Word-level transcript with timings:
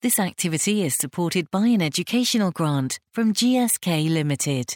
This 0.00 0.18
activity 0.18 0.86
is 0.86 0.94
supported 0.94 1.50
by 1.50 1.66
an 1.66 1.82
educational 1.82 2.50
grant 2.50 2.98
from 3.12 3.34
GSK 3.34 4.10
Limited. 4.10 4.74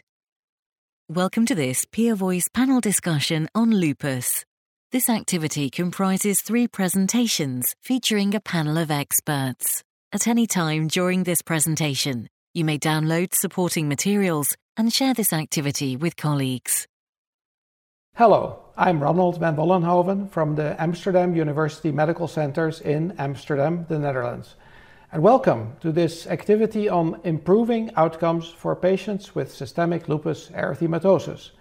Welcome 1.09 1.47
to 1.47 1.55
this 1.55 1.87
Peer 1.91 2.15
Voice 2.15 2.49
panel 2.53 2.83
discussion 2.83 3.49
on 3.55 3.71
lupus. 3.71 4.45
This 4.91 5.09
activity 5.09 5.71
comprises 5.71 6.43
three 6.43 6.69
presentations 6.69 7.75
featuring 7.83 8.35
a 8.35 8.41
panel 8.41 8.77
of 8.77 8.91
experts. 8.91 9.83
At 10.15 10.29
any 10.29 10.47
time 10.47 10.89
during 10.89 11.23
this 11.23 11.41
presentation, 11.41 12.29
you 12.53 12.67
may 12.67 12.79
download 12.79 13.35
supporting 13.35 13.89
materials 13.89 14.55
and 14.77 14.93
share 14.93 15.15
this 15.15 15.33
activity 15.33 15.97
with 15.97 16.17
colleagues. 16.17 16.87
Hello, 18.17 18.59
I'm 18.77 19.03
Ronald 19.03 19.41
van 19.41 19.57
Vollenhoven 19.57 20.31
from 20.31 20.55
the 20.55 20.77
Amsterdam 20.79 21.35
University 21.35 21.91
Medical 21.91 22.29
Centers 22.29 22.83
in 22.83 23.15
Amsterdam, 23.19 23.87
the 23.89 23.99
Netherlands. 23.99 24.57
And 25.13 25.23
welcome 25.23 25.77
to 25.81 25.91
this 25.91 26.27
activity 26.27 26.91
on 26.91 27.19
improving 27.25 27.91
outcomes 27.97 28.51
for 28.51 28.77
patients 28.77 29.35
with 29.35 29.51
systemic 29.51 30.11
lupus 30.11 30.51
erythematosus. 30.51 31.53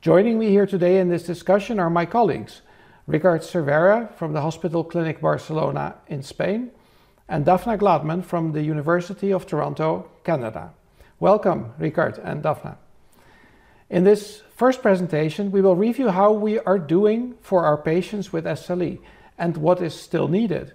Joining 0.00 0.38
me 0.38 0.50
here 0.50 0.66
today 0.66 1.00
in 1.00 1.08
this 1.08 1.24
discussion 1.24 1.80
are 1.80 1.90
my 1.90 2.06
colleagues, 2.06 2.62
Ricard 3.08 3.40
Cervera 3.40 4.14
from 4.14 4.34
the 4.34 4.42
Hospital 4.42 4.84
Clinic 4.84 5.20
Barcelona 5.20 5.96
in 6.06 6.22
Spain, 6.22 6.70
and 7.28 7.44
Daphna 7.44 7.76
Gladman 7.78 8.24
from 8.24 8.52
the 8.52 8.62
University 8.62 9.32
of 9.32 9.46
Toronto, 9.46 10.08
Canada. 10.22 10.72
Welcome, 11.18 11.72
Ricard 11.80 12.20
and 12.22 12.42
Daphna. 12.42 12.76
In 13.90 14.04
this 14.04 14.42
first 14.54 14.82
presentation, 14.82 15.50
we 15.50 15.60
will 15.60 15.76
review 15.76 16.10
how 16.10 16.32
we 16.32 16.58
are 16.60 16.78
doing 16.78 17.34
for 17.40 17.64
our 17.64 17.76
patients 17.76 18.32
with 18.32 18.44
SLE 18.44 18.98
and 19.38 19.56
what 19.56 19.82
is 19.82 19.94
still 19.94 20.28
needed. 20.28 20.72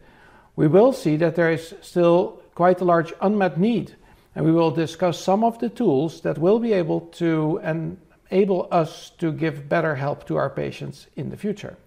We 0.55 0.67
will 0.67 0.93
see 0.93 1.15
that 1.17 1.35
there 1.35 1.51
is 1.51 1.73
still 1.81 2.41
quite 2.55 2.81
a 2.81 2.85
large 2.85 3.13
unmet 3.21 3.57
need, 3.57 3.95
and 4.35 4.45
we 4.45 4.51
will 4.51 4.71
discuss 4.71 5.19
some 5.19 5.43
of 5.43 5.59
the 5.59 5.69
tools 5.69 6.21
that 6.21 6.37
will 6.37 6.59
be 6.59 6.73
able 6.73 7.01
to 7.21 7.61
enable 7.63 8.67
us 8.71 9.11
to 9.19 9.31
give 9.31 9.69
better 9.69 9.95
help 9.95 10.25
to 10.27 10.37
our 10.37 10.49
patients 10.49 11.07
in 11.15 11.29
the 11.29 11.37
future. 11.37 11.77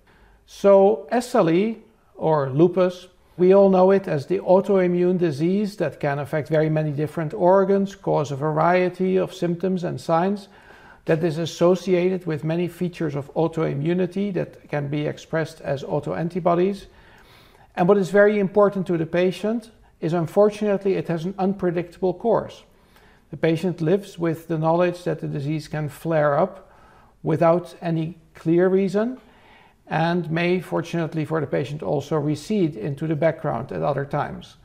So, 0.47 1.07
SLE 1.11 1.77
or 2.17 2.51
lupus 2.51 3.09
we 3.37 3.53
all 3.53 3.69
know 3.69 3.91
it 3.91 4.07
as 4.07 4.27
the 4.27 4.39
autoimmune 4.39 5.19
disease 5.19 5.77
that 5.77 5.99
can 5.99 6.19
affect 6.19 6.49
very 6.49 6.71
many 6.71 6.93
different 6.93 7.35
organs, 7.35 7.97
cause 7.97 8.31
a 8.31 8.37
variety 8.37 9.17
of 9.17 9.35
symptoms 9.35 9.83
and 9.83 10.01
signs, 10.01 10.49
that 11.07 11.23
is 11.23 11.39
associated 11.39 12.27
with 12.27 12.45
many 12.45 12.69
features 12.69 13.15
of 13.15 13.33
autoimmunity 13.35 14.33
that 14.33 14.69
can 14.69 14.89
be 14.89 15.07
expressed 15.07 15.61
as 15.61 15.83
autoantibodies. 15.83 16.87
And 17.77 17.89
what 17.89 17.99
is 17.99 18.11
very 18.11 18.39
important 18.39 18.87
to 18.87 18.97
the 18.97 19.07
patient 19.07 19.71
is 20.01 20.13
unfortunately 20.13 20.95
it 20.95 21.09
has 21.09 21.25
an 21.25 21.35
unpredictable 21.39 22.15
course. 22.15 22.63
The 23.31 23.37
patient 23.37 23.81
lives 23.81 24.19
with 24.19 24.47
the 24.49 24.59
knowledge 24.59 25.03
that 25.05 25.21
the 25.21 25.27
disease 25.27 25.67
can 25.67 25.89
flare 25.89 26.39
up 26.39 26.71
without 27.23 27.75
any 27.83 28.17
clear 28.35 28.69
reason 28.69 29.19
and 29.87 30.31
may, 30.31 30.61
fortunately 30.61 31.25
for 31.25 31.41
the 31.41 31.47
patient, 31.47 31.83
also 31.83 32.17
recede 32.17 32.77
into 32.77 33.07
the 33.07 33.17
background 33.17 33.71
at 33.73 33.83
other 33.83 34.05
times. 34.05 34.57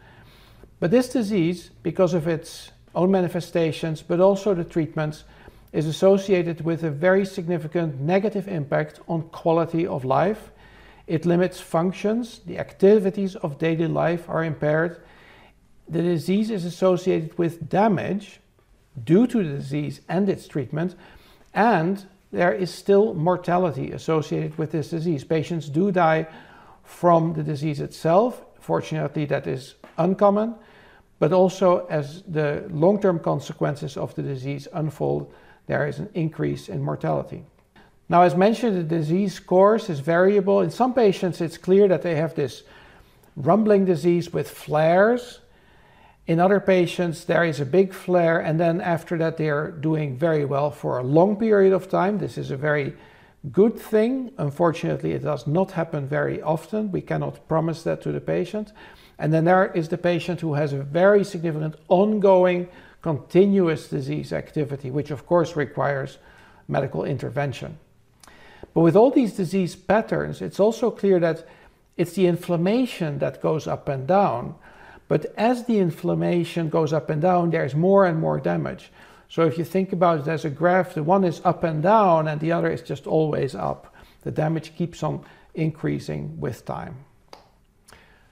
But 0.80 0.92
this 0.92 1.10
disease, 1.10 1.72
because 1.84 2.14
of 2.14 2.28
its 2.28 2.72
own 2.96 3.12
manifestations, 3.12 4.02
but 4.02 4.20
also 4.20 4.54
the 4.54 4.64
treatments, 4.64 5.26
is 5.72 5.86
associated 5.86 6.62
with 6.62 6.84
a 6.84 6.90
very 6.90 7.26
significant 7.26 8.00
negative 8.00 8.48
impact 8.48 9.00
on 9.08 9.24
quality 9.30 9.86
of 9.86 10.06
life. 10.06 10.52
It 11.06 11.26
limits 11.26 11.60
functions, 11.60 12.40
the 12.46 12.58
activities 12.58 13.36
of 13.36 13.58
daily 13.58 13.88
life 13.88 14.28
are 14.30 14.44
impaired. 14.44 15.02
The 15.88 16.02
disease 16.02 16.50
is 16.50 16.66
associated 16.66 17.38
with 17.38 17.70
damage 17.70 18.40
due 19.04 19.28
to 19.28 19.38
the 19.44 19.58
disease 19.58 20.02
and 20.08 20.30
its 20.30 20.48
treatment, 20.48 20.96
and 21.54 22.06
there 22.32 22.54
is 22.54 22.74
still 22.74 23.14
mortality 23.14 23.92
associated 23.92 24.58
with 24.58 24.72
this 24.72 24.90
disease. 24.90 25.24
Patients 25.24 25.70
do 25.70 25.92
die 25.92 26.28
from 26.84 27.34
the 27.34 27.44
disease 27.44 27.80
itself. 27.80 28.44
Fortunately, 28.60 29.26
that 29.26 29.48
is 29.48 29.76
uncommon, 29.98 30.56
but 31.18 31.34
also 31.34 31.88
as 31.88 32.24
the 32.24 32.66
long 32.70 33.02
term 33.02 33.20
consequences 33.20 33.98
of 33.98 34.14
the 34.16 34.22
disease 34.22 34.68
unfold, 34.74 35.34
there 35.66 35.88
is 35.88 36.00
an 36.00 36.10
increase 36.14 36.70
in 36.70 36.82
mortality. 36.82 37.46
Now, 38.10 38.24
as 38.24 38.36
mentioned, 38.36 38.76
the 38.76 38.84
disease 38.84 39.40
course 39.40 39.90
is 39.90 40.00
variable. 40.00 40.62
In 40.62 40.72
some 40.72 40.94
patients, 40.94 41.42
it's 41.42 41.58
clear 41.58 41.88
that 41.88 42.02
they 42.02 42.16
have 42.16 42.34
this 42.34 42.64
rumbling 43.36 43.86
disease 43.86 44.34
with 44.34 44.50
flares 44.50 45.40
in 46.30 46.40
other 46.40 46.60
patients, 46.60 47.26
there 47.26 47.44
is 47.44 47.60
a 47.60 47.66
big 47.66 47.92
flare, 47.92 48.40
and 48.40 48.60
then 48.60 48.82
after 48.82 49.18
that, 49.18 49.38
they 49.38 49.50
are 49.50 49.72
doing 49.72 50.16
very 50.16 50.46
well 50.46 50.70
for 50.70 51.00
a 51.00 51.04
long 51.04 51.36
period 51.36 51.74
of 51.74 51.90
time. 51.90 52.20
This 52.20 52.38
is 52.38 52.52
a 52.52 52.56
very 52.56 52.94
good 53.52 53.80
thing. 53.80 54.32
Unfortunately, 54.38 55.14
it 55.14 55.24
does 55.24 55.48
not 55.48 55.72
happen 55.72 56.08
very 56.08 56.40
often. 56.40 56.92
We 56.92 57.02
cannot 57.02 57.48
promise 57.48 57.82
that 57.82 58.04
to 58.04 58.12
the 58.12 58.22
patient. 58.22 58.72
And 59.18 59.34
then 59.34 59.46
there 59.46 59.72
is 59.74 59.90
the 59.90 59.98
patient 59.98 60.42
who 60.42 60.54
has 60.54 60.72
a 60.72 60.84
very 60.84 61.24
significant 61.24 61.78
ongoing 61.88 62.68
continuous 63.02 63.88
disease 63.88 64.32
activity, 64.32 64.92
which 64.92 65.10
of 65.10 65.26
course 65.26 65.56
requires 65.56 66.20
medical 66.68 67.06
intervention. 67.06 67.80
But 68.76 68.82
with 68.82 68.96
all 68.96 69.10
these 69.10 69.34
disease 69.34 69.76
patterns, 69.76 70.44
it's 70.44 70.60
also 70.60 70.92
clear 70.92 71.20
that 71.22 71.48
it's 71.98 72.14
the 72.14 72.28
inflammation 72.28 73.18
that 73.18 73.42
goes 73.42 73.66
up 73.66 73.90
and 73.90 74.06
down 74.06 74.54
but 75.10 75.34
as 75.36 75.66
the 75.66 75.80
inflammation 75.80 76.70
goes 76.70 76.94
up 76.94 77.10
and 77.10 77.22
down, 77.22 77.50
there's 77.50 77.76
more 77.76 78.06
and 78.06 78.20
more 78.20 78.40
damage. 78.40 78.92
So 79.28 79.44
if 79.44 79.58
you 79.58 79.66
think 79.66 79.92
about 79.92 80.22
it 80.22 80.28
as 80.28 80.46
a 80.46 80.50
graph, 80.50 80.94
the 80.94 81.04
one 81.04 81.24
is 81.24 81.42
up 81.44 81.64
and 81.64 81.84
down 81.84 82.28
and 82.28 82.40
the 82.40 82.52
other 82.52 82.70
is 82.72 82.84
just 82.84 83.08
always 83.08 83.56
up. 83.56 83.94
The 84.22 84.32
damage 84.32 84.76
keeps 84.76 85.02
on 85.04 85.26
increasing 85.56 86.40
with 86.40 86.64
time. 86.64 86.96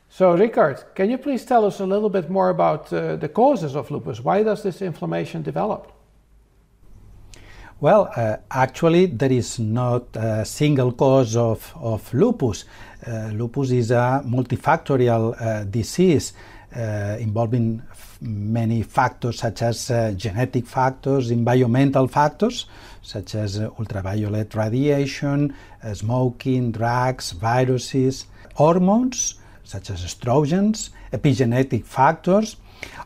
So, 0.10 0.38
Ricard, 0.38 0.96
can 0.96 1.10
you 1.10 1.18
please 1.18 1.46
tell 1.46 1.66
us 1.66 1.80
a 1.80 1.86
little 1.86 2.10
bit 2.10 2.30
more 2.30 2.50
about 2.50 2.94
uh, 2.94 3.18
the 3.18 3.28
causes 3.28 3.76
of 3.76 3.92
lupus? 3.92 4.22
Why 4.22 4.44
does 4.44 4.64
this 4.64 4.82
inflammation 4.82 5.42
develop? 5.42 5.92
Well, 7.80 8.12
uh, 8.16 8.38
actually, 8.50 9.08
there 9.08 9.32
is 9.32 9.60
not 9.60 10.16
a 10.16 10.46
single 10.46 10.92
cause 10.94 11.36
of, 11.36 11.74
of 11.76 12.12
lupus. 12.14 12.66
Uh, 13.06 13.30
lupus 13.34 13.72
is 13.72 13.92
a 13.92 14.24
multifactorial 14.26 15.40
uh, 15.40 15.64
disease 15.66 16.34
involving 17.20 17.82
many 18.22 18.84
factors 18.84 19.40
such 19.40 19.62
as 19.62 19.92
uh, 19.92 20.14
genetic 20.16 20.66
factors, 20.66 21.32
environmental 21.32 22.08
factors 22.08 22.66
such 23.02 23.36
as 23.36 23.60
uh, 23.60 23.70
ultraviolet 23.80 24.54
radiation, 24.56 25.54
smoking, 25.94 26.72
drugs, 26.72 27.32
viruses, 27.32 28.26
hormones 28.56 29.36
such 29.64 29.90
as 29.90 30.04
estrogens, 30.04 30.90
epigenetic 31.12 31.86
factors. 31.86 32.58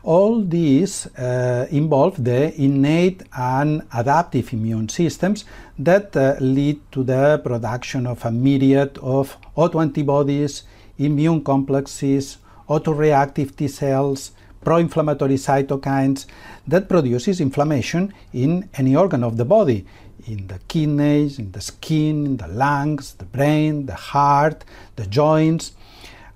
All 0.02 0.42
these 0.42 1.06
uh, 1.16 1.66
involve 1.70 2.22
the 2.22 2.54
innate 2.60 3.22
and 3.36 3.82
adaptive 3.94 4.52
immune 4.52 4.88
systems 4.88 5.44
that 5.78 6.16
uh, 6.16 6.36
lead 6.40 6.80
to 6.92 7.02
the 7.02 7.40
production 7.42 8.06
of 8.06 8.24
a 8.24 8.30
myriad 8.30 8.98
of 8.98 9.36
autoantibodies, 9.56 10.62
immune 10.98 11.42
complexes, 11.42 12.38
autoreactive 12.72 13.54
T 13.56 13.68
cells, 13.68 14.32
pro-inflammatory 14.64 15.34
cytokines 15.34 16.26
that 16.66 16.88
produces 16.88 17.40
inflammation 17.40 18.12
in 18.32 18.68
any 18.74 18.94
organ 18.96 19.22
of 19.24 19.36
the 19.36 19.44
body, 19.44 19.84
in 20.26 20.46
the 20.46 20.58
kidneys, 20.68 21.38
in 21.38 21.52
the 21.52 21.60
skin, 21.60 22.26
in 22.26 22.36
the 22.36 22.48
lungs, 22.48 23.14
the 23.14 23.24
brain, 23.24 23.86
the 23.86 23.94
heart, 23.94 24.64
the 24.96 25.06
joints, 25.06 25.72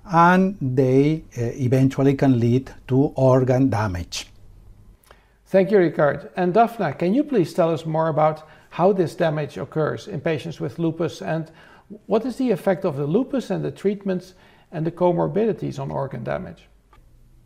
and 0.05 0.57
they 0.61 1.23
uh, 1.37 1.41
eventually 1.67 2.13
can 2.13 2.39
lead 2.39 2.71
to 2.87 2.97
organ 3.15 3.69
damage. 3.69 4.27
Thank 5.45 5.71
you, 5.71 5.77
Ricard. 5.77 6.29
And 6.35 6.53
Daphna, 6.53 6.97
can 6.97 7.13
you 7.13 7.23
please 7.23 7.53
tell 7.53 7.73
us 7.73 7.85
more 7.85 8.09
about 8.09 8.47
how 8.71 8.91
this 8.91 9.15
damage 9.15 9.57
occurs 9.57 10.07
in 10.07 10.19
patients 10.19 10.59
with 10.59 10.77
lupus 10.77 11.21
and 11.21 11.49
what 12.05 12.25
is 12.25 12.35
the 12.35 12.51
effect 12.51 12.83
of 12.83 12.97
the 12.97 13.07
lupus 13.07 13.49
and 13.49 13.63
the 13.63 13.71
treatments 13.71 14.33
and 14.71 14.85
the 14.85 14.91
comorbidities 14.91 15.79
on 15.79 15.91
organ 15.91 16.23
damage? 16.23 16.67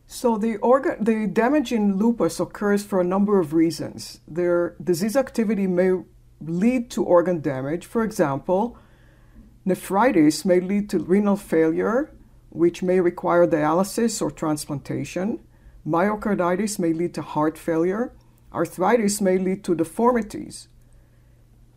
So 0.07 0.37
the 0.37 0.57
organ, 0.57 1.03
the 1.03 1.25
damage 1.25 1.71
in 1.71 1.97
lupus 1.97 2.39
occurs 2.39 2.83
for 2.83 2.99
a 2.99 3.03
number 3.03 3.39
of 3.39 3.53
reasons. 3.53 4.19
Their 4.27 4.75
disease 4.83 5.15
activity 5.15 5.67
may 5.67 5.91
lead 6.41 6.89
to 6.91 7.03
organ 7.03 7.39
damage. 7.39 7.85
For 7.85 8.03
example, 8.03 8.77
nephritis 9.63 10.43
may 10.43 10.59
lead 10.59 10.89
to 10.89 10.99
renal 10.99 11.37
failure, 11.37 12.11
which 12.49 12.83
may 12.83 12.99
require 12.99 13.47
dialysis 13.47 14.21
or 14.21 14.31
transplantation. 14.31 15.39
Myocarditis 15.87 16.77
may 16.77 16.91
lead 16.91 17.13
to 17.13 17.21
heart 17.21 17.57
failure. 17.57 18.11
Arthritis 18.53 19.21
may 19.21 19.37
lead 19.37 19.63
to 19.63 19.75
deformities. 19.75 20.67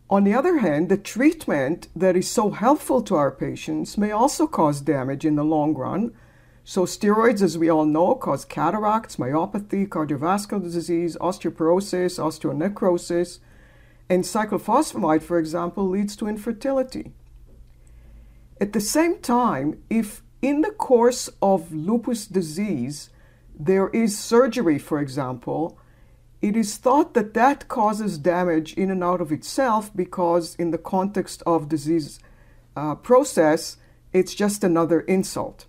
On 0.07 0.23
the 0.23 0.35
other 0.35 0.59
hand, 0.59 0.89
the 0.89 0.97
treatment 0.97 1.87
that 1.95 2.15
is 2.15 2.29
so 2.29 2.51
helpful 2.51 3.01
to 3.01 3.15
our 3.15 3.31
patients 3.31 3.97
may 3.97 4.11
also 4.11 4.45
cause 4.45 4.81
damage 4.81 5.25
in 5.25 5.35
the 5.35 5.43
long 5.43 5.73
run. 5.73 6.13
So, 6.63 6.85
steroids, 6.85 7.41
as 7.41 7.57
we 7.57 7.69
all 7.69 7.85
know, 7.85 8.13
cause 8.15 8.45
cataracts, 8.45 9.15
myopathy, 9.15 9.87
cardiovascular 9.87 10.61
disease, 10.61 11.17
osteoporosis, 11.17 12.19
osteonecrosis, 12.19 13.39
and 14.07 14.23
cyclophosphamide, 14.23 15.23
for 15.23 15.39
example, 15.39 15.89
leads 15.89 16.15
to 16.17 16.27
infertility. 16.27 17.11
At 18.61 18.73
the 18.73 18.81
same 18.81 19.19
time, 19.19 19.81
if 19.89 20.21
in 20.41 20.61
the 20.61 20.71
course 20.71 21.29
of 21.41 21.73
lupus 21.73 22.27
disease 22.27 23.09
there 23.59 23.89
is 23.89 24.17
surgery, 24.17 24.77
for 24.77 24.99
example, 24.99 25.79
it 26.41 26.55
is 26.55 26.77
thought 26.77 27.13
that 27.13 27.33
that 27.33 27.67
causes 27.67 28.17
damage 28.17 28.73
in 28.73 28.91
and 28.91 29.03
out 29.03 29.21
of 29.21 29.31
itself 29.31 29.91
because, 29.95 30.55
in 30.55 30.71
the 30.71 30.77
context 30.77 31.41
of 31.45 31.69
disease 31.69 32.19
uh, 32.75 32.95
process, 32.95 33.77
it's 34.13 34.35
just 34.35 34.63
another 34.63 35.01
insult. 35.01 35.65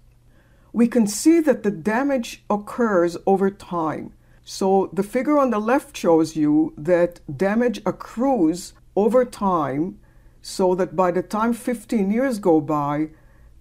We 0.73 0.89
can 0.89 1.07
see 1.07 1.41
that 1.41 1.63
the 1.63 1.71
damage 1.71 2.45
occurs 2.51 3.17
over 3.27 3.51
time. 3.51 4.13
So, 4.45 4.91
the 4.93 5.03
figure 5.03 5.39
on 5.39 5.51
the 5.51 5.59
left 5.59 5.97
shows 5.97 6.37
you 6.37 6.75
that 6.77 7.21
damage 7.37 7.81
accrues 7.87 8.75
over 8.95 9.25
time, 9.25 9.99
so 10.43 10.75
that 10.75 10.95
by 10.95 11.11
the 11.11 11.23
time 11.23 11.53
15 11.53 12.11
years 12.11 12.39
go 12.39 12.61
by, 12.61 13.09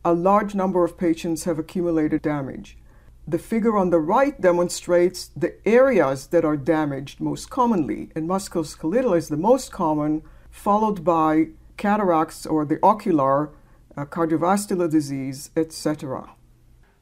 a 0.04 0.14
large 0.14 0.54
number 0.54 0.84
of 0.84 0.98
patients 0.98 1.46
have 1.46 1.58
accumulated 1.58 2.22
damage. 2.22 2.78
The 3.28 3.40
figure 3.40 3.76
on 3.76 3.90
the 3.90 4.00
right 4.00 4.40
demonstrates 4.40 5.30
the 5.36 5.56
areas 5.68 6.28
that 6.28 6.46
are 6.46 6.56
damaged 6.56 7.20
most 7.20 7.50
commonly, 7.50 8.12
and 8.16 8.30
musculoskeletal 8.30 9.18
is 9.18 9.30
the 9.30 9.38
most 9.38 9.72
common, 9.72 10.22
followed 10.52 11.04
by 11.04 11.48
cataracts 11.76 12.46
or 12.46 12.66
the 12.66 12.78
ocular, 12.84 13.50
uh, 13.98 14.06
cardiovascular 14.06 14.92
disease, 14.92 15.50
etc. 15.58 16.30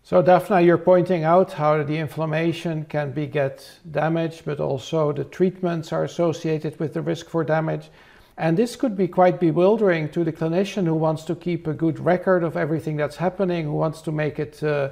So, 0.02 0.24
Daphna, 0.24 0.66
you're 0.66 0.78
pointing 0.78 1.26
out 1.26 1.54
how 1.54 1.84
the 1.84 1.98
inflammation 1.98 2.86
can 2.86 3.12
be 3.12 3.28
get 3.28 3.80
damaged, 3.92 4.44
but 4.46 4.62
also 4.62 5.12
the 5.12 5.26
treatments 5.26 5.92
are 5.92 6.06
associated 6.06 6.80
with 6.80 6.94
the 6.94 7.02
risk 7.02 7.28
for 7.28 7.44
damage. 7.44 7.90
And 8.38 8.56
this 8.56 8.78
could 8.78 8.96
be 8.96 9.10
quite 9.10 9.42
bewildering 9.42 10.10
to 10.12 10.24
the 10.24 10.32
clinician 10.32 10.86
who 10.86 10.96
wants 10.96 11.26
to 11.26 11.36
keep 11.36 11.68
a 11.68 11.74
good 11.74 12.00
record 12.00 12.44
of 12.44 12.56
everything 12.56 12.96
that's 12.96 13.18
happening, 13.18 13.66
who 13.66 13.74
wants 13.74 14.02
to 14.04 14.12
make 14.14 14.40
it 14.40 14.64
uh, 14.64 14.90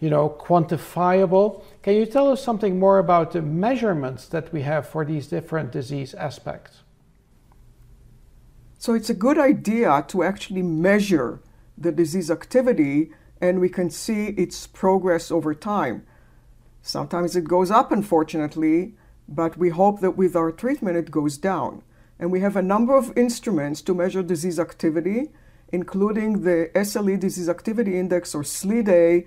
you 0.00 0.10
know, 0.10 0.28
quantifiable. 0.28 1.62
Can 1.82 1.94
you 1.94 2.06
tell 2.06 2.30
us 2.30 2.42
something 2.42 2.78
more 2.78 2.98
about 2.98 3.32
the 3.32 3.42
measurements 3.42 4.26
that 4.28 4.52
we 4.52 4.62
have 4.62 4.86
for 4.86 5.04
these 5.04 5.28
different 5.28 5.72
disease 5.72 6.14
aspects? 6.14 6.82
So 8.78 8.92
it's 8.92 9.08
a 9.08 9.14
good 9.14 9.38
idea 9.38 10.04
to 10.08 10.22
actually 10.22 10.62
measure 10.62 11.40
the 11.78 11.90
disease 11.90 12.30
activity 12.30 13.10
and 13.40 13.60
we 13.60 13.68
can 13.68 13.90
see 13.90 14.26
its 14.28 14.66
progress 14.66 15.30
over 15.30 15.54
time. 15.54 16.06
Sometimes 16.82 17.34
it 17.34 17.44
goes 17.44 17.70
up, 17.70 17.92
unfortunately, 17.92 18.94
but 19.28 19.56
we 19.56 19.70
hope 19.70 20.00
that 20.00 20.16
with 20.16 20.36
our 20.36 20.52
treatment 20.52 20.96
it 20.96 21.10
goes 21.10 21.38
down. 21.38 21.82
And 22.18 22.30
we 22.30 22.40
have 22.40 22.56
a 22.56 22.62
number 22.62 22.96
of 22.96 23.16
instruments 23.16 23.82
to 23.82 23.94
measure 23.94 24.22
disease 24.22 24.60
activity, 24.60 25.30
including 25.72 26.42
the 26.42 26.70
SLE 26.74 27.18
Disease 27.18 27.48
Activity 27.48 27.98
Index 27.98 28.34
or 28.34 28.42
SLEDAI 28.42 29.26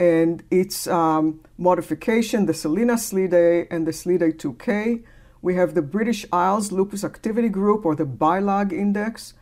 and 0.00 0.42
its 0.50 0.88
um, 0.88 1.40
modification, 1.56 2.46
the 2.46 2.54
Selena 2.54 2.94
SLEDAI 2.94 3.68
and 3.70 3.86
the 3.86 3.92
SLEDAI 3.92 4.32
2K. 4.32 5.04
We 5.42 5.54
have 5.54 5.74
the 5.74 5.82
British 5.82 6.26
Isles 6.32 6.72
Lupus 6.72 7.04
Activity 7.04 7.48
Group 7.48 7.84
or 7.84 7.94
the 7.94 8.06
BILAG 8.06 8.72
index. 8.72 9.34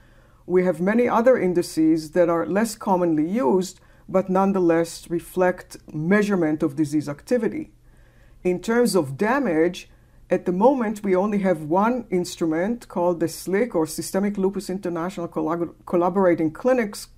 We 0.46 0.64
have 0.64 0.80
many 0.80 1.08
other 1.08 1.38
indices 1.38 2.10
that 2.10 2.28
are 2.28 2.44
less 2.44 2.74
commonly 2.74 3.26
used 3.26 3.80
but 4.08 4.30
nonetheless 4.30 5.08
reflect 5.10 5.76
measurement 5.92 6.62
of 6.62 6.76
disease 6.76 7.08
activity. 7.08 7.70
In 8.42 8.60
terms 8.60 8.94
of 8.96 9.18
damage, 9.18 9.90
at 10.30 10.46
the 10.46 10.52
moment 10.52 11.02
we 11.04 11.14
only 11.14 11.38
have 11.40 11.62
one 11.62 12.06
instrument 12.10 12.88
called 12.88 13.20
the 13.20 13.26
SLICC 13.26 13.74
or 13.74 13.86
Systemic 13.86 14.38
Lupus 14.38 14.70
International 14.70 15.28
Collab- 15.28 15.74
Collaborating 15.84 16.50
Clinics 16.50 17.08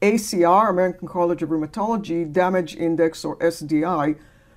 ACR, 0.00 0.70
American 0.70 1.08
College 1.08 1.42
of 1.42 1.48
Rheumatology, 1.48 2.30
Damage 2.32 2.76
Index, 2.76 3.24
or 3.24 3.36
SDI, 3.38 4.16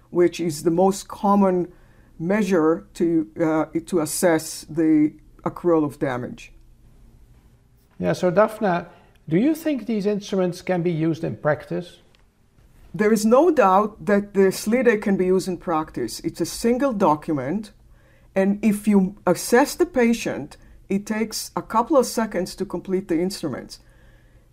which 0.10 0.40
is 0.40 0.64
the 0.64 0.72
most 0.72 1.08
common 1.08 1.72
measure 2.20 2.88
to, 2.94 3.28
uh, 3.42 3.66
to 3.88 4.00
assess 4.00 4.66
the 4.70 5.14
accrual 5.44 5.84
of 5.84 5.98
damage. 5.98 6.52
Yeah, 7.98 8.14
so 8.14 8.32
Daphna, 8.32 8.88
do 9.28 9.38
you 9.38 9.56
think 9.56 9.86
these 9.86 10.06
instruments 10.06 10.62
can 10.62 10.82
be 10.84 10.92
used 10.92 11.24
in 11.24 11.38
practice? 11.38 12.00
There 12.94 13.14
is 13.14 13.26
no 13.26 13.52
doubt 13.52 14.06
that 14.06 14.34
the 14.34 14.52
SLEDAI 14.52 15.02
can 15.02 15.18
be 15.18 15.28
used 15.28 15.48
in 15.48 15.58
practice. 15.58 16.20
It's 16.20 16.42
a 16.42 16.46
single 16.46 16.94
document, 16.94 17.72
and 18.36 18.60
if 18.64 18.88
you 18.88 19.16
assess 19.26 19.76
the 19.76 19.86
patient, 19.86 20.58
it 20.90 21.06
takes 21.06 21.52
a 21.56 21.62
couple 21.62 21.96
of 21.96 22.06
seconds 22.06 22.54
to 22.56 22.66
complete 22.66 23.08
the 23.08 23.20
instruments. 23.20 23.80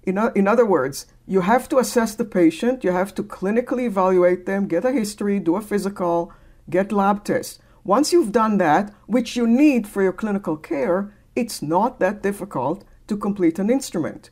In, 0.09 0.17
in 0.35 0.49
other 0.49 0.65
words, 0.65 1.05
you 1.27 1.43
have 1.43 1.69
to 1.69 1.77
assess 1.77 2.15
the 2.15 2.25
patient, 2.25 2.83
you 2.83 2.93
have 2.93 3.15
to 3.17 3.23
clinically 3.23 3.85
evaluate 3.85 4.47
them, 4.47 4.67
get 4.67 4.87
a 4.87 4.91
history, 4.91 5.39
do 5.39 5.57
a 5.57 5.61
physical, 5.61 6.33
get 6.71 6.93
lab 6.93 7.25
tests. 7.25 7.59
Once 7.85 8.11
you've 8.11 8.33
done 8.33 8.57
that, 8.57 8.91
which 9.07 9.37
you 9.37 9.47
need 9.47 9.87
for 9.87 10.03
your 10.03 10.15
clinical 10.15 10.57
care, 10.57 11.15
it's 11.37 11.61
not 11.61 12.01
that 12.01 12.23
difficult 12.23 12.87
to 13.07 13.19
complete 13.19 13.59
an 13.59 13.69
instrument. 13.69 14.31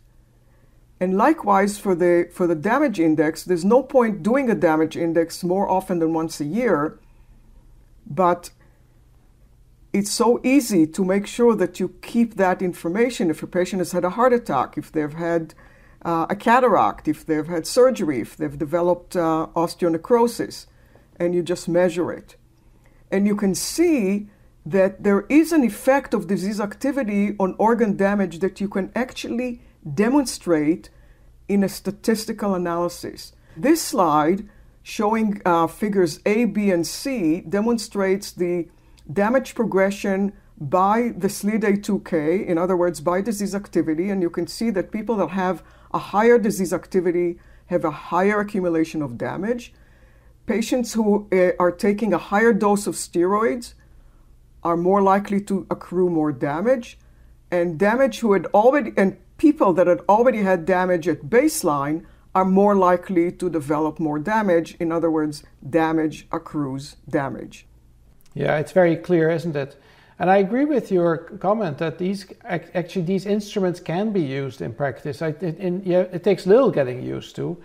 And 0.98 1.18
likewise 1.18 1.76
for 1.76 1.94
the 1.94 2.30
for 2.32 2.46
the 2.46 2.54
damage 2.54 2.98
index, 2.98 3.44
there's 3.44 3.62
no 3.62 3.82
point 3.82 4.22
doing 4.22 4.48
a 4.48 4.54
damage 4.54 4.96
index 4.96 5.44
more 5.44 5.68
often 5.68 5.98
than 5.98 6.14
once 6.14 6.40
a 6.40 6.46
year, 6.46 6.98
but 8.06 8.48
it's 9.96 10.12
so 10.12 10.38
easy 10.44 10.86
to 10.86 11.02
make 11.02 11.26
sure 11.26 11.56
that 11.56 11.80
you 11.80 11.88
keep 12.02 12.34
that 12.34 12.60
information 12.60 13.30
if 13.30 13.42
a 13.42 13.46
patient 13.46 13.80
has 13.80 13.92
had 13.92 14.04
a 14.04 14.10
heart 14.10 14.34
attack, 14.34 14.76
if 14.76 14.92
they've 14.92 15.14
had 15.14 15.54
uh, 16.02 16.26
a 16.28 16.36
cataract, 16.36 17.08
if 17.08 17.24
they've 17.24 17.46
had 17.46 17.66
surgery, 17.66 18.20
if 18.20 18.36
they've 18.36 18.58
developed 18.58 19.16
uh, 19.16 19.46
osteonecrosis, 19.56 20.66
and 21.18 21.34
you 21.34 21.42
just 21.42 21.66
measure 21.66 22.12
it. 22.12 22.36
And 23.10 23.26
you 23.26 23.34
can 23.34 23.54
see 23.54 24.28
that 24.66 25.02
there 25.02 25.24
is 25.30 25.50
an 25.50 25.64
effect 25.64 26.12
of 26.12 26.26
disease 26.26 26.60
activity 26.60 27.34
on 27.40 27.54
organ 27.58 27.96
damage 27.96 28.40
that 28.40 28.60
you 28.60 28.68
can 28.68 28.92
actually 28.94 29.62
demonstrate 29.94 30.90
in 31.48 31.64
a 31.64 31.70
statistical 31.70 32.54
analysis. 32.54 33.32
This 33.56 33.80
slide, 33.80 34.46
showing 34.82 35.40
uh, 35.46 35.68
figures 35.68 36.20
A, 36.26 36.44
B, 36.44 36.70
and 36.70 36.86
C, 36.86 37.40
demonstrates 37.40 38.30
the 38.32 38.68
damage 39.12 39.54
progression 39.54 40.32
by 40.58 41.12
the 41.16 41.28
SLEDAI 41.28 41.78
2K, 41.82 42.46
in 42.46 42.58
other 42.58 42.76
words, 42.76 43.00
by 43.00 43.20
disease 43.20 43.54
activity, 43.54 44.08
and 44.08 44.22
you 44.22 44.30
can 44.30 44.46
see 44.46 44.70
that 44.70 44.90
people 44.90 45.16
that 45.16 45.30
have 45.30 45.62
a 45.92 45.98
higher 45.98 46.38
disease 46.38 46.72
activity 46.72 47.38
have 47.66 47.84
a 47.84 47.90
higher 47.90 48.40
accumulation 48.40 49.02
of 49.02 49.18
damage. 49.18 49.72
Patients 50.46 50.94
who 50.94 51.28
uh, 51.32 51.50
are 51.58 51.72
taking 51.72 52.12
a 52.12 52.18
higher 52.18 52.52
dose 52.52 52.86
of 52.86 52.94
steroids 52.94 53.74
are 54.62 54.76
more 54.76 55.02
likely 55.02 55.40
to 55.42 55.66
accrue 55.70 56.08
more 56.08 56.32
damage, 56.32 56.98
and 57.50 57.78
damage 57.78 58.20
who 58.20 58.32
had 58.32 58.46
already 58.46 58.92
and 58.96 59.16
people 59.38 59.72
that 59.74 59.86
had 59.86 60.00
already 60.08 60.42
had 60.42 60.64
damage 60.64 61.06
at 61.06 61.22
baseline 61.24 62.04
are 62.34 62.44
more 62.44 62.74
likely 62.74 63.30
to 63.32 63.50
develop 63.50 63.98
more 63.98 64.18
damage. 64.18 64.76
In 64.80 64.90
other 64.90 65.10
words, 65.10 65.42
damage 65.68 66.26
accrues 66.32 66.96
damage. 67.08 67.66
Yeah, 68.36 68.58
it's 68.58 68.72
very 68.72 68.96
clear, 68.96 69.30
isn't 69.30 69.56
it? 69.56 69.80
And 70.18 70.30
I 70.30 70.36
agree 70.36 70.66
with 70.66 70.92
your 70.92 71.16
comment 71.40 71.78
that 71.78 71.96
these 71.96 72.26
actually 72.44 73.06
these 73.06 73.24
instruments 73.24 73.80
can 73.80 74.12
be 74.12 74.20
used 74.20 74.60
in 74.60 74.74
practice. 74.74 75.22
I, 75.22 75.28
it, 75.28 75.58
in, 75.58 75.82
yeah, 75.86 76.00
it 76.12 76.22
takes 76.22 76.46
little 76.46 76.70
getting 76.70 77.02
used 77.02 77.34
to, 77.36 77.56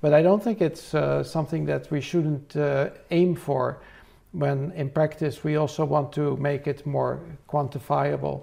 but 0.00 0.12
I 0.12 0.22
don't 0.22 0.42
think 0.42 0.60
it's 0.60 0.92
uh, 0.92 1.22
something 1.22 1.66
that 1.66 1.88
we 1.92 2.00
shouldn't 2.00 2.56
uh, 2.56 2.90
aim 3.12 3.36
for. 3.36 3.80
When 4.32 4.72
in 4.72 4.90
practice 4.90 5.44
we 5.44 5.56
also 5.56 5.84
want 5.84 6.12
to 6.14 6.36
make 6.36 6.66
it 6.66 6.84
more 6.84 7.20
quantifiable. 7.48 8.42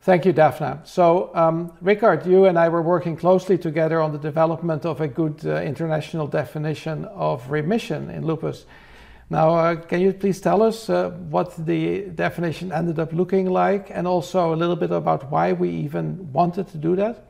Thank 0.00 0.26
you, 0.26 0.32
Daphna. 0.32 0.86
So, 0.86 1.30
um, 1.34 1.72
Ricard, 1.82 2.26
you 2.26 2.46
and 2.46 2.58
I 2.58 2.68
were 2.68 2.82
working 2.82 3.16
closely 3.16 3.58
together 3.58 4.00
on 4.00 4.12
the 4.12 4.18
development 4.18 4.84
of 4.84 5.00
a 5.00 5.08
good 5.08 5.40
uh, 5.44 5.62
international 5.62 6.26
definition 6.26 7.04
of 7.06 7.48
remission 7.50 8.10
in 8.10 8.26
lupus. 8.26 8.66
Now, 9.30 9.54
uh, 9.54 9.76
can 9.76 10.00
you 10.00 10.14
please 10.14 10.40
tell 10.40 10.62
us 10.62 10.88
uh, 10.88 11.10
what 11.28 11.54
the 11.66 12.06
definition 12.14 12.72
ended 12.72 12.98
up 12.98 13.12
looking 13.12 13.50
like 13.50 13.90
and 13.90 14.06
also 14.06 14.54
a 14.54 14.56
little 14.56 14.76
bit 14.76 14.90
about 14.90 15.30
why 15.30 15.52
we 15.52 15.68
even 15.68 16.32
wanted 16.32 16.68
to 16.68 16.78
do 16.78 16.96
that? 16.96 17.26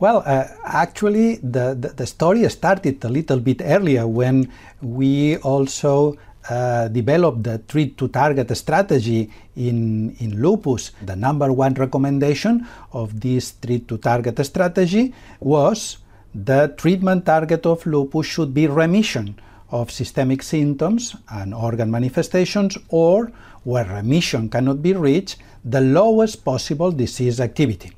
Well, 0.00 0.24
uh, 0.26 0.46
actually, 0.64 1.36
the, 1.36 1.76
the, 1.78 1.88
the, 1.94 2.06
story 2.06 2.48
started 2.48 3.04
a 3.04 3.08
little 3.08 3.40
bit 3.40 3.60
earlier 3.64 4.06
when 4.06 4.50
we 4.80 5.36
also 5.38 6.16
uh, 6.48 6.88
developed 6.88 7.44
the 7.44 7.58
treat 7.58 7.96
to 7.98 8.08
target 8.08 8.56
strategy 8.56 9.30
in, 9.56 10.16
in 10.18 10.40
lupus. 10.42 10.92
The 11.02 11.14
number 11.14 11.52
one 11.52 11.74
recommendation 11.74 12.66
of 12.92 13.20
this 13.20 13.52
treat 13.52 13.86
to 13.88 13.98
target 13.98 14.44
strategy 14.44 15.14
was 15.40 15.98
the 16.34 16.74
treatment 16.76 17.26
target 17.26 17.64
of 17.66 17.84
lupus 17.86 18.26
should 18.26 18.54
be 18.54 18.66
remission 18.66 19.38
of 19.70 19.90
systemic 19.90 20.42
symptoms 20.42 21.16
and 21.30 21.54
organ 21.54 21.90
manifestations, 21.90 22.78
or 22.88 23.32
where 23.64 23.84
remission 23.84 24.48
cannot 24.48 24.82
be 24.82 24.92
reached, 24.92 25.36
the 25.64 25.80
lowest 25.80 26.44
possible 26.44 26.90
disease 26.90 27.40
activity. 27.40 27.92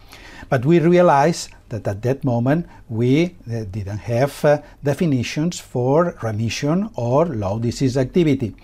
But 0.48 0.64
we 0.64 0.80
realized 0.80 1.50
that 1.68 1.86
at 1.86 2.02
that 2.02 2.24
moment 2.24 2.66
we 2.88 3.36
uh, 3.46 3.64
didn't 3.70 3.98
have 3.98 4.44
uh, 4.44 4.58
definitions 4.82 5.60
for 5.60 6.16
remission 6.22 6.90
or 6.96 7.26
low 7.26 7.58
disease 7.58 7.96
activity. 7.96 8.54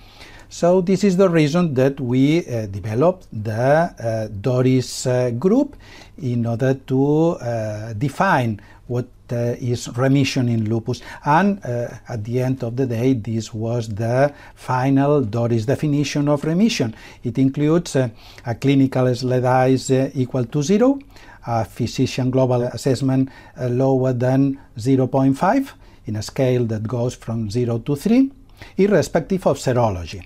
So 0.49 0.81
this 0.81 1.03
is 1.03 1.17
the 1.17 1.29
reason 1.29 1.75
that 1.75 1.99
we 1.99 2.47
uh, 2.47 2.67
developed 2.67 3.27
the 3.33 3.53
uh, 3.53 4.29
DORIS 4.41 5.07
uh, 5.07 5.31
group 5.31 5.75
in 6.23 6.47
order 6.47 6.75
to 6.75 7.31
uh, 7.33 7.93
define 7.95 8.61
what 8.87 9.09
uh, 9.33 9.57
is 9.59 9.89
remission 9.97 10.49
in 10.49 10.71
lupus. 10.71 11.03
And 11.25 11.59
uh, 11.65 11.89
at 12.09 12.23
the 12.23 12.43
end 12.43 12.63
of 12.63 12.77
the 12.77 12.87
day, 12.87 13.15
this 13.15 13.53
was 13.53 13.89
the 13.89 14.33
final 14.55 15.23
DORIS 15.23 15.67
definition 15.67 16.29
of 16.29 16.45
remission. 16.45 16.95
It 17.25 17.39
includes 17.39 17.97
a 17.97 18.13
clinical 18.61 19.07
SLEDAIs 19.07 20.15
equal 20.15 20.45
to 20.45 20.63
zero, 20.63 21.01
a 21.45 21.65
physician 21.65 22.31
global 22.31 22.63
assessment 22.63 23.31
lower 23.59 24.13
than 24.13 24.61
0.5 24.79 25.73
in 26.07 26.15
a 26.15 26.23
scale 26.23 26.65
that 26.67 26.87
goes 26.87 27.17
from 27.17 27.51
0 27.51 27.79
to 27.81 27.97
3, 27.97 28.31
irrespective 28.77 29.45
of 29.49 29.59
serology 29.59 30.25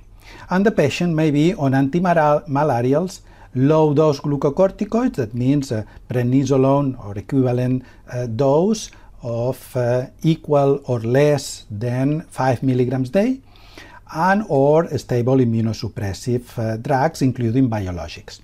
and 0.50 0.66
the 0.66 0.70
patient 0.70 1.14
may 1.14 1.30
be 1.30 1.54
on 1.54 1.72
antimalarials, 1.72 3.20
low 3.54 3.94
dose 3.94 4.20
glucocorticoids, 4.20 5.14
that 5.14 5.32
means 5.34 5.72
uh, 5.72 5.84
prednisolone 6.08 7.02
or 7.04 7.16
equivalent 7.16 7.84
uh, 8.12 8.26
dose 8.26 8.90
of 9.22 9.76
uh, 9.76 10.06
equal 10.22 10.80
or 10.86 11.00
less 11.00 11.66
than 11.70 12.22
5 12.22 12.62
milligrams 12.62 13.10
day, 13.10 13.40
and 14.12 14.44
or 14.48 14.86
stable 14.98 15.36
immunosuppressive 15.36 16.58
uh, 16.58 16.76
drugs, 16.78 17.22
including 17.22 17.70
biologics. 17.70 18.40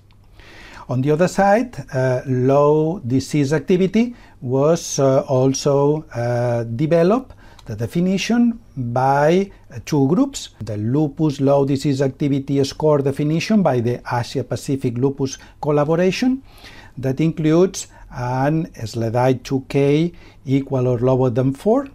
On 0.89 1.01
the 1.01 1.11
other 1.11 1.27
side, 1.27 1.75
uh, 1.93 2.21
low 2.25 2.99
disease 2.99 3.51
activity 3.51 4.15
was 4.39 4.99
uh, 4.99 5.19
also 5.27 6.05
developed 6.77 7.33
the 7.67 7.75
definition 7.75 8.59
by 8.75 9.51
two 9.85 10.07
groups. 10.07 10.49
The 10.61 10.77
lupus 10.77 11.39
low 11.41 11.65
disease 11.65 12.01
activity 12.01 12.63
score 12.63 12.99
definition 12.99 13.61
by 13.61 13.81
the 13.81 14.01
Asia 14.11 14.43
Pacific 14.43 14.97
Lupus 14.97 15.37
Collaboration. 15.61 16.41
That 16.97 17.19
includes 17.19 17.87
an 18.09 18.67
SLEDAI 18.67 19.41
2K 19.41 20.13
equal 20.45 20.87
or 20.87 20.97
lower 20.99 21.29
than 21.29 21.53
4 21.53 21.87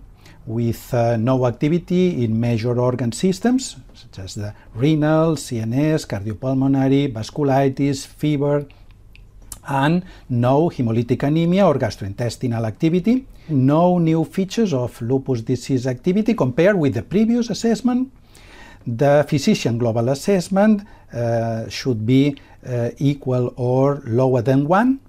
with 0.46 0.92
uh, 0.92 1.16
no 1.16 1.46
activity 1.46 2.24
in 2.24 2.38
major 2.38 2.78
organ 2.78 3.12
systems 3.12 3.76
such 3.94 4.18
as 4.18 4.34
the 4.34 4.54
renal, 4.74 5.36
CNS, 5.36 6.06
cardiopulmonary, 6.06 7.12
vasculitis, 7.12 8.06
fever, 8.06 8.66
and 9.68 10.04
no 10.28 10.68
hemolytic 10.68 11.22
anemia 11.22 11.66
or 11.66 11.74
gastrointestinal 11.74 12.66
activity, 12.66 13.26
no 13.48 13.98
new 13.98 14.24
features 14.24 14.72
of 14.72 15.00
lupus 15.02 15.42
disease 15.42 15.86
activity 15.86 16.34
compared 16.34 16.76
with 16.76 16.94
the 16.94 17.02
previous 17.02 17.50
assessment. 17.50 18.10
The 18.86 19.24
physician 19.28 19.78
global 19.78 20.08
assessment 20.08 20.82
uh, 21.12 21.68
should 21.68 22.04
be 22.04 22.36
uh, 22.66 22.90
equal 22.98 23.54
or 23.56 24.02
lower 24.06 24.42
than 24.42 24.66
1 24.66 25.00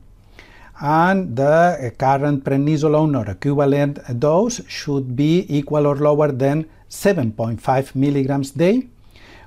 and 0.81 1.35
the 1.35 1.93
current 1.97 2.43
prednisolone 2.43 3.15
or 3.17 3.31
equivalent 3.31 3.99
dose 4.19 4.61
should 4.67 5.15
be 5.15 5.45
equal 5.47 5.87
or 5.87 5.95
lower 5.95 6.31
than 6.31 6.65
7.5 6.89 7.95
milligrams 7.95 8.51
day 8.51 8.87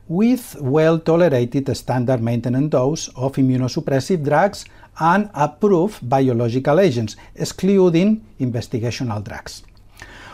with 0.09 0.57
well 0.61 0.99
tolerated 0.99 1.77
standard 1.77 2.23
maintenance 2.23 2.71
dose 2.71 3.09
of 3.17 3.33
immunosuppressive 3.35 4.25
drugs 4.25 4.65
and 4.99 5.31
approved 5.35 6.09
biological 6.09 6.81
agents, 6.81 7.17
excluding 7.35 8.25
investigational 8.41 9.23
drugs. 9.23 9.63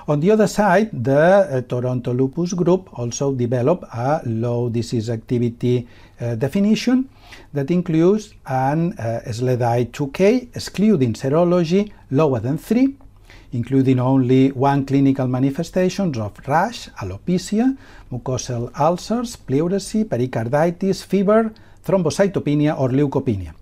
On 0.09 0.19
the 0.19 0.33
other 0.33 0.49
side, 0.49 0.90
the 0.92 1.47
uh, 1.49 1.61
Toronto 1.62 2.12
Lupus 2.12 2.54
Group 2.54 2.99
also 2.99 3.33
developed 3.33 3.85
a 3.95 4.21
low 4.26 4.69
disease 4.69 5.09
activity 5.09 5.87
uh, 6.21 6.35
definition 6.35 7.09
that 7.52 7.71
includes 7.71 8.35
an 8.47 8.99
uh, 8.99 9.21
SLEDAI 9.26 9.90
2K, 9.92 10.57
excluding 10.57 11.12
serology 11.12 11.92
lower 12.11 12.40
than 12.40 12.59
3, 12.59 12.97
including 13.52 14.00
only 14.00 14.50
one 14.50 14.85
clinical 14.85 15.28
manifestations 15.28 16.19
of 16.19 16.33
rash, 16.49 16.88
alopecia, 17.00 17.76
mucosal 18.11 18.73
ulcers, 18.81 19.37
pleurisy, 19.37 20.04
pericarditis, 20.04 21.04
fever, 21.04 21.52
thrombocytopenia, 21.85 22.78
or 22.78 22.88
leukopenia. 22.88 23.54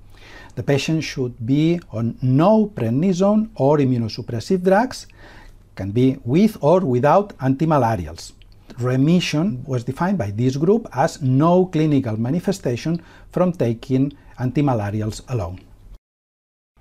The 0.55 0.63
patient 0.63 1.05
should 1.05 1.47
be 1.47 1.81
on 1.93 2.19
no 2.23 2.67
prednisone 2.67 3.51
or 3.55 3.79
immunosuppressive 3.79 4.63
drugs, 4.63 5.07
can 5.77 5.91
be 5.91 6.19
with 6.25 6.57
or 6.61 6.81
without 6.81 7.37
antimalarials. 7.39 8.33
Remission 8.79 9.63
was 9.67 9.85
defined 9.85 10.19
by 10.19 10.31
this 10.31 10.57
group 10.57 10.89
as 10.93 11.21
no 11.23 11.67
clinical 11.67 12.17
manifestation 12.19 13.03
from 13.33 13.53
taking 13.53 14.13
antimalarials 14.39 15.23
alone. 15.29 15.61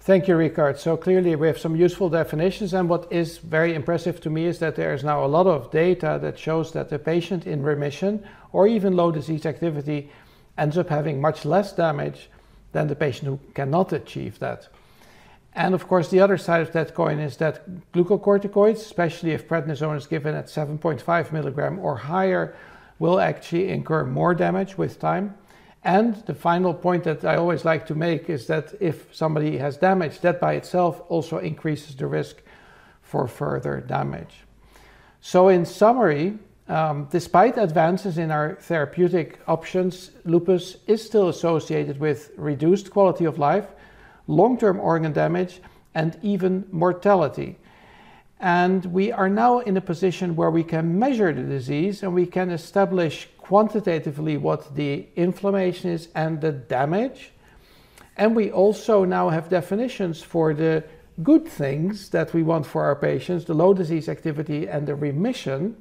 Thank 0.01 0.27
you, 0.27 0.35
Ricard. 0.35 0.77
So 0.79 0.95
clearly 0.97 1.35
we 1.35 1.47
have 1.47 1.59
some 1.59 1.75
useful 1.75 2.09
definitions 2.09 2.73
and 2.73 2.89
what 2.89 3.11
is 3.11 3.37
very 3.37 3.75
impressive 3.75 4.21
to 4.21 4.29
me 4.29 4.45
is 4.45 4.57
that 4.59 4.75
there 4.75 4.93
is 4.93 5.03
now 5.03 5.23
a 5.23 5.27
lot 5.27 5.45
of 5.45 5.69
data 5.71 6.17
that 6.21 6.39
shows 6.39 6.71
that 6.71 6.89
the 6.89 6.97
patient 6.97 7.45
in 7.45 7.61
remission 7.61 8.23
or 8.51 8.65
even 8.65 8.95
low 8.95 9.11
disease 9.11 9.45
activity 9.45 10.09
ends 10.57 10.77
up 10.77 10.89
having 10.89 11.21
much 11.21 11.45
less 11.45 11.73
damage 11.73 12.29
than 12.71 12.87
the 12.87 12.95
patient 12.95 13.27
who 13.27 13.39
cannot 13.53 13.93
achieve 13.93 14.39
that. 14.39 14.67
And 15.53 15.73
of 15.73 15.87
course, 15.87 16.09
the 16.09 16.19
other 16.19 16.37
side 16.37 16.61
of 16.61 16.71
that 16.73 16.93
coin 16.93 17.19
is 17.19 17.37
that 17.37 17.91
glucocorticoids, 17.91 18.75
especially 18.75 19.31
if 19.31 19.47
prednisone 19.47 19.97
is 19.97 20.07
given 20.07 20.35
at 20.35 20.45
7.5 20.45 21.31
milligram 21.31 21.79
or 21.79 21.97
higher, 21.97 22.55
will 22.99 23.19
actually 23.19 23.69
incur 23.69 24.05
more 24.05 24.35
damage 24.35 24.77
with 24.77 24.99
time. 24.99 25.35
And 25.83 26.15
the 26.25 26.35
final 26.35 26.73
point 26.73 27.05
that 27.05 27.23
I 27.23 27.37
always 27.37 27.63
like 27.63 27.87
to 27.87 27.95
make 27.95 28.29
is 28.29 28.47
that 28.47 28.73
if 28.79 29.13
somebody 29.15 29.57
has 29.57 29.77
damage, 29.77 30.19
that 30.19 30.39
by 30.39 30.53
itself 30.53 31.01
also 31.07 31.37
increases 31.37 31.95
the 31.95 32.05
risk 32.05 32.41
for 33.01 33.27
further 33.27 33.79
damage. 33.79 34.43
So, 35.21 35.47
in 35.47 35.65
summary, 35.65 36.37
um, 36.69 37.07
despite 37.11 37.57
advances 37.57 38.17
in 38.17 38.29
our 38.29 38.55
therapeutic 38.61 39.39
options, 39.47 40.11
lupus 40.23 40.77
is 40.85 41.03
still 41.03 41.27
associated 41.27 41.99
with 41.99 42.31
reduced 42.37 42.91
quality 42.91 43.25
of 43.25 43.39
life, 43.39 43.67
long 44.27 44.57
term 44.57 44.79
organ 44.79 45.11
damage, 45.11 45.61
and 45.95 46.17
even 46.21 46.67
mortality. 46.71 47.57
And 48.39 48.85
we 48.85 49.11
are 49.11 49.27
now 49.27 49.59
in 49.59 49.75
a 49.75 49.81
position 49.81 50.35
where 50.35 50.51
we 50.51 50.63
can 50.63 50.97
measure 50.97 51.33
the 51.33 51.43
disease 51.43 52.03
and 52.03 52.13
we 52.13 52.25
can 52.25 52.51
establish 52.51 53.27
quantitatively 53.37 54.37
what 54.37 54.75
the 54.75 55.07
inflammation 55.15 55.89
is 55.89 56.07
and 56.15 56.39
the 56.39 56.51
damage. 56.51 57.31
And 58.15 58.35
we 58.35 58.51
also 58.51 59.03
now 59.03 59.29
have 59.29 59.49
definitions 59.49 60.21
for 60.21 60.53
the 60.53 60.83
good 61.23 61.47
things 61.47 62.09
that 62.09 62.33
we 62.33 62.43
want 62.43 62.65
for 62.65 62.83
our 62.83 62.95
patients 62.95 63.45
the 63.45 63.53
low 63.53 63.73
disease 63.73 64.07
activity 64.07 64.69
and 64.69 64.87
the 64.87 64.95
remission. 64.95 65.75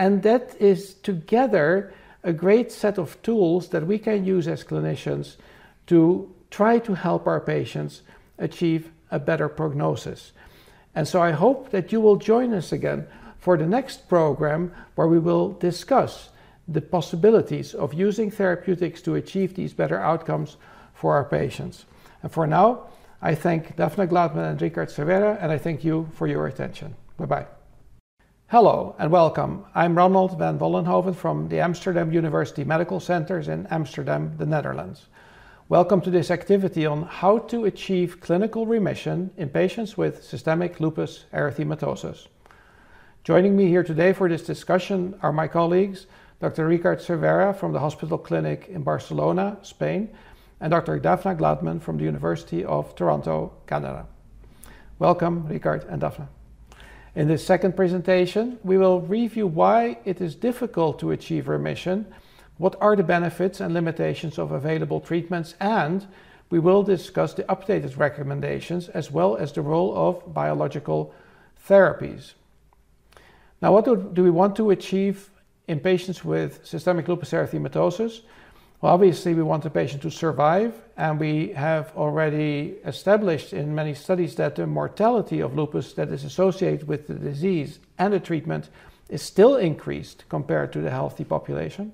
And 0.00 0.22
that 0.22 0.56
is 0.58 0.94
together 0.94 1.92
a 2.24 2.32
great 2.32 2.72
set 2.72 2.96
of 2.96 3.20
tools 3.20 3.68
that 3.68 3.86
we 3.86 3.98
can 3.98 4.24
use 4.24 4.48
as 4.48 4.64
clinicians 4.64 5.36
to 5.88 6.34
try 6.50 6.78
to 6.78 6.94
help 6.94 7.26
our 7.26 7.38
patients 7.38 8.00
achieve 8.38 8.92
a 9.10 9.18
better 9.18 9.46
prognosis. 9.46 10.32
And 10.94 11.06
so 11.06 11.20
I 11.20 11.32
hope 11.32 11.70
that 11.72 11.92
you 11.92 12.00
will 12.00 12.16
join 12.16 12.54
us 12.54 12.72
again 12.72 13.08
for 13.38 13.58
the 13.58 13.66
next 13.66 14.08
program 14.08 14.72
where 14.94 15.06
we 15.06 15.18
will 15.18 15.52
discuss 15.52 16.30
the 16.66 16.80
possibilities 16.80 17.74
of 17.74 17.92
using 17.92 18.30
therapeutics 18.30 19.02
to 19.02 19.16
achieve 19.16 19.54
these 19.54 19.74
better 19.74 20.00
outcomes 20.00 20.56
for 20.94 21.12
our 21.12 21.26
patients. 21.26 21.84
And 22.22 22.32
for 22.32 22.46
now, 22.46 22.86
I 23.20 23.34
thank 23.34 23.76
Daphna 23.76 24.08
Gladman 24.08 24.48
and 24.48 24.58
Ricard 24.58 24.88
Cervera, 24.88 25.36
and 25.42 25.52
I 25.52 25.58
thank 25.58 25.84
you 25.84 26.08
for 26.14 26.26
your 26.26 26.46
attention. 26.46 26.96
Bye 27.18 27.26
bye. 27.26 27.59
Hello 28.50 28.96
and 28.98 29.12
welcome. 29.12 29.64
I'm 29.76 29.96
Ronald 29.96 30.36
van 30.36 30.58
Vollenhoven 30.58 31.14
from 31.14 31.48
the 31.48 31.60
Amsterdam 31.60 32.10
University 32.10 32.64
Medical 32.64 32.98
Centers 32.98 33.46
in 33.46 33.68
Amsterdam, 33.68 34.34
the 34.38 34.44
Netherlands. 34.44 35.06
Welcome 35.68 36.00
to 36.00 36.10
this 36.10 36.32
activity 36.32 36.84
on 36.84 37.04
how 37.04 37.38
to 37.38 37.66
achieve 37.66 38.20
clinical 38.20 38.66
remission 38.66 39.30
in 39.36 39.50
patients 39.50 39.96
with 39.96 40.24
systemic 40.24 40.80
lupus 40.80 41.26
erythematosus. 41.32 42.26
Joining 43.22 43.56
me 43.56 43.68
here 43.68 43.84
today 43.84 44.12
for 44.12 44.28
this 44.28 44.42
discussion 44.42 45.16
are 45.22 45.32
my 45.32 45.46
colleagues, 45.46 46.08
Dr. 46.40 46.68
Ricard 46.68 46.98
Cervera 47.00 47.54
from 47.54 47.72
the 47.72 47.78
Hospital 47.78 48.18
Clinic 48.18 48.66
in 48.68 48.82
Barcelona, 48.82 49.58
Spain, 49.62 50.10
and 50.60 50.72
Dr. 50.72 50.98
Daphna 50.98 51.38
Gladman 51.38 51.80
from 51.80 51.98
the 51.98 52.04
University 52.04 52.64
of 52.64 52.96
Toronto, 52.96 53.52
Canada. 53.68 54.08
Welcome, 54.98 55.46
Ricard 55.46 55.88
and 55.88 56.02
Daphna. 56.02 56.26
In 57.14 57.26
this 57.26 57.44
second 57.44 57.74
presentation, 57.74 58.58
we 58.62 58.78
will 58.78 59.00
review 59.00 59.46
why 59.46 59.98
it 60.04 60.20
is 60.20 60.34
difficult 60.34 60.98
to 61.00 61.10
achieve 61.10 61.48
remission 61.48 62.06
what 62.60 62.76
are 62.78 62.94
the 62.94 63.02
benefits 63.02 63.58
and 63.58 63.72
limitations 63.72 64.38
of 64.38 64.52
available 64.52 65.00
treatments, 65.00 65.54
and 65.60 66.06
we 66.50 66.58
will 66.58 66.82
discuss 66.82 67.32
the 67.32 67.42
updated 67.44 67.96
recommendations 67.96 68.90
as 68.90 69.10
well 69.10 69.34
as 69.36 69.50
the 69.50 69.62
role 69.62 69.96
of 69.96 70.34
biological 70.34 71.14
therapies. 71.66 72.34
Now, 73.62 73.72
what 73.72 73.86
do, 73.86 74.22
we 74.22 74.30
want 74.30 74.56
to 74.56 74.70
achieve 74.70 75.30
in 75.68 75.80
patients 75.80 76.22
with 76.22 76.64
systemic 76.66 77.08
lupus 77.08 77.30
erythematosus? 77.30 78.20
Well, 78.80 78.94
obviously, 78.94 79.34
we 79.34 79.42
want 79.42 79.62
the 79.62 79.68
patient 79.68 80.00
to 80.02 80.10
survive, 80.10 80.72
and 80.96 81.20
we 81.20 81.48
have 81.48 81.94
already 81.94 82.76
established 82.86 83.52
in 83.52 83.74
many 83.74 83.92
studies 83.92 84.36
that 84.36 84.56
the 84.56 84.66
mortality 84.66 85.40
of 85.40 85.54
lupus 85.54 85.92
that 85.94 86.08
is 86.08 86.24
associated 86.24 86.88
with 86.88 87.06
the 87.06 87.14
disease 87.14 87.78
and 87.98 88.14
the 88.14 88.20
treatment 88.20 88.70
is 89.10 89.20
still 89.20 89.56
increased 89.56 90.24
compared 90.30 90.72
to 90.72 90.80
the 90.80 90.90
healthy 90.90 91.24
population. 91.24 91.92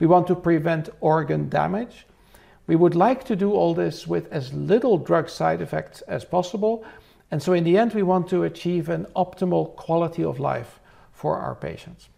We 0.00 0.08
want 0.08 0.26
to 0.26 0.34
prevent 0.34 0.88
organ 1.00 1.48
damage. 1.48 2.04
We 2.66 2.74
would 2.74 2.96
like 2.96 3.22
to 3.26 3.36
do 3.36 3.52
all 3.52 3.72
this 3.72 4.04
with 4.04 4.32
as 4.32 4.52
little 4.52 4.98
drug 4.98 5.28
side 5.28 5.62
effects 5.62 6.00
as 6.02 6.24
possible. 6.24 6.84
And 7.30 7.40
so, 7.40 7.52
in 7.52 7.62
the 7.62 7.78
end, 7.78 7.94
we 7.94 8.02
want 8.02 8.28
to 8.30 8.42
achieve 8.42 8.88
an 8.88 9.06
optimal 9.14 9.76
quality 9.76 10.24
of 10.24 10.40
life 10.40 10.80
for 11.12 11.36
our 11.38 11.54
patients. 11.54 12.08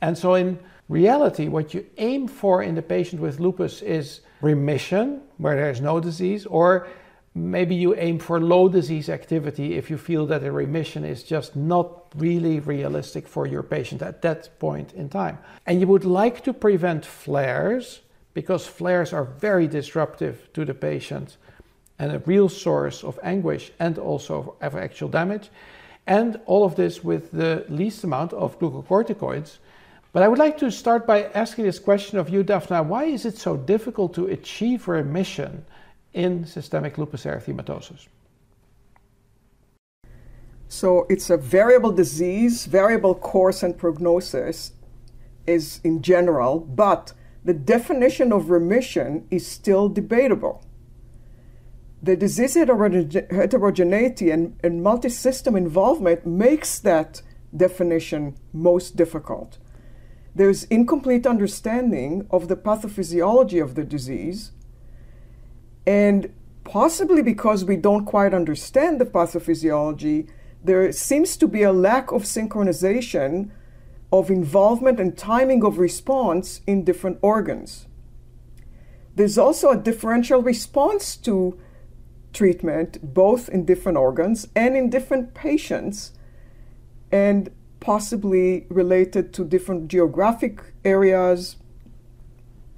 And 0.00 0.18
so, 0.18 0.34
in 0.34 0.58
reality, 0.88 1.48
what 1.48 1.74
you 1.74 1.86
aim 1.98 2.28
for 2.28 2.62
in 2.62 2.74
the 2.74 2.82
patient 2.82 3.20
with 3.20 3.40
lupus 3.40 3.82
is 3.82 4.20
remission, 4.40 5.22
where 5.38 5.56
there 5.56 5.70
is 5.70 5.80
no 5.80 6.00
disease, 6.00 6.46
or 6.46 6.88
maybe 7.34 7.74
you 7.74 7.94
aim 7.96 8.18
for 8.18 8.40
low 8.40 8.68
disease 8.68 9.08
activity 9.08 9.74
if 9.74 9.90
you 9.90 9.98
feel 9.98 10.26
that 10.26 10.42
a 10.42 10.50
remission 10.50 11.04
is 11.04 11.22
just 11.22 11.54
not 11.54 12.06
really 12.16 12.60
realistic 12.60 13.28
for 13.28 13.46
your 13.46 13.62
patient 13.62 14.00
at 14.02 14.22
that 14.22 14.58
point 14.58 14.92
in 14.94 15.08
time. 15.08 15.38
And 15.66 15.80
you 15.80 15.86
would 15.86 16.04
like 16.04 16.42
to 16.44 16.52
prevent 16.52 17.04
flares 17.04 18.00
because 18.32 18.66
flares 18.66 19.12
are 19.12 19.24
very 19.24 19.66
disruptive 19.66 20.48
to 20.54 20.64
the 20.64 20.74
patient 20.74 21.36
and 21.98 22.12
a 22.12 22.18
real 22.20 22.48
source 22.48 23.02
of 23.02 23.18
anguish 23.22 23.72
and 23.78 23.98
also 23.98 24.56
of 24.60 24.76
actual 24.76 25.08
damage. 25.08 25.50
And 26.06 26.40
all 26.46 26.64
of 26.64 26.76
this 26.76 27.02
with 27.02 27.32
the 27.32 27.64
least 27.68 28.04
amount 28.04 28.32
of 28.32 28.58
glucocorticoids. 28.58 29.58
But 30.16 30.22
I 30.22 30.28
would 30.28 30.38
like 30.38 30.56
to 30.60 30.70
start 30.70 31.06
by 31.06 31.24
asking 31.34 31.66
this 31.66 31.78
question 31.78 32.16
of 32.16 32.30
you, 32.30 32.42
Daphna. 32.42 32.82
Why 32.82 33.04
is 33.04 33.26
it 33.26 33.36
so 33.36 33.54
difficult 33.54 34.14
to 34.14 34.24
achieve 34.28 34.88
remission? 34.88 35.66
in 36.14 36.46
systemic 36.46 36.96
lupus 36.96 37.24
erythematosus? 37.24 38.08
So 40.68 41.06
it's 41.10 41.28
a 41.28 41.36
variable 41.36 41.92
disease, 41.92 42.64
variable 42.64 43.14
course 43.14 43.62
and 43.62 43.76
prognosis 43.76 44.72
is 45.46 45.80
in 45.84 46.00
general, 46.00 46.60
but 46.60 47.12
the 47.44 47.52
definition 47.52 48.32
of 48.32 48.48
remission 48.48 49.26
is 49.30 49.46
still 49.46 49.90
debatable. 49.90 50.64
The 52.02 52.16
disease 52.16 52.54
heterogeneity 52.54 54.30
and, 54.30 54.58
and 54.64 54.82
multi 54.82 55.10
system 55.10 55.54
involvement 55.54 56.24
makes 56.26 56.78
that 56.78 57.20
definition 57.54 58.36
most 58.54 58.96
difficult. 58.96 59.58
There's 60.36 60.64
incomplete 60.64 61.26
understanding 61.26 62.26
of 62.30 62.48
the 62.48 62.56
pathophysiology 62.56 63.62
of 63.62 63.74
the 63.74 63.84
disease, 63.84 64.52
and 65.86 66.30
possibly 66.62 67.22
because 67.22 67.64
we 67.64 67.76
don't 67.76 68.04
quite 68.04 68.34
understand 68.34 69.00
the 69.00 69.06
pathophysiology, 69.06 70.28
there 70.62 70.92
seems 70.92 71.38
to 71.38 71.48
be 71.48 71.62
a 71.62 71.72
lack 71.72 72.12
of 72.12 72.24
synchronization 72.24 73.48
of 74.12 74.30
involvement 74.30 75.00
and 75.00 75.16
timing 75.16 75.64
of 75.64 75.78
response 75.78 76.60
in 76.66 76.84
different 76.84 77.18
organs. 77.22 77.86
There's 79.14 79.38
also 79.38 79.70
a 79.70 79.78
differential 79.78 80.42
response 80.42 81.16
to 81.28 81.58
treatment, 82.34 83.14
both 83.14 83.48
in 83.48 83.64
different 83.64 83.96
organs 83.96 84.48
and 84.54 84.76
in 84.76 84.90
different 84.90 85.32
patients, 85.32 86.12
and 87.10 87.48
possibly 87.86 88.66
related 88.68 89.32
to 89.32 89.44
different 89.44 89.86
geographic 89.86 90.72
areas, 90.84 91.54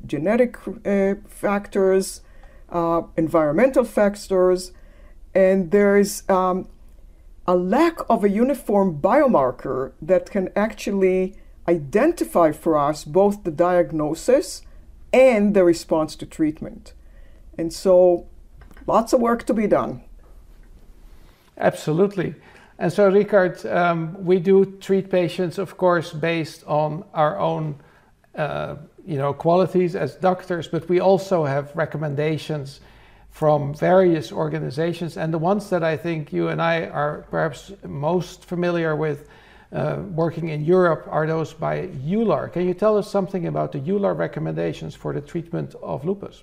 genetic 0.05 0.59
uh, 0.85 1.15
factors, 1.27 2.21
uh, 2.69 3.01
environmental 3.17 3.85
factors, 3.85 4.73
and 5.35 5.71
there's 5.71 6.29
um, 6.29 6.69
a 7.47 7.57
lack 7.57 7.97
of 8.11 8.23
a 8.23 8.29
uniform 8.29 9.01
biomarker 9.01 9.93
that 10.03 10.31
can 10.31 10.51
actually 10.55 11.35
identify 11.67 12.53
for 12.53 12.77
us 12.77 13.03
both 13.05 13.45
the 13.45 13.51
diagnosis 13.51 14.61
and 15.11 15.57
the 15.57 15.65
response 15.65 16.17
to 16.17 16.27
treatment. 16.27 16.93
And 17.57 17.73
so, 17.73 18.27
lots 18.87 19.15
of 19.15 19.23
work 19.23 19.47
to 19.47 19.55
be 19.55 19.67
done. 19.67 20.03
Absolutely. 21.57 22.35
And 22.79 22.93
so, 22.93 23.11
Ricard, 23.11 23.65
um, 23.75 24.25
we 24.25 24.39
do 24.39 24.65
treat 24.81 25.11
patients, 25.11 25.59
of 25.59 25.77
course, 25.77 26.13
based 26.13 26.65
on 26.67 27.05
our 27.13 27.39
own 27.39 27.81
uh, 28.37 28.77
you 29.05 29.17
know, 29.17 29.33
qualities 29.33 29.97
as 29.97 30.15
doctors, 30.15 30.69
but 30.69 30.89
we 30.89 31.01
also 31.01 31.45
have 31.45 31.75
recommendations 31.75 32.81
from 33.31 33.75
various 33.75 34.31
organizations. 34.31 35.17
And 35.17 35.35
the 35.35 35.39
ones 35.39 35.71
that 35.71 35.83
I 35.83 35.97
think 35.97 36.33
you 36.33 36.49
and 36.49 36.63
I 36.63 36.87
are 36.87 37.27
perhaps 37.31 37.73
most 37.85 38.45
familiar 38.45 38.95
with 38.95 39.29
uh, 39.73 40.03
working 40.11 40.51
in 40.51 40.65
Europe 40.65 41.07
are 41.09 41.27
those 41.27 41.53
by 41.53 41.89
EULAR. 41.89 42.53
Can 42.53 42.67
you 42.67 42.75
tell 42.75 42.97
us 42.97 43.11
something 43.11 43.47
about 43.47 43.73
the 43.73 43.81
EULAR 43.81 44.17
recommendations 44.17 44.95
for 44.95 45.13
the 45.13 45.21
treatment 45.21 45.75
of 45.83 46.05
lupus? 46.05 46.43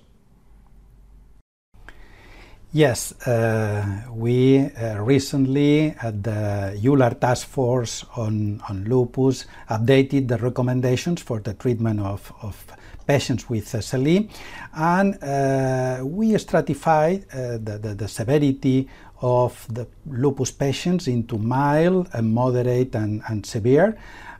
Yes, 2.76 3.14
uh, 3.26 4.02
we 4.12 4.58
uh, 4.60 5.00
recently 5.00 5.94
at 6.02 6.22
the 6.22 6.78
EULAR 6.78 7.18
Task 7.18 7.48
Force 7.48 8.04
on, 8.16 8.60
on 8.68 8.84
Lupus 8.84 9.46
updated 9.70 10.28
the 10.28 10.36
recommendations 10.36 11.22
for 11.22 11.40
the 11.40 11.54
treatment 11.54 12.00
of, 12.00 12.30
of 12.42 12.62
patients 13.06 13.48
with 13.48 13.64
SLE, 13.64 14.28
and 14.74 15.24
uh, 15.24 16.04
we 16.04 16.36
stratified 16.36 17.24
uh, 17.32 17.52
the, 17.52 17.78
the, 17.80 17.94
the, 17.94 18.08
severity 18.08 18.86
of 19.22 19.66
the 19.70 19.86
lupus 20.04 20.50
patients 20.50 21.08
into 21.08 21.38
mild, 21.38 22.10
and 22.12 22.34
moderate, 22.34 22.94
and, 22.94 23.22
and 23.30 23.46
severe 23.46 23.96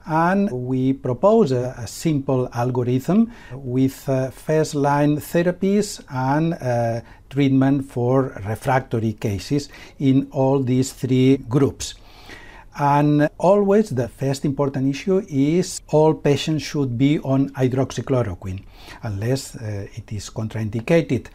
and 0.06 0.50
we 0.50 0.92
propose 0.92 1.52
a, 1.52 1.74
a 1.78 1.86
simple 1.86 2.48
algorithm 2.52 3.32
with 3.52 4.08
uh, 4.08 4.30
first 4.30 4.74
line 4.74 5.16
therapies 5.16 6.02
and 6.10 6.54
uh, 6.54 7.00
treatment 7.28 7.84
for 7.84 8.40
refractory 8.46 9.12
cases 9.12 9.68
in 9.98 10.28
all 10.30 10.62
these 10.62 10.92
three 10.92 11.36
groups. 11.36 11.94
And 12.78 13.28
always 13.38 13.90
the 13.90 14.08
first 14.08 14.44
important 14.44 14.88
issue 14.88 15.24
is 15.28 15.80
all 15.88 16.12
patients 16.12 16.62
should 16.62 16.98
be 16.98 17.18
on 17.20 17.48
hydroxychloroquine 17.50 18.62
unless 19.02 19.56
uh, 19.56 19.86
it 19.94 20.12
is 20.12 20.28
contraindicated. 20.28 21.28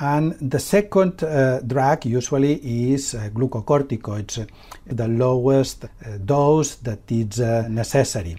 And 0.00 0.34
the 0.40 0.60
second 0.60 1.24
uh, 1.24 1.60
drug 1.60 2.06
usually 2.06 2.92
is 2.92 3.14
uh, 3.14 3.30
glucocorticoids, 3.32 4.48
the 4.86 5.08
lowest 5.08 5.84
uh, 5.84 5.88
dose 6.24 6.76
that 6.76 7.10
is 7.10 7.40
uh, 7.40 7.66
necessary. 7.68 8.36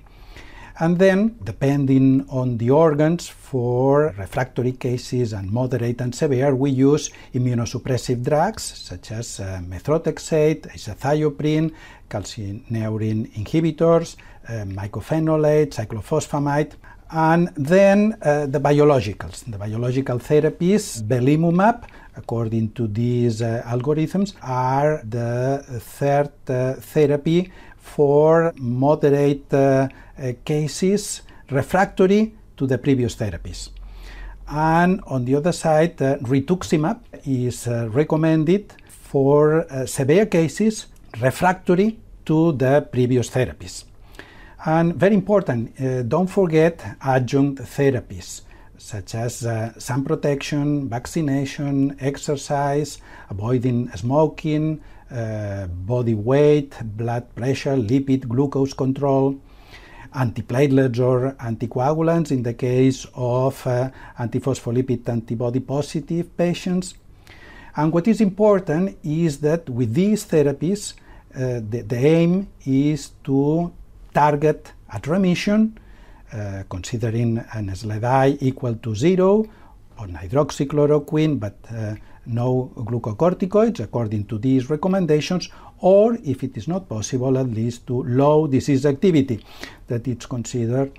And 0.82 0.98
then, 0.98 1.36
depending 1.44 2.26
on 2.30 2.58
the 2.58 2.70
organs, 2.70 3.28
for 3.28 4.14
refractory 4.18 4.72
cases 4.72 5.34
and 5.34 5.52
moderate 5.52 6.00
and 6.00 6.16
severe, 6.16 6.56
we 6.56 6.70
use 6.70 7.10
immunosuppressive 7.34 8.24
drugs 8.24 8.64
such 8.64 9.12
as 9.12 9.42
uh, 9.42 9.60
methotrexate, 9.68 10.72
azathioprine, 10.72 11.74
calcineurin 12.10 13.28
inhibitors, 13.34 14.16
uh, 14.48 14.64
mycophenolate, 14.64 15.72
cyclophosphamide, 15.72 16.76
and 17.12 17.50
then 17.56 18.16
uh, 18.22 18.46
the 18.46 18.60
biologicals, 18.60 19.44
the 19.46 19.58
biological 19.58 20.20
therapies, 20.20 21.02
belimumab, 21.02 21.86
according 22.16 22.72
to 22.74 22.88
these 22.88 23.42
uh, 23.42 23.64
algorithms, 23.66 24.36
are 24.44 25.02
the 25.04 25.64
third 25.80 26.32
uh, 26.50 26.74
therapy 26.76 27.52
for 27.78 28.54
moderate 28.58 29.52
uh, 29.54 29.88
uh, 30.18 30.34
cases 30.46 31.24
refractory 31.50 32.34
to 32.58 32.68
the 32.68 32.78
previous 32.78 33.16
therapies. 33.16 33.70
And 34.48 35.02
on 35.08 35.26
the 35.26 35.36
other 35.36 35.52
side, 35.52 36.02
uh, 36.02 36.18
rituximab 36.18 37.00
is 37.26 37.68
recommended 37.68 38.74
for 38.88 39.66
severe 39.88 40.28
cases 40.28 40.88
refractory 41.20 41.98
to 42.26 42.52
the 42.52 42.88
previous 42.92 43.30
therapies. 43.30 43.89
And 44.66 44.96
very 44.96 45.16
important, 45.16 45.80
uh, 45.80 46.04
don't 46.04 46.28
forget 46.28 46.84
adjunct 47.02 47.62
therapies 47.62 48.42
such 48.78 49.14
as 49.16 49.46
uh, 49.46 49.78
sun 49.78 50.04
protection, 50.04 50.90
vaccination, 50.90 51.96
exercise, 52.00 53.00
avoiding 53.30 53.90
smoking, 53.92 54.82
uh, 55.12 55.68
body 55.68 56.14
weight, 56.14 56.76
blood 56.98 57.36
pressure, 57.36 57.76
lipid, 57.76 58.28
glucose 58.28 58.74
control, 58.74 59.40
antiplatelets 60.16 61.00
or 61.00 61.34
anticoagulants 61.34 62.32
in 62.32 62.44
the 62.44 62.54
case 62.54 63.06
of 63.14 63.66
uh, 63.68 63.90
antiphospholipid 64.18 65.08
antibody 65.08 65.60
positive 65.60 66.36
patients. 66.36 66.96
And 67.76 67.94
what 67.94 68.08
is 68.08 68.22
important 68.22 68.98
is 69.04 69.40
that 69.42 69.70
with 69.70 69.94
these 69.94 70.26
therapies, 70.26 70.94
uh, 71.36 71.62
the, 71.70 71.84
the, 71.88 71.98
aim 71.98 72.48
is 72.66 73.12
to 73.24 73.72
target 74.14 74.74
at 74.92 75.08
remission, 75.08 75.78
uh, 76.34 76.64
considering 76.70 77.38
an 77.54 77.70
SLEDAI 77.70 78.38
equal 78.42 78.76
to 78.76 78.96
zero 78.96 79.46
on 79.98 80.12
hydroxychloroquine, 80.14 81.40
but 81.40 81.58
uh, 81.76 81.96
no 82.26 82.72
glucocorticoids 82.76 83.80
according 83.80 84.26
to 84.26 84.38
these 84.38 84.70
recommendations, 84.70 85.50
or 85.80 86.18
if 86.24 86.44
it 86.44 86.58
is 86.58 86.68
not 86.68 86.88
possible, 86.88 87.38
at 87.38 87.48
least 87.48 87.88
to 87.88 88.04
low 88.04 88.48
disease 88.48 88.86
activity, 88.86 89.44
that 89.88 90.08
it's 90.08 90.26
considered 90.26 90.92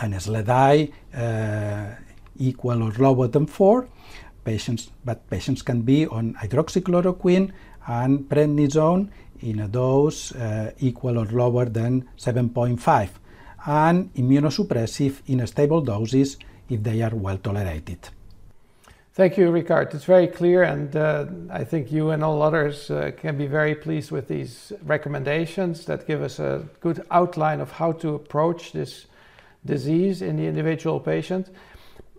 an 0.00 0.12
SLEDAI 0.12 0.92
uh, 1.14 1.94
equal 2.38 2.82
or 2.82 2.92
lower 2.92 3.28
than 3.28 3.46
4. 3.46 3.88
Patients, 4.44 4.90
but 5.04 5.28
patients 5.28 5.62
can 5.62 5.82
be 5.82 6.06
on 6.06 6.34
hydroxychloroquine 6.34 7.52
and 7.86 8.20
prednisone 8.20 9.08
in 9.42 9.60
a 9.60 9.68
dose 9.68 10.32
uh, 10.32 10.72
equal 10.78 11.18
or 11.18 11.26
lower 11.26 11.66
than 11.66 12.08
7.5 12.16 13.08
and 13.66 14.12
immunosuppressive 14.14 15.20
in 15.26 15.46
stable 15.46 15.80
doses 15.80 16.38
if 16.68 16.82
they 16.82 17.02
are 17.02 17.14
well 17.14 17.38
tolerated. 17.38 18.08
Thank 19.12 19.36
you, 19.36 19.50
Ricard. 19.50 19.92
It's 19.94 20.04
very 20.04 20.28
clear, 20.28 20.62
and 20.62 20.94
uh, 20.94 21.26
I 21.50 21.64
think 21.64 21.90
you 21.90 22.10
and 22.10 22.22
all 22.22 22.42
others 22.42 22.90
uh, 22.90 23.10
can 23.16 23.36
be 23.36 23.46
very 23.46 23.74
pleased 23.74 24.12
with 24.12 24.28
these 24.28 24.72
recommendations 24.84 25.84
that 25.86 26.06
give 26.06 26.22
us 26.22 26.38
a 26.38 26.64
good 26.80 27.04
outline 27.10 27.60
of 27.60 27.72
how 27.72 27.92
to 27.92 28.14
approach 28.14 28.72
this 28.72 29.06
disease 29.66 30.22
in 30.22 30.36
the 30.36 30.46
individual 30.46 31.00
patient. 31.00 31.48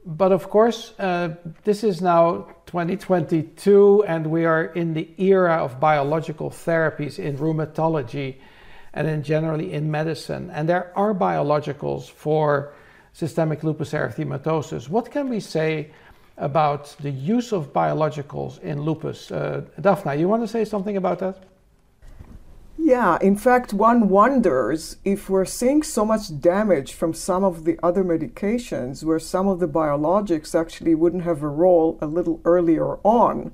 But 0.06 0.32
of 0.32 0.50
course, 0.50 0.94
uh, 0.98 1.36
this 1.64 1.84
is 1.84 2.02
now 2.02 2.48
2022, 2.66 4.04
and 4.08 4.28
we 4.28 4.46
are 4.46 4.66
in 4.66 4.94
the 4.94 5.10
era 5.18 5.58
of 5.58 5.80
biological 5.80 6.50
therapies 6.50 7.20
in 7.20 7.38
rheumatology 7.38 8.38
and 8.94 9.08
in 9.08 9.22
generally 9.22 9.74
in 9.74 9.92
medicine. 9.92 10.50
And 10.50 10.68
there 10.68 10.92
are 10.98 11.14
biologicals 11.14 12.10
for 12.10 12.74
systemic 13.14 13.64
lupus 13.64 13.92
erythematosus. 13.92 14.90
What 14.90 15.12
can 15.12 15.30
we 15.30 15.40
say 15.40 15.92
about 16.38 16.96
the 17.02 17.12
use 17.12 17.52
of 17.52 17.72
biologicals 17.72 18.60
in 18.62 18.82
lupus? 18.82 19.32
Uh, 19.32 19.62
Daphna, 19.80 20.18
you 20.20 20.28
want 20.28 20.42
to 20.42 20.48
say 20.48 20.66
something 20.66 20.98
about 20.98 21.20
that? 21.20 21.51
Yeah, 22.84 23.20
in 23.22 23.36
fact, 23.36 23.74
one 23.74 24.10
wonders 24.10 24.98
if 25.06 25.30
we're 25.30 25.46
seeing 25.46 25.84
so 25.84 26.04
much 26.04 26.42
damage 26.42 26.94
from 26.94 27.14
some 27.14 27.44
of 27.44 27.64
the 27.64 27.78
other 27.84 28.04
medications 28.04 29.04
where 29.04 29.20
some 29.20 29.48
of 29.48 29.60
the 29.60 29.68
biologics 29.68 30.60
actually 30.60 30.96
wouldn't 30.96 31.24
have 31.24 31.44
a 31.44 31.48
role 31.48 32.00
a 32.02 32.08
little 32.08 32.42
earlier 32.44 32.98
on 33.04 33.52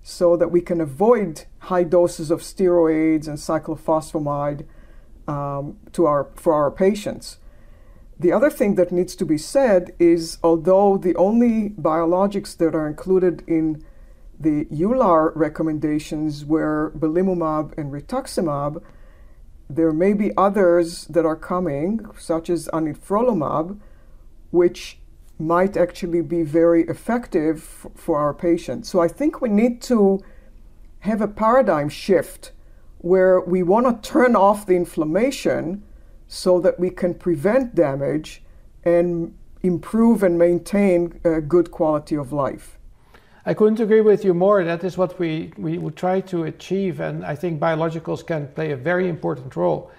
so 0.00 0.36
that 0.36 0.52
we 0.52 0.60
can 0.60 0.80
avoid 0.80 1.44
high 1.58 1.82
doses 1.82 2.30
of 2.30 2.40
steroids 2.40 3.26
and 3.26 3.38
cyclophosphamide 3.38 4.64
um, 5.26 5.76
to 5.92 6.06
our, 6.06 6.28
for 6.36 6.54
our 6.54 6.70
patients. 6.70 7.38
The 8.16 8.30
other 8.30 8.48
thing 8.48 8.76
that 8.76 8.92
needs 8.92 9.16
to 9.16 9.26
be 9.26 9.38
said 9.38 9.92
is 9.98 10.38
although 10.44 10.96
the 10.96 11.16
only 11.16 11.70
biologics 11.70 12.56
that 12.58 12.76
are 12.76 12.86
included 12.86 13.42
in 13.48 13.84
the 14.38 14.66
EULAR 14.66 15.32
recommendations 15.34 16.44
were 16.44 16.92
belimumab 16.96 17.76
and 17.78 17.92
rituximab. 17.92 18.82
There 19.68 19.92
may 19.92 20.12
be 20.12 20.30
others 20.36 21.06
that 21.06 21.24
are 21.24 21.36
coming, 21.36 22.06
such 22.18 22.50
as 22.50 22.68
anifrolumab, 22.68 23.78
which 24.50 24.98
might 25.38 25.76
actually 25.76 26.22
be 26.22 26.42
very 26.42 26.84
effective 26.84 27.58
f- 27.58 27.90
for 27.94 28.18
our 28.18 28.32
patients. 28.32 28.88
So 28.88 29.00
I 29.00 29.08
think 29.08 29.40
we 29.40 29.48
need 29.48 29.82
to 29.82 30.22
have 31.00 31.20
a 31.20 31.28
paradigm 31.28 31.88
shift 31.88 32.52
where 32.98 33.40
we 33.40 33.62
want 33.62 34.02
to 34.02 34.10
turn 34.10 34.34
off 34.34 34.66
the 34.66 34.76
inflammation 34.76 35.82
so 36.26 36.60
that 36.60 36.80
we 36.80 36.90
can 36.90 37.14
prevent 37.14 37.74
damage 37.74 38.42
and 38.84 39.36
improve 39.62 40.22
and 40.22 40.38
maintain 40.38 41.20
a 41.24 41.40
good 41.40 41.70
quality 41.70 42.16
of 42.16 42.32
life. 42.32 42.75
I 43.48 43.54
couldn't 43.54 43.78
agree 43.78 44.00
with 44.00 44.24
you 44.24 44.34
more. 44.34 44.64
That 44.64 44.82
is 44.82 44.98
what 44.98 45.20
we, 45.20 45.52
we 45.56 45.78
would 45.78 45.94
try 45.94 46.20
to 46.22 46.44
achieve, 46.44 46.98
and 46.98 47.24
I 47.24 47.36
think 47.36 47.60
biologicals 47.60 48.26
can 48.26 48.48
play 48.48 48.72
a 48.72 48.76
very 48.76 49.08
important 49.08 49.54
role. 49.54 49.92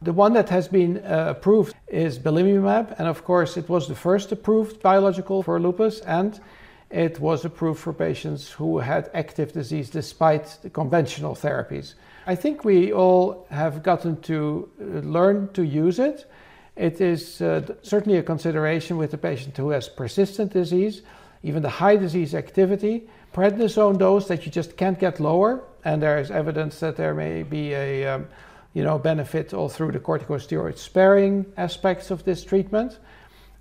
The 0.00 0.12
one 0.12 0.32
that 0.34 0.48
has 0.50 0.68
been 0.68 0.98
uh, 0.98 1.34
approved 1.36 1.74
is 1.88 2.20
belimumab, 2.20 2.94
and 2.96 3.08
of 3.08 3.24
course, 3.24 3.56
it 3.56 3.68
was 3.68 3.88
the 3.88 3.96
first 3.96 4.30
approved 4.30 4.80
biological 4.80 5.42
for 5.42 5.58
lupus, 5.58 6.02
and 6.02 6.40
it 6.88 7.18
was 7.18 7.44
approved 7.44 7.80
for 7.80 7.92
patients 7.92 8.48
who 8.52 8.78
had 8.78 9.10
active 9.12 9.52
disease 9.52 9.90
despite 9.90 10.58
the 10.62 10.70
conventional 10.70 11.34
therapies. 11.34 11.94
I 12.28 12.36
think 12.36 12.64
we 12.64 12.92
all 12.92 13.44
have 13.50 13.82
gotten 13.82 14.20
to 14.20 14.68
uh, 14.80 14.84
learn 15.00 15.48
to 15.54 15.64
use 15.64 15.98
it. 15.98 16.30
It 16.76 17.00
is 17.00 17.40
uh, 17.40 17.74
certainly 17.82 18.18
a 18.18 18.22
consideration 18.22 18.98
with 18.98 19.12
a 19.14 19.18
patient 19.18 19.56
who 19.56 19.70
has 19.70 19.88
persistent 19.88 20.52
disease 20.52 21.02
even 21.44 21.62
the 21.62 21.68
high 21.68 21.96
disease 21.96 22.34
activity. 22.34 23.06
Prednisone 23.32 23.98
dose 23.98 24.26
that 24.28 24.44
you 24.44 24.50
just 24.50 24.76
can't 24.76 24.98
get 24.98 25.20
lower, 25.20 25.62
and 25.84 26.02
there 26.02 26.18
is 26.18 26.30
evidence 26.30 26.80
that 26.80 26.96
there 26.96 27.14
may 27.14 27.42
be 27.42 27.74
a 27.74 28.06
um, 28.06 28.26
you 28.72 28.82
know 28.82 28.98
benefit 28.98 29.54
all 29.54 29.68
through 29.68 29.92
the 29.92 30.00
corticosteroid 30.00 30.78
sparing 30.78 31.46
aspects 31.56 32.10
of 32.10 32.24
this 32.24 32.42
treatment. 32.42 32.98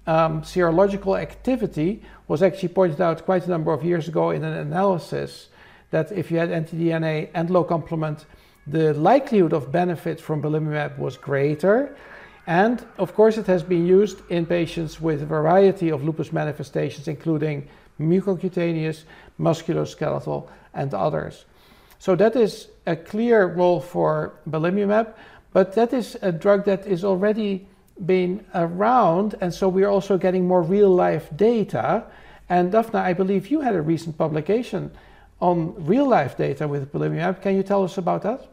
Um, 0.07 0.41
serological 0.41 1.19
activity 1.19 2.01
was 2.27 2.41
actually 2.41 2.69
pointed 2.69 3.01
out 3.01 3.25
quite 3.25 3.45
a 3.45 3.49
number 3.49 3.71
of 3.71 3.83
years 3.83 4.07
ago 4.07 4.31
in 4.31 4.43
an 4.43 4.53
analysis 4.53 5.49
that 5.91 6.11
if 6.11 6.31
you 6.31 6.37
had 6.37 6.51
anti-DNA 6.51 7.29
and 7.33 7.49
low 7.49 7.63
complement, 7.63 8.25
the 8.65 8.93
likelihood 8.93 9.53
of 9.53 9.71
benefit 9.71 10.19
from 10.19 10.41
belimumab 10.41 10.97
was 10.97 11.17
greater. 11.17 11.95
And 12.45 12.85
of 12.97 13.13
course, 13.15 13.37
it 13.37 13.47
has 13.47 13.63
been 13.63 13.85
used 13.85 14.19
in 14.29 14.45
patients 14.45 14.99
with 14.99 15.21
a 15.21 15.25
variety 15.25 15.89
of 15.89 16.03
lupus 16.03 16.33
manifestations, 16.33 17.07
including 17.07 17.67
mucocutaneous, 17.99 19.03
musculoskeletal, 19.39 20.47
and 20.73 20.93
others. 20.93 21.45
So 21.99 22.15
that 22.15 22.35
is 22.35 22.67
a 22.85 22.95
clear 22.95 23.45
role 23.45 23.79
for 23.79 24.33
belimumab, 24.49 25.13
but 25.53 25.73
that 25.75 25.93
is 25.93 26.17
a 26.21 26.31
drug 26.31 26.65
that 26.65 26.85
is 26.85 27.05
already 27.05 27.65
been 28.05 28.43
around, 28.55 29.35
and 29.39 29.53
so 29.53 29.69
we 29.69 29.83
are 29.83 29.89
also 29.89 30.17
getting 30.17 30.47
more 30.47 30.63
real 30.63 30.89
life 30.89 31.29
data. 31.35 32.03
And 32.49 32.73
Daphna, 32.73 32.95
I 32.95 33.13
believe 33.13 33.47
you 33.47 33.61
had 33.61 33.75
a 33.75 33.81
recent 33.81 34.17
publication 34.17 34.91
on 35.39 35.75
real 35.85 36.07
life 36.07 36.35
data 36.35 36.67
with 36.67 36.91
belimumab. 36.91 37.41
Can 37.41 37.55
you 37.55 37.63
tell 37.63 37.83
us 37.83 37.97
about 37.97 38.23
that? 38.23 38.47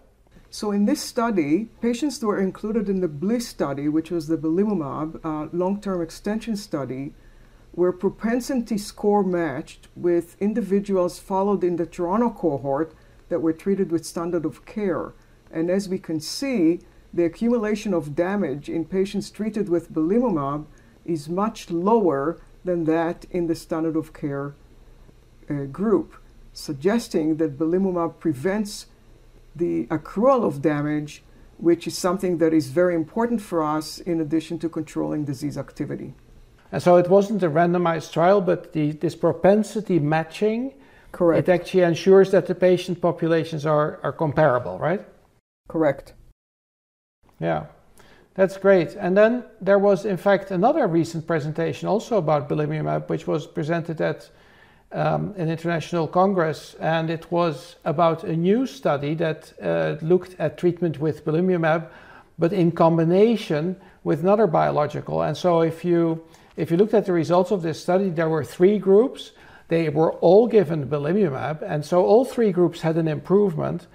So 0.52 0.72
in 0.72 0.84
this 0.84 1.00
study, 1.00 1.68
patients 1.80 2.20
were 2.20 2.40
included 2.40 2.88
in 2.88 3.00
the 3.00 3.08
BLISS 3.08 3.46
study, 3.46 3.88
which 3.88 4.10
was 4.10 4.26
the 4.26 4.36
belimumab 4.36 5.24
uh, 5.24 5.48
long-term 5.52 6.02
extension 6.02 6.56
study, 6.56 7.14
were 7.72 7.92
propensity 7.92 8.76
score 8.76 9.22
matched 9.22 9.86
with 9.94 10.36
individuals 10.40 11.20
followed 11.20 11.62
in 11.62 11.76
the 11.76 11.86
Toronto 11.86 12.30
cohort 12.30 12.92
that 13.28 13.40
were 13.40 13.52
treated 13.52 13.92
with 13.92 14.04
standard 14.04 14.44
of 14.44 14.66
care. 14.66 15.14
And 15.52 15.70
as 15.70 15.88
we 15.88 16.00
can 16.00 16.18
see, 16.18 16.80
the 17.14 17.24
accumulation 17.24 17.94
of 17.94 18.16
damage 18.16 18.68
in 18.68 18.86
patients 18.86 19.30
treated 19.30 19.68
with 19.68 19.92
belimumab 19.92 20.66
is 21.04 21.28
much 21.28 21.70
lower 21.70 22.40
than 22.64 22.84
that 22.84 23.24
in 23.30 23.46
the 23.46 23.54
standard 23.54 23.94
of 23.94 24.12
care 24.12 24.56
uh, 25.48 25.64
group, 25.66 26.16
suggesting 26.52 27.36
that 27.36 27.56
belimumab 27.56 28.18
prevents 28.18 28.86
the 29.54 29.86
accrual 29.86 30.44
of 30.44 30.62
damage, 30.62 31.22
which 31.58 31.86
is 31.86 31.96
something 31.96 32.38
that 32.38 32.52
is 32.52 32.68
very 32.68 32.94
important 32.94 33.42
for 33.42 33.62
us 33.62 33.98
in 33.98 34.20
addition 34.20 34.58
to 34.58 34.68
controlling 34.68 35.24
disease 35.24 35.58
activity. 35.58 36.14
And 36.72 36.82
so 36.82 36.96
it 36.96 37.08
wasn't 37.08 37.42
a 37.42 37.50
randomized 37.50 38.12
trial, 38.12 38.40
but 38.40 38.72
the, 38.72 38.92
this 38.92 39.16
propensity 39.16 39.98
matching, 39.98 40.74
correct. 41.12 41.48
It 41.48 41.52
actually 41.52 41.82
ensures 41.82 42.30
that 42.30 42.46
the 42.46 42.54
patient 42.54 43.00
populations 43.00 43.66
are, 43.66 43.98
are 44.02 44.12
comparable, 44.12 44.78
right? 44.78 45.04
Correct. 45.68 46.14
Yeah. 47.40 47.66
That's 48.34 48.56
great. 48.56 48.94
And 48.94 49.16
then 49.16 49.44
there 49.60 49.78
was, 49.78 50.04
in 50.04 50.16
fact, 50.16 50.50
another 50.50 50.86
recent 50.86 51.26
presentation 51.26 51.88
also 51.88 52.16
about 52.18 52.48
belimumab, 52.48 53.08
which 53.08 53.26
was 53.26 53.46
presented 53.46 54.00
at 54.00 54.30
um, 54.92 55.34
an 55.36 55.48
international 55.48 56.08
congress, 56.08 56.74
and 56.80 57.10
it 57.10 57.30
was 57.30 57.76
about 57.84 58.24
a 58.24 58.36
new 58.36 58.66
study 58.66 59.14
that 59.14 59.52
uh, 59.62 59.96
looked 60.02 60.34
at 60.38 60.58
treatment 60.58 60.98
with 60.98 61.24
belimumab, 61.24 61.88
but 62.38 62.52
in 62.52 62.72
combination 62.72 63.76
with 64.02 64.20
another 64.20 64.46
biological. 64.46 65.22
And 65.22 65.36
so, 65.36 65.60
if 65.60 65.84
you 65.84 66.24
if 66.56 66.70
you 66.70 66.76
looked 66.76 66.94
at 66.94 67.06
the 67.06 67.12
results 67.12 67.50
of 67.52 67.62
this 67.62 67.80
study, 67.80 68.10
there 68.10 68.28
were 68.28 68.44
three 68.44 68.78
groups. 68.78 69.32
They 69.68 69.88
were 69.88 70.12
all 70.14 70.48
given 70.48 70.88
belimumab, 70.88 71.62
and 71.62 71.84
so 71.84 72.04
all 72.04 72.24
three 72.24 72.50
groups 72.50 72.80
had 72.80 72.96
an 72.96 73.06
improvement. 73.06 73.86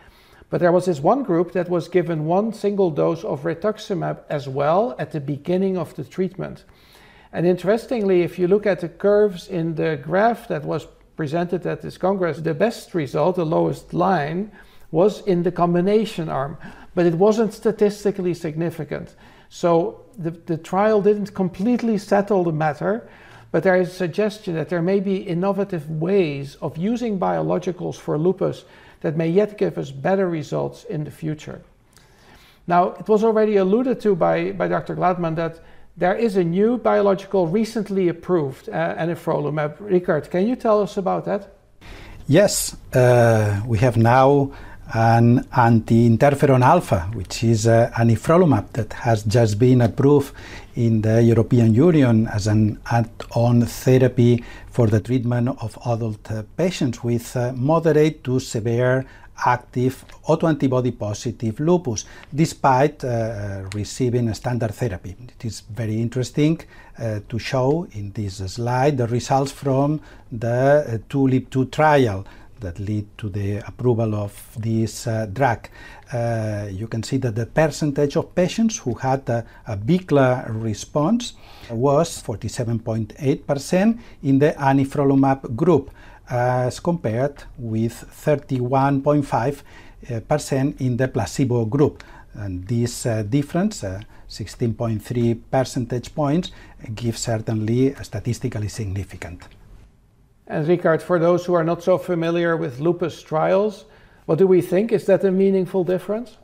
But 0.50 0.62
there 0.62 0.72
was 0.72 0.86
this 0.86 1.00
one 1.00 1.24
group 1.24 1.52
that 1.52 1.70
was 1.70 1.90
given 1.90 2.26
one 2.26 2.54
single 2.54 2.92
dose 2.92 3.24
of 3.24 3.44
rituximab 3.44 4.20
as 4.30 4.48
well 4.48 4.96
at 4.98 5.12
the 5.12 5.20
beginning 5.20 5.78
of 5.78 5.96
the 5.96 6.04
treatment. 6.04 6.64
And 7.36 7.46
interestingly, 7.46 8.22
if 8.22 8.40
you 8.40 8.48
look 8.48 8.66
at 8.66 8.80
the 8.80 8.88
curves 8.88 9.50
in 9.50 9.76
the 9.76 10.00
graph 10.02 10.48
that 10.48 10.64
was 10.64 10.88
presented 11.18 11.66
at 11.66 11.82
this 11.82 11.98
congress, 11.98 12.38
the 12.38 12.54
best 12.54 12.96
result, 12.96 13.36
the 13.36 13.46
lowest 13.46 13.94
line, 13.94 14.54
was 14.90 15.20
in 15.28 15.44
the 15.44 15.52
combination 15.52 16.30
arm, 16.30 16.58
but 16.94 17.06
it 17.06 17.16
wasn't 17.16 17.54
statistically 17.54 18.34
significant. 18.34 19.16
So 19.50 20.06
the, 20.18 20.32
the 20.32 20.58
trial 20.58 21.02
didn't 21.02 21.34
completely 21.34 21.98
settle 21.98 22.46
the 22.46 22.54
matter, 22.54 23.06
but 23.52 23.64
there 23.64 23.76
is 23.76 23.90
a 23.90 23.96
suggestion 23.96 24.56
that 24.56 24.70
there 24.70 24.82
may 24.82 25.02
be 25.02 25.18
innovative 25.18 25.90
ways 25.90 26.56
of 26.62 26.78
using 26.78 27.20
biologicals 27.20 27.96
for 27.96 28.18
lupus 28.18 28.64
that 29.02 29.18
may 29.18 29.28
yet 29.28 29.58
give 29.58 29.78
us 29.78 29.92
better 29.92 30.30
results 30.30 30.86
in 30.86 31.04
the 31.04 31.12
future. 31.12 31.62
Now, 32.66 32.92
it 32.92 33.10
was 33.10 33.26
already 33.26 33.58
alluded 33.58 34.00
to 34.02 34.16
by, 34.16 34.54
by 34.54 34.70
Dr. 34.70 34.96
Gladman 34.96 35.36
that 35.36 35.60
there 35.98 36.16
is 36.16 36.36
a 36.36 36.44
new 36.44 36.78
biological 36.78 37.48
recently 37.48 38.10
approved, 38.10 38.70
uh, 38.70 38.96
anifrolumab. 38.96 39.78
Ricard, 39.78 40.30
can 40.30 40.48
you 40.48 40.56
tell 40.56 40.82
us 40.82 40.98
about 40.98 41.26
that? 41.26 41.54
Yes, 42.28 42.76
uh, 42.94 43.62
we 43.66 43.78
have 43.78 43.96
now 43.96 44.52
an 44.94 45.48
anti-interferon 45.56 46.64
alpha, 46.64 47.10
which 47.14 47.44
is 47.44 47.66
uh, 47.66 47.92
anifrolumab 47.96 48.72
that 48.74 48.94
has 48.94 49.24
just 49.24 49.58
been 49.58 49.82
approved 49.82 50.34
in 50.76 51.02
the 51.02 51.24
European 51.24 51.74
Union 51.74 52.28
as 52.28 52.46
an 52.48 52.80
add-on 52.92 53.62
therapy 53.66 54.44
for 54.70 54.88
the 54.88 55.00
treatment 55.00 55.50
of 55.62 55.78
adult 55.86 56.30
uh, 56.30 56.44
patients 56.58 57.04
with 57.04 57.36
uh, 57.36 57.54
moderate 57.54 58.24
to 58.24 58.40
severe 58.40 59.06
active 59.46 60.06
autoantibody 60.28 60.98
positive 60.98 61.60
lupus 61.60 62.06
despite 62.34 63.04
uh, 63.04 63.64
receiving 63.74 64.34
standard 64.34 64.74
therapy. 64.74 65.16
It 65.40 65.46
is 65.46 65.62
very 65.62 66.02
interesting 66.02 66.62
uh, 66.98 67.20
to 67.28 67.40
show 67.40 67.88
in 67.92 68.12
this 68.12 68.38
slide 68.38 68.98
the 68.98 69.08
results 69.08 69.52
from 69.52 70.02
the 70.32 70.86
uh, 70.88 70.98
TULIP 71.10 71.50
2 71.50 71.66
trial 71.66 72.26
that 72.62 72.80
lead 72.80 73.06
to 73.18 73.30
the 73.30 73.58
approval 73.68 74.16
of 74.16 74.34
this 74.58 75.08
uh, 75.08 75.28
drug. 75.32 75.68
Uh, 76.14 76.68
you 76.72 76.88
can 76.88 77.04
see 77.04 77.18
that 77.18 77.36
the 77.36 77.46
percentage 77.46 78.16
of 78.16 78.34
patients 78.34 78.78
who 78.78 78.94
had 78.94 79.28
a, 79.30 79.46
a 79.68 79.76
BICLA 79.76 80.46
response 80.64 81.34
was 81.70 82.22
47.8% 82.24 84.00
in 84.24 84.40
the 84.40 84.52
anifrolumab 84.58 85.56
group 85.56 85.92
as 86.30 86.80
compared 86.80 87.44
with 87.58 88.06
31.5% 88.26 90.82
in 90.82 90.98
the 90.98 91.08
placebo 91.08 91.66
group. 91.66 92.04
And 92.34 92.68
this 92.68 93.06
uh, 93.06 93.24
difference, 93.24 93.84
uh, 93.84 94.02
16.3 94.30 95.40
percentage 95.50 96.14
points, 96.14 96.52
gives 96.94 97.22
certainly 97.22 97.96
statistically 98.02 98.68
significant. 98.68 99.48
And 100.48 100.68
Ricard, 100.68 101.02
for 101.02 101.18
those 101.18 101.46
who 101.46 101.54
are 101.54 101.64
not 101.64 101.82
so 101.82 101.98
familiar 101.98 102.58
with 102.58 102.80
lupus 102.80 103.24
trials, 103.24 103.86
what 104.26 104.38
do 104.38 104.48
we 104.48 104.62
think? 104.62 104.92
Is 104.92 105.06
that 105.06 105.24
a 105.24 105.32
meaningful 105.32 105.84
difference? 105.84 106.38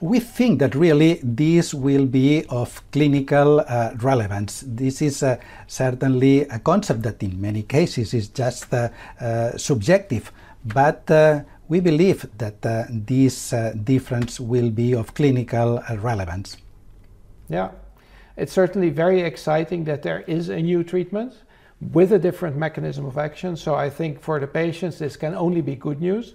We 0.00 0.20
think 0.20 0.60
that 0.60 0.74
really 0.74 1.20
this 1.22 1.74
will 1.74 2.06
be 2.06 2.44
of 2.48 2.82
clinical 2.92 3.60
uh, 3.60 3.90
relevance. 4.00 4.64
This 4.66 5.02
is 5.02 5.22
uh, 5.22 5.36
certainly 5.66 6.42
a 6.42 6.58
concept 6.58 7.02
that 7.02 7.22
in 7.22 7.40
many 7.40 7.62
cases 7.62 8.14
is 8.14 8.28
just 8.28 8.72
uh, 8.72 8.88
uh 9.20 9.56
subjective, 9.56 10.32
but 10.64 11.10
uh, 11.10 11.40
we 11.68 11.80
believe 11.80 12.26
that 12.38 12.66
uh, 12.66 12.84
this 12.90 13.54
difference 13.84 14.40
will 14.40 14.70
be 14.70 14.94
of 14.94 15.14
clinical 15.14 15.82
relevance. 16.02 16.56
Yeah, 17.48 17.70
it's 18.36 18.52
certainly 18.52 18.90
very 18.90 19.20
exciting 19.20 19.84
that 19.84 20.02
there 20.02 20.22
is 20.26 20.48
a 20.48 20.60
new 20.60 20.82
treatment 20.82 21.34
with 21.80 22.12
a 22.12 22.18
different 22.18 22.56
mechanism 22.56 23.06
of 23.06 23.18
action. 23.18 23.56
So 23.56 23.74
I 23.74 23.88
think 23.90 24.20
for 24.20 24.38
the 24.38 24.46
patients, 24.46 24.98
this 24.98 25.16
can 25.16 25.34
only 25.34 25.60
be 25.60 25.76
good 25.76 26.00
news. 26.00 26.34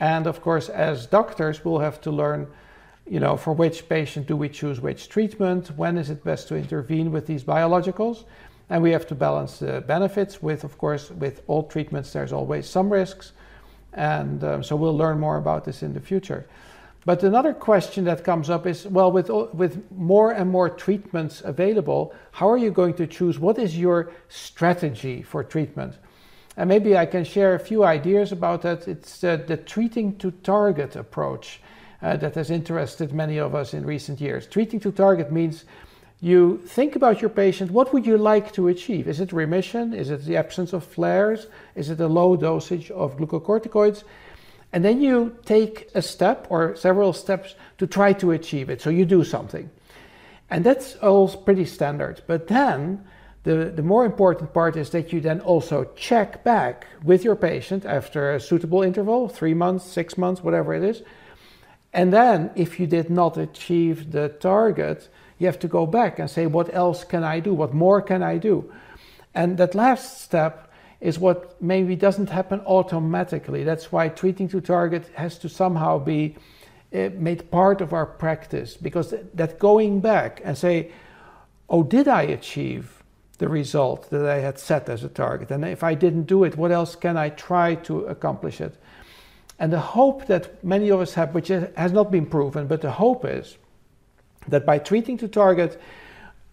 And 0.00 0.26
of 0.26 0.40
course, 0.40 0.68
as 0.68 1.06
doctors, 1.06 1.64
we'll 1.64 1.80
have 1.80 2.00
to 2.02 2.10
learn, 2.10 2.46
you 3.10 3.20
know, 3.20 3.36
for 3.36 3.52
which 3.52 3.88
patient 3.88 4.26
do 4.26 4.36
we 4.36 4.48
choose 4.48 4.80
which 4.80 5.08
treatment, 5.08 5.68
when 5.76 5.96
is 5.96 6.10
it 6.10 6.24
best 6.24 6.48
to 6.48 6.56
intervene 6.56 7.10
with 7.10 7.26
these 7.26 7.44
biologicals. 7.44 8.24
And 8.70 8.82
we 8.82 8.90
have 8.92 9.06
to 9.06 9.14
balance 9.14 9.58
the 9.58 9.80
benefits 9.80 10.42
with, 10.42 10.62
of 10.64 10.76
course, 10.76 11.10
with 11.10 11.42
all 11.46 11.62
treatments, 11.62 12.12
there's 12.12 12.32
always 12.32 12.68
some 12.68 12.92
risks. 12.92 13.32
And 13.94 14.44
um, 14.44 14.62
so 14.62 14.76
we'll 14.76 14.96
learn 14.96 15.18
more 15.18 15.38
about 15.38 15.64
this 15.64 15.82
in 15.82 15.94
the 15.94 16.00
future. 16.00 16.46
But 17.06 17.22
another 17.22 17.54
question 17.54 18.04
that 18.04 18.24
comes 18.24 18.50
up 18.50 18.66
is 18.66 18.86
well, 18.86 19.10
with, 19.10 19.30
with 19.30 19.90
more 19.90 20.32
and 20.32 20.50
more 20.50 20.68
treatments 20.68 21.40
available, 21.42 22.12
how 22.32 22.50
are 22.50 22.58
you 22.58 22.70
going 22.70 22.94
to 22.94 23.06
choose? 23.06 23.38
What 23.38 23.58
is 23.58 23.78
your 23.78 24.12
strategy 24.28 25.22
for 25.22 25.42
treatment? 25.42 25.94
And 26.58 26.68
maybe 26.68 26.98
I 26.98 27.06
can 27.06 27.24
share 27.24 27.54
a 27.54 27.58
few 27.58 27.84
ideas 27.84 28.32
about 28.32 28.62
that. 28.62 28.86
It's 28.86 29.24
uh, 29.24 29.36
the 29.36 29.56
treating 29.56 30.18
to 30.18 30.32
target 30.32 30.96
approach 30.96 31.62
uh, 32.02 32.16
that 32.16 32.34
has 32.34 32.50
interested 32.50 33.12
many 33.12 33.38
of 33.38 33.54
us 33.54 33.74
in 33.74 33.84
recent 33.84 34.20
years. 34.20 34.46
Treating 34.46 34.80
to 34.80 34.92
target 34.92 35.32
means 35.32 35.64
you 36.20 36.58
think 36.66 36.96
about 36.96 37.20
your 37.20 37.30
patient 37.30 37.70
what 37.70 37.92
would 37.92 38.06
you 38.06 38.18
like 38.18 38.52
to 38.52 38.68
achieve? 38.68 39.08
Is 39.08 39.20
it 39.20 39.32
remission? 39.32 39.94
Is 39.94 40.10
it 40.10 40.24
the 40.24 40.36
absence 40.36 40.72
of 40.72 40.84
flares? 40.84 41.46
Is 41.74 41.90
it 41.90 42.00
a 42.00 42.08
low 42.08 42.36
dosage 42.36 42.90
of 42.90 43.16
glucocorticoids? 43.16 44.02
And 44.72 44.84
then 44.84 45.00
you 45.00 45.36
take 45.44 45.88
a 45.94 46.02
step 46.02 46.46
or 46.50 46.76
several 46.76 47.12
steps 47.12 47.54
to 47.78 47.86
try 47.86 48.12
to 48.14 48.32
achieve 48.32 48.68
it. 48.68 48.82
So 48.82 48.90
you 48.90 49.04
do 49.04 49.24
something. 49.24 49.70
And 50.50 50.64
that's 50.64 50.96
all 50.96 51.28
pretty 51.28 51.64
standard. 51.64 52.22
But 52.26 52.48
then 52.48 53.04
the, 53.44 53.72
the 53.74 53.82
more 53.82 54.04
important 54.04 54.52
part 54.52 54.76
is 54.76 54.90
that 54.90 55.12
you 55.12 55.20
then 55.20 55.40
also 55.40 55.84
check 55.96 56.44
back 56.44 56.86
with 57.02 57.24
your 57.24 57.36
patient 57.36 57.86
after 57.86 58.32
a 58.32 58.40
suitable 58.40 58.82
interval 58.82 59.28
three 59.28 59.54
months, 59.54 59.84
six 59.84 60.18
months, 60.18 60.42
whatever 60.42 60.74
it 60.74 60.82
is. 60.82 61.02
And 61.92 62.12
then 62.12 62.50
if 62.54 62.78
you 62.78 62.86
did 62.86 63.10
not 63.10 63.36
achieve 63.36 64.12
the 64.12 64.28
target, 64.28 65.08
you 65.38 65.46
have 65.46 65.58
to 65.60 65.68
go 65.68 65.86
back 65.86 66.18
and 66.18 66.30
say, 66.30 66.46
what 66.46 66.74
else 66.74 67.04
can 67.04 67.24
I 67.24 67.40
do? 67.40 67.54
What 67.54 67.72
more 67.72 68.02
can 68.02 68.22
I 68.22 68.38
do? 68.38 68.70
And 69.34 69.56
that 69.58 69.74
last 69.74 70.20
step 70.20 70.70
is 71.00 71.18
what 71.18 71.60
maybe 71.62 71.94
doesn't 71.94 72.28
happen 72.28 72.60
automatically. 72.66 73.64
That's 73.64 73.92
why 73.92 74.08
treating 74.08 74.48
to 74.48 74.60
target 74.60 75.08
has 75.14 75.38
to 75.38 75.48
somehow 75.48 75.98
be 75.98 76.36
uh, 76.92 77.10
made 77.14 77.50
part 77.50 77.80
of 77.80 77.92
our 77.92 78.06
practice 78.06 78.76
because 78.76 79.14
that 79.34 79.58
going 79.58 80.00
back 80.00 80.40
and 80.44 80.58
say, 80.58 80.90
oh, 81.68 81.82
did 81.82 82.08
I 82.08 82.22
achieve 82.22 83.02
the 83.38 83.48
result 83.48 84.10
that 84.10 84.26
I 84.26 84.38
had 84.38 84.58
set 84.58 84.88
as 84.88 85.04
a 85.04 85.08
target? 85.08 85.50
And 85.50 85.64
if 85.64 85.84
I 85.84 85.94
didn't 85.94 86.24
do 86.24 86.44
it, 86.44 86.56
what 86.56 86.72
else 86.72 86.96
can 86.96 87.16
I 87.16 87.28
try 87.28 87.76
to 87.76 88.06
accomplish 88.06 88.60
it? 88.60 88.76
And 89.58 89.72
the 89.72 89.80
hope 89.80 90.26
that 90.26 90.62
many 90.64 90.90
of 90.90 91.00
us 91.00 91.14
have, 91.14 91.34
which 91.34 91.48
has 91.48 91.92
not 91.92 92.10
been 92.10 92.26
proven, 92.26 92.66
but 92.66 92.80
the 92.80 92.92
hope 92.92 93.24
is 93.24 93.56
that 94.46 94.64
by 94.64 94.78
treating 94.78 95.18
to 95.18 95.28
target, 95.28 95.80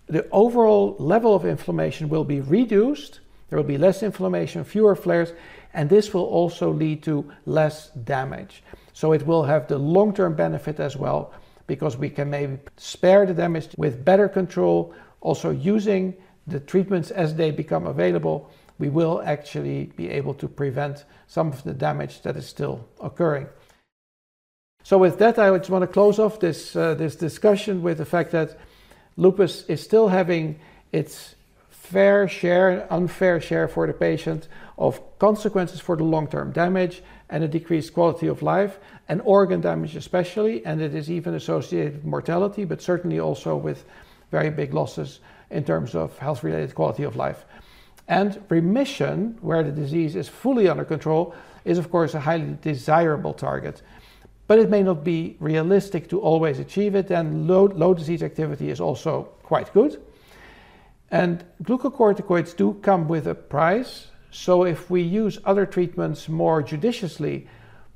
the 0.08 0.28
overall 0.32 0.96
level 1.00 1.36
of 1.36 1.46
inflammation 1.46 2.10
will 2.10 2.24
be 2.24 2.42
reduced 2.42 3.20
there 3.50 3.58
will 3.58 3.64
be 3.64 3.78
less 3.78 4.02
inflammation, 4.02 4.64
fewer 4.64 4.96
flares, 4.96 5.34
and 5.74 5.90
this 5.90 6.14
will 6.14 6.26
also 6.26 6.72
lead 6.72 7.04
to 7.04 7.32
less 7.46 7.90
damage. 7.90 8.64
So 8.94 9.12
it 9.14 9.26
will 9.26 9.44
have 9.44 9.68
the 9.68 9.78
long 9.78 10.14
term 10.14 10.36
benefit 10.36 10.80
as 10.80 10.98
well 10.98 11.34
because 11.68 11.98
we 11.98 12.10
can 12.10 12.30
maybe 12.30 12.58
spare 12.78 13.26
the 13.26 13.34
damage 13.34 13.70
with 13.78 14.04
better 14.04 14.28
control. 14.28 14.94
Also, 15.22 15.52
using 15.52 16.16
the 16.48 16.60
treatments 16.60 17.12
as 17.12 17.36
they 17.36 17.52
become 17.52 17.88
available, 17.88 18.50
we 18.78 18.90
will 18.90 19.22
actually 19.26 19.86
be 19.96 20.10
able 20.10 20.34
to 20.36 20.48
prevent 20.48 21.06
some 21.28 21.48
of 21.48 21.64
the 21.64 21.74
damage 21.74 22.22
that 22.22 22.36
is 22.36 22.46
still 22.46 22.88
occurring. 23.02 23.48
So, 24.84 24.98
with 24.98 25.18
that, 25.20 25.40
I 25.40 25.58
just 25.58 25.70
want 25.70 25.82
to 25.82 25.88
close 25.88 26.20
off 26.20 26.40
this, 26.40 26.76
uh, 26.76 26.94
this 26.94 27.16
discussion 27.16 27.82
with 27.82 27.98
the 27.98 28.06
fact 28.06 28.32
that 28.32 28.58
lupus 29.18 29.66
is 29.66 29.82
still 29.82 30.10
having 30.10 30.60
its 30.92 31.36
fair 31.70 32.28
share, 32.28 32.92
unfair 32.92 33.40
share 33.40 33.68
for 33.68 33.88
the 33.88 33.94
patient 33.94 34.48
of 34.78 35.00
consequences 35.20 35.80
for 35.80 35.96
the 35.96 36.04
long 36.04 36.28
term 36.28 36.52
damage 36.52 37.02
and 37.30 37.44
a 37.44 37.48
decreased 37.48 37.94
quality 37.94 38.28
of 38.28 38.42
life 38.42 38.78
and 39.08 39.22
organ 39.24 39.62
damage, 39.62 39.96
especially. 39.96 40.66
And 40.66 40.82
it 40.82 40.94
is 40.94 41.10
even 41.10 41.34
associated 41.34 41.96
with 41.96 42.06
mortality, 42.06 42.66
but 42.66 42.82
certainly 42.82 43.20
also 43.20 43.56
with 43.56 43.86
very 44.32 44.50
big 44.50 44.74
losses 44.74 45.20
in 45.50 45.64
terms 45.64 45.96
of 45.96 46.18
health 46.18 46.44
related 46.44 46.76
quality 46.76 47.04
of 47.04 47.16
life. 47.16 47.46
And 48.08 48.42
remission, 48.50 49.38
where 49.42 49.64
the 49.64 49.72
disease 49.72 50.16
is 50.16 50.28
fully 50.28 50.68
under 50.68 50.86
control, 50.86 51.34
is 51.64 51.78
of 51.78 51.90
course 51.90 52.14
a 52.14 52.20
highly 52.20 52.58
desirable 52.62 53.34
target. 53.34 53.82
But 54.48 54.60
it 54.60 54.70
may 54.70 54.84
not 54.84 55.04
be 55.04 55.38
realistic 55.40 56.08
to 56.10 56.22
always 56.22 56.60
achieve 56.60 56.94
it, 56.94 57.10
and 57.10 57.48
low, 57.48 57.66
low 57.66 57.94
disease 57.94 58.22
activity 58.22 58.70
is 58.70 58.80
also 58.80 59.24
quite 59.42 59.74
good. 59.74 60.00
And 61.10 61.44
glucocorticoids 61.64 62.56
do 62.56 62.76
come 62.82 63.08
with 63.08 63.28
a 63.28 63.36
price. 63.36 64.08
So 64.30 64.66
if 64.66 64.90
we 64.90 65.02
use 65.02 65.40
other 65.46 65.66
treatments 65.66 66.30
more 66.30 66.62
judiciously, 66.62 67.48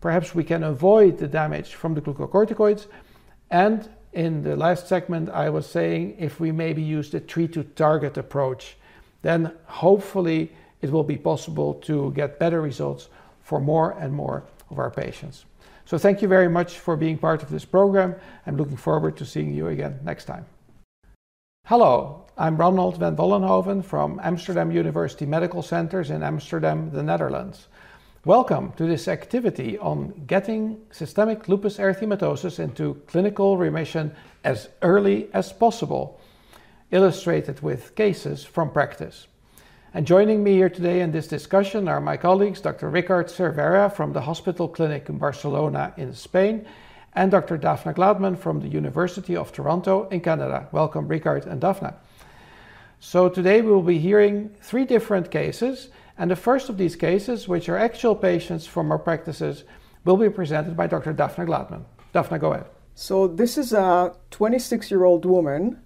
perhaps 0.02 0.34
we 0.34 0.44
can 0.44 0.64
avoid 0.64 1.18
the 1.18 1.28
damage 1.28 1.76
from 1.76 1.94
the 1.94 2.02
glucocorticoids. 2.02 2.88
And 3.52 3.90
in 4.14 4.42
the 4.42 4.56
last 4.56 4.88
segment, 4.88 5.30
I 5.30 5.50
was 5.50 5.68
saying 5.68 6.16
if 6.18 6.40
we 6.40 6.52
maybe 6.52 6.82
use 6.82 7.12
the 7.12 7.20
treat 7.20 7.54
to 7.54 7.64
target 7.64 8.18
approach, 8.18 8.78
then 9.22 9.52
hopefully 9.66 10.52
it 10.82 10.92
will 10.92 11.04
be 11.04 11.18
possible 11.18 11.74
to 11.74 12.12
get 12.16 12.40
better 12.40 12.62
results 12.62 13.10
for 13.42 13.60
more 13.60 13.92
and 14.00 14.14
more 14.14 14.44
of 14.70 14.80
our 14.80 14.92
patients. 14.92 15.46
So 15.86 15.98
thank 15.98 16.22
you 16.22 16.28
very 16.28 16.48
much 16.48 16.80
for 16.80 16.96
being 16.96 17.18
part 17.18 17.42
of 17.42 17.50
this 17.50 17.66
program. 17.66 18.16
I'm 18.46 18.58
looking 18.58 18.78
forward 18.78 19.18
to 19.18 19.26
seeing 19.26 19.54
you 19.54 19.68
again 19.68 20.00
next 20.04 20.26
time. 20.26 20.46
Hello, 21.66 22.26
I'm 22.38 22.58
Ronald 22.58 22.98
van 22.98 23.16
Vollenhoven 23.16 23.84
from 23.84 24.20
Amsterdam 24.24 24.72
University 24.72 25.26
Medical 25.26 25.62
Centers 25.62 26.10
in 26.10 26.24
Amsterdam, 26.24 26.92
the 26.92 27.04
Netherlands. 27.04 27.68
Welcome 28.26 28.74
to 28.74 28.86
this 28.86 29.08
activity 29.08 29.78
on 29.80 30.26
getting 30.28 30.78
systemic 30.92 31.48
lupus 31.48 31.78
erythematosus 31.78 32.60
into 32.60 33.02
clinical 33.08 33.58
remission 33.58 34.16
as 34.44 34.70
early 34.82 35.30
as 35.34 35.52
possible, 35.54 36.19
illustrated 36.92 37.62
with 37.62 37.96
cases 37.96 38.44
from 38.44 38.72
practice. 38.72 39.28
And 39.94 40.06
joining 40.06 40.44
me 40.44 40.54
here 40.54 40.70
today 40.70 41.02
in 41.02 41.12
this 41.12 41.28
discussion 41.28 41.88
are 41.88 42.00
my 42.00 42.18
colleagues 42.18 42.62
Dr. 42.62 42.92
Ricard 42.92 43.26
Cervera 43.26 43.92
from 43.94 44.14
the 44.14 44.22
Hospital 44.22 44.68
Clinic 44.68 45.10
in 45.10 45.18
Barcelona 45.18 45.94
in 45.98 46.14
Spain 46.14 46.66
and 47.14 47.32
Dr. 47.32 47.58
Daphna 47.58 47.96
Gladman 47.96 48.38
from 48.38 48.60
the 48.60 48.68
University 48.68 49.36
of 49.36 49.52
Toronto 49.52 50.08
in 50.10 50.22
Canada. 50.22 50.68
Welcome, 50.72 51.08
Ricard 51.08 51.46
and 51.46 51.62
Daphna. 51.62 51.96
So, 53.00 53.30
today 53.30 53.62
we 53.62 53.72
will 53.72 53.82
be 53.82 53.98
hearing 53.98 54.50
three 54.62 54.86
different 54.86 55.32
cases, 55.32 55.90
and 56.18 56.30
the 56.30 56.36
first 56.36 56.70
of 56.70 56.78
these 56.78 56.96
cases, 56.96 57.48
which 57.48 57.70
are 57.70 57.78
actual 57.78 58.14
patients 58.16 58.68
from 58.68 58.92
our 58.92 59.00
practices, 59.00 59.64
will 60.06 60.18
be 60.18 60.30
presented 60.30 60.76
by 60.76 60.86
Dr. 60.86 61.14
Daphna 61.14 61.48
Gladman. 61.48 61.86
Daphna, 62.14 62.40
go 62.40 62.54
ahead. 62.54 62.68
So, 62.96 63.28
this 63.28 63.58
is 63.58 63.74
a 63.74 64.16
26 64.32 64.92
year 64.92 65.06
old 65.06 65.26
woman 65.26 65.82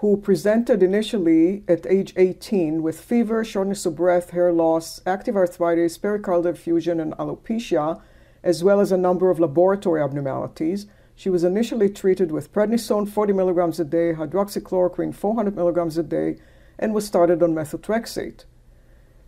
who 0.00 0.16
presented 0.16 0.82
initially 0.82 1.64
at 1.66 1.86
age 1.86 2.12
18 2.16 2.82
with 2.82 3.00
fever, 3.00 3.44
shortness 3.44 3.84
of 3.84 3.96
breath, 3.96 4.30
hair 4.30 4.52
loss, 4.52 5.00
active 5.04 5.36
arthritis, 5.36 5.98
pericardial 5.98 6.46
effusion, 6.46 7.00
and 7.00 7.12
alopecia 7.14 8.00
as 8.42 8.62
well 8.62 8.80
as 8.80 8.92
a 8.92 8.96
number 8.96 9.30
of 9.30 9.40
laboratory 9.40 10.00
abnormalities. 10.00 10.86
She 11.14 11.28
was 11.28 11.42
initially 11.42 11.90
treated 11.90 12.30
with 12.30 12.52
prednisone 12.52 13.08
40 13.08 13.32
milligrams 13.32 13.80
a 13.80 13.84
day, 13.84 14.12
hydroxychloroquine 14.12 15.14
400 15.14 15.56
milligrams 15.56 15.98
a 15.98 16.02
day, 16.02 16.36
and 16.78 16.94
was 16.94 17.06
started 17.06 17.42
on 17.42 17.54
methotrexate. 17.54 18.44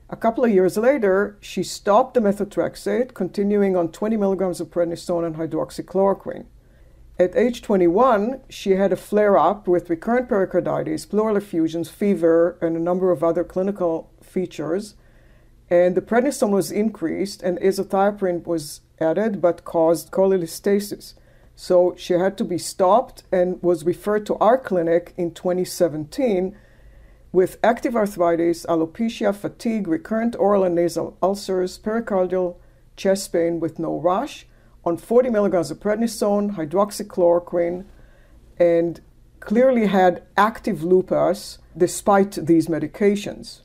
A 0.09 0.17
couple 0.17 0.45
of 0.45 0.51
years 0.51 0.77
later, 0.77 1.37
she 1.41 1.63
stopped 1.63 2.15
the 2.15 2.21
methotrexate, 2.21 3.15
continuing 3.15 3.77
on 3.77 3.91
20 3.91 4.17
milligrams 4.17 4.61
of 4.61 4.69
prednisone 4.69 5.27
and 5.27 5.37
hydroxychloroquine. 5.37 6.47
At 7.21 7.37
age 7.37 7.61
21, 7.61 8.41
she 8.49 8.71
had 8.71 8.95
a 8.95 8.97
flare 8.97 9.37
up 9.37 9.69
with 9.69 9.91
recurrent 9.91 10.27
pericarditis, 10.27 11.05
pleural 11.05 11.37
effusions, 11.37 11.91
fever, 11.91 12.57
and 12.63 12.75
a 12.75 12.81
number 12.81 13.11
of 13.11 13.23
other 13.23 13.45
clinical 13.45 14.11
features. 14.23 14.95
And 15.69 15.95
the 15.95 16.01
prednisone 16.01 16.49
was 16.49 16.73
increased, 16.73 17.43
and 17.43 17.59
azathioprine 17.59 18.47
was 18.47 18.81
added 18.99 19.43
but 19.43 19.67
caused 19.67 20.11
cholecystitis. 20.11 21.13
So 21.55 21.95
she 21.99 22.15
had 22.15 22.39
to 22.39 22.45
be 22.45 22.57
stopped 22.57 23.25
and 23.31 23.63
was 23.63 23.85
referred 23.85 24.25
to 24.25 24.37
our 24.37 24.57
clinic 24.57 25.13
in 25.19 25.35
2017 25.35 26.57
with 27.33 27.59
active 27.63 27.97
arthritis, 27.97 28.65
alopecia, 28.65 29.35
fatigue, 29.35 29.89
recurrent 29.89 30.37
oral 30.37 30.65
and 30.65 30.75
nasal 30.75 31.19
ulcers, 31.23 31.79
pericardial 31.79 32.57
chest 32.97 33.31
pain 33.31 33.61
with 33.61 33.79
no 33.79 34.01
rush, 34.01 34.47
on 34.85 34.97
40 34.97 35.31
milligrams 35.31 35.71
of 35.71 35.79
prednisone, 35.81 36.57
hydroxychloroquine, 36.57 37.85
and 38.59 39.01
clearly 39.41 39.87
had 39.87 40.23
active 40.37 40.83
lupus 40.83 41.59
despite 41.77 42.33
these 42.33 42.67
medications 42.67 43.61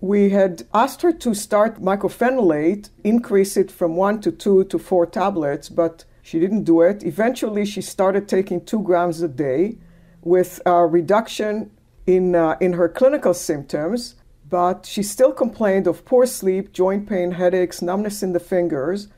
we 0.00 0.30
had 0.30 0.66
asked 0.72 1.02
her 1.02 1.12
to 1.12 1.34
start 1.34 1.80
mycophenolate, 1.80 2.88
increase 3.04 3.56
it 3.56 3.70
from 3.70 3.96
one 3.96 4.20
to 4.22 4.32
two 4.32 4.64
to 4.64 4.78
four 4.78 5.04
tablets, 5.04 5.68
but 5.68 6.04
she 6.22 6.40
didn't 6.40 6.64
do 6.64 6.80
it. 6.80 7.04
Eventually, 7.04 7.66
she 7.66 7.82
started 7.82 8.26
taking 8.26 8.64
two 8.64 8.82
grams 8.82 9.20
a 9.20 9.28
day 9.28 9.76
with 10.22 10.60
a 10.64 10.86
reduction 10.86 11.70
in, 12.06 12.34
uh, 12.34 12.56
in 12.60 12.74
her 12.74 12.88
clinical 12.88 13.34
symptoms, 13.34 14.14
but 14.48 14.86
she 14.86 15.02
still 15.02 15.32
complained 15.32 15.86
of 15.86 16.04
poor 16.04 16.26
sleep, 16.26 16.72
joint 16.72 17.08
pain, 17.08 17.32
headaches, 17.32 17.82
numbness 17.82 18.22
in 18.22 18.32
the 18.32 18.40
fingers, 18.40 19.08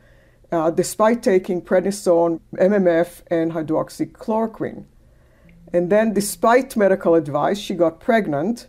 uh, 0.53 0.71
despite 0.71 1.23
taking 1.23 1.61
prednisone, 1.61 2.41
MMF, 2.55 3.23
and 3.29 3.53
hydroxychloroquine. 3.53 4.85
And 5.73 5.91
then, 5.91 6.12
despite 6.12 6.77
medical 6.77 7.15
advice, 7.15 7.59
she 7.59 7.75
got 7.75 7.99
pregnant 7.99 8.69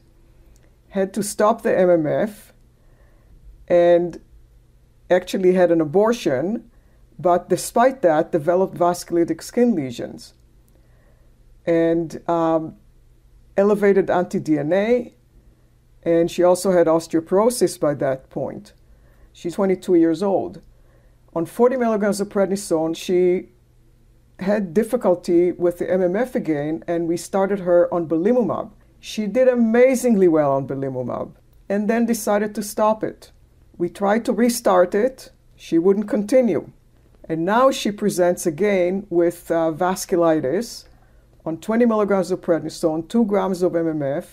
had 0.93 1.12
to 1.12 1.24
stop 1.24 1.63
the 1.63 1.72
MMF 1.72 2.52
and 3.67 4.22
actually 5.10 5.54
had 5.54 5.72
an 5.72 5.82
abortion, 5.82 6.69
but 7.17 7.50
despite 7.50 8.04
that, 8.04 8.32
developed 8.32 8.78
vasculitic 8.78 9.41
skin 9.41 9.74
lesions 9.74 10.36
and 11.65 12.22
um, 12.30 12.76
elevated 13.58 14.12
anti 14.12 14.39
DNA. 14.39 15.13
And 16.04 16.30
she 16.30 16.43
also 16.43 16.72
had 16.72 16.86
osteoporosis 16.86 17.80
by 17.80 17.96
that 17.96 18.30
point. 18.30 18.74
She's 19.32 19.56
22 19.56 19.96
years 19.96 20.22
old. 20.22 20.62
On 21.36 21.46
40 21.46 21.78
milligrams 21.78 22.22
of 22.22 22.30
prednisone, 22.30 22.96
she 22.96 23.50
had 24.39 24.74
difficulty 24.74 25.52
with 25.52 25.80
the 25.80 25.86
MMF 25.86 26.36
again, 26.36 26.84
and 26.88 27.08
we 27.08 27.17
started 27.17 27.60
her 27.60 27.91
on 27.93 28.08
belimumab. 28.08 28.72
She 29.00 29.26
did 29.28 29.48
amazingly 29.48 30.28
well 30.28 30.52
on 30.52 30.67
belimumab 30.67 31.32
and 31.67 31.89
then 31.89 32.06
decided 32.06 32.54
to 32.56 32.63
stop 32.63 33.04
it. 33.04 33.32
We 33.78 33.89
tried 33.89 34.26
to 34.26 34.34
restart 34.34 34.93
it, 34.93 35.32
she 35.56 35.80
wouldn't 35.80 36.08
continue. 36.08 36.72
And 37.28 37.46
now 37.46 37.72
she 37.72 37.91
presents 37.91 38.46
again 38.46 39.08
with 39.10 39.50
uh, 39.50 39.72
vasculitis 39.72 40.86
on 41.46 41.58
20 41.58 41.86
milligrams 41.86 42.32
of 42.32 42.41
prednisone, 42.41 43.08
2 43.10 43.26
grams 43.26 43.63
of 43.63 43.72
MMF, 43.72 44.26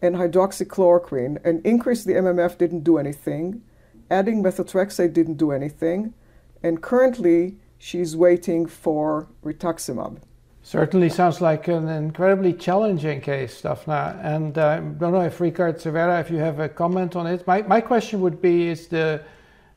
and 0.00 0.16
hydroxychloroquine. 0.16 1.40
And 1.44 1.64
increase 1.64 2.04
the 2.04 2.12
MMF 2.12 2.58
didn't 2.58 2.84
do 2.84 2.98
anything. 2.98 3.62
Adding 4.10 4.42
methotrexate 4.42 5.12
didn't 5.12 5.36
do 5.36 5.50
anything. 5.50 6.14
And 6.62 6.82
currently, 6.82 7.56
she's 7.78 8.16
waiting 8.16 8.66
for 8.66 9.28
rituximab. 9.44 10.18
Certainly 10.62 11.10
sounds 11.10 11.42
like 11.42 11.68
an 11.68 11.88
incredibly 11.88 12.54
challenging 12.54 13.20
case, 13.20 13.60
Daphna. 13.60 14.18
And 14.24 14.56
uh, 14.56 14.68
I 14.68 14.76
don't 14.80 15.12
know 15.12 15.20
if 15.20 15.38
Ricard 15.38 15.78
Cervera, 15.78 16.20
if 16.22 16.30
you 16.30 16.38
have 16.38 16.58
a 16.58 16.70
comment 16.70 17.16
on 17.16 17.26
it. 17.26 17.46
My, 17.46 17.60
my 17.62 17.82
question 17.82 18.22
would 18.22 18.40
be 18.40 18.68
is 18.68 18.88
the, 18.88 19.20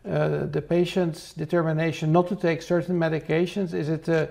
uh, 0.09 0.45
the 0.45 0.61
patient's 0.61 1.33
determination 1.33 2.13
not 2.13 2.29
to 2.29 2.37
take 2.37 2.61
certain 2.61 2.97
medications, 2.97 3.73
is 3.73 3.89
it, 3.89 4.07
uh, 4.07 4.27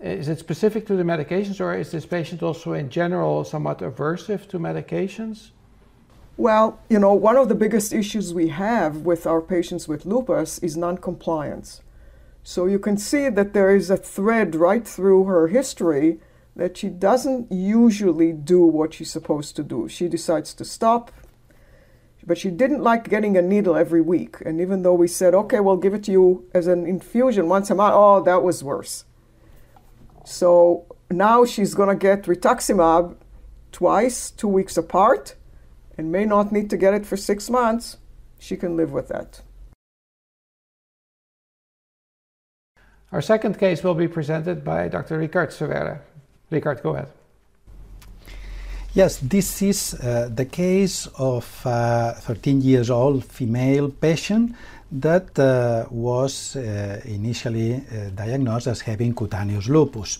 is 0.00 0.28
it 0.28 0.38
specific 0.38 0.86
to 0.86 0.96
the 0.96 1.02
medications 1.02 1.60
or 1.60 1.74
is 1.74 1.90
this 1.90 2.06
patient 2.06 2.42
also 2.42 2.72
in 2.72 2.88
general 2.88 3.44
somewhat 3.44 3.80
aversive 3.80 4.48
to 4.48 4.58
medications? 4.58 5.50
Well, 6.42 6.80
you 6.88 6.98
know, 6.98 7.14
one 7.14 7.36
of 7.36 7.48
the 7.48 7.54
biggest 7.54 7.92
issues 7.92 8.34
we 8.34 8.48
have 8.48 9.02
with 9.02 9.28
our 9.28 9.40
patients 9.40 9.86
with 9.86 10.04
lupus 10.04 10.58
is 10.58 10.76
noncompliance. 10.76 11.82
So 12.42 12.66
you 12.66 12.80
can 12.80 12.96
see 12.96 13.28
that 13.28 13.52
there 13.52 13.72
is 13.76 13.90
a 13.90 13.96
thread 13.96 14.56
right 14.56 14.84
through 14.84 15.26
her 15.26 15.46
history 15.46 16.18
that 16.56 16.76
she 16.76 16.88
doesn't 16.88 17.52
usually 17.52 18.32
do 18.32 18.66
what 18.66 18.94
she's 18.94 19.12
supposed 19.12 19.54
to 19.54 19.62
do. 19.62 19.86
She 19.88 20.08
decides 20.08 20.52
to 20.54 20.64
stop, 20.64 21.12
but 22.26 22.38
she 22.38 22.50
didn't 22.50 22.82
like 22.82 23.08
getting 23.08 23.36
a 23.36 23.40
needle 23.40 23.76
every 23.76 24.00
week. 24.00 24.38
And 24.44 24.60
even 24.60 24.82
though 24.82 24.94
we 24.94 25.06
said, 25.06 25.36
okay, 25.36 25.60
we'll 25.60 25.76
give 25.76 25.94
it 25.94 26.02
to 26.06 26.10
you 26.10 26.50
as 26.52 26.66
an 26.66 26.86
infusion 26.86 27.48
once 27.48 27.70
a 27.70 27.76
month, 27.76 27.94
oh, 27.96 28.20
that 28.20 28.42
was 28.42 28.64
worse. 28.64 29.04
So 30.24 30.86
now 31.08 31.44
she's 31.44 31.74
going 31.74 31.90
to 31.90 31.94
get 31.94 32.24
rituximab 32.24 33.14
twice, 33.70 34.32
two 34.32 34.48
weeks 34.48 34.76
apart. 34.76 35.36
And 36.02 36.10
may 36.10 36.24
not 36.24 36.50
need 36.50 36.68
to 36.70 36.76
get 36.76 36.94
it 36.94 37.06
for 37.06 37.16
six 37.16 37.48
months, 37.48 37.96
she 38.40 38.56
can 38.56 38.76
live 38.76 38.90
with 38.90 39.06
that. 39.06 39.40
Our 43.12 43.22
second 43.22 43.56
case 43.56 43.84
will 43.84 43.94
be 43.94 44.08
presented 44.08 44.64
by 44.64 44.88
Dr. 44.88 45.20
Ricard 45.20 45.52
Cervera. 45.52 46.00
Ricard, 46.50 46.82
go 46.82 46.96
ahead. 46.96 47.06
Yes, 48.94 49.18
this 49.18 49.62
is 49.62 49.94
uh, 49.94 50.28
the 50.34 50.46
case 50.46 51.06
of 51.18 51.46
a 51.64 52.16
13 52.18 52.62
years 52.62 52.90
old 52.90 53.24
female 53.24 53.88
patient 53.88 54.56
that 54.90 55.38
uh, 55.38 55.86
was 55.88 56.56
uh, 56.56 57.00
initially 57.04 57.76
uh, 57.76 58.10
diagnosed 58.16 58.66
as 58.66 58.80
having 58.80 59.14
cutaneous 59.14 59.68
lupus 59.68 60.18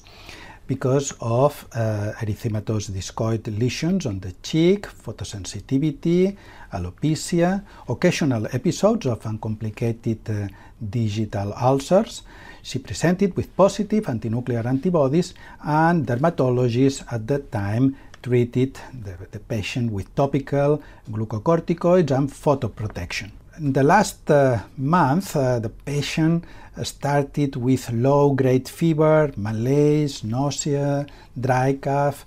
because 0.67 1.13
of 1.21 1.67
uh, 1.73 2.13
erythematous 2.21 2.91
discoid 2.91 3.47
lesions 3.59 4.07
on 4.07 4.21
the 4.21 4.33
cheek, 4.43 4.87
photosensitivity, 4.87 6.37
alopecia, 6.73 7.63
occasional 7.89 8.47
episodes 8.53 9.07
of 9.07 9.25
uncomplicated 9.27 10.21
uh, 10.31 10.49
digital 10.81 11.53
ulcers. 11.55 12.23
She 12.63 12.79
presented 12.79 13.37
with 13.37 13.57
positive 13.57 14.05
antinuclear 14.07 14.65
antibodies, 14.65 15.35
and 15.65 16.07
dermatologists 16.07 17.05
at 17.13 17.27
that 17.27 17.51
time 17.51 17.97
treated 18.23 18.79
the, 19.03 19.17
the 19.33 19.41
patient 19.41 19.91
with 19.91 20.15
topical 20.15 20.83
glucocorticoids 21.11 22.11
and 22.17 22.31
photoprotection. 22.31 23.33
In 23.59 23.75
the 23.75 23.83
last 23.83 24.31
uh, 24.31 24.61
month, 24.79 25.37
uh, 25.37 25.59
the 25.59 25.69
patient 25.69 26.45
started 26.83 27.55
with 27.55 27.93
low 27.93 28.33
grade 28.33 28.67
fever, 28.67 29.31
malaise, 29.37 30.25
nausea, 30.25 31.05
dry 31.39 31.75
cough, 31.75 32.25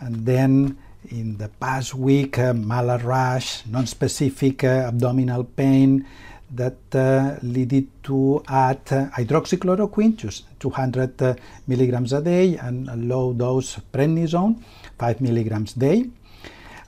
and 0.00 0.24
then 0.24 0.78
in 1.10 1.36
the 1.36 1.48
past 1.48 1.94
week, 1.94 2.38
uh, 2.38 2.54
malar 2.54 3.04
rash, 3.04 3.66
non 3.66 3.86
specific 3.86 4.64
uh, 4.64 4.88
abdominal 4.88 5.44
pain 5.44 6.06
that 6.50 6.78
uh, 6.94 7.36
led 7.42 7.86
to 8.04 8.42
add 8.48 8.82
hydroxychloroquine, 8.86 10.16
just 10.16 10.44
200 10.58 11.20
uh, 11.20 11.34
milligrams 11.66 12.14
a 12.14 12.22
day, 12.22 12.56
and 12.56 12.88
a 12.88 12.96
low 12.96 13.34
dose 13.34 13.78
prednisone, 13.92 14.56
5 14.98 15.20
milligrams 15.20 15.76
a 15.76 15.78
day. 15.78 16.06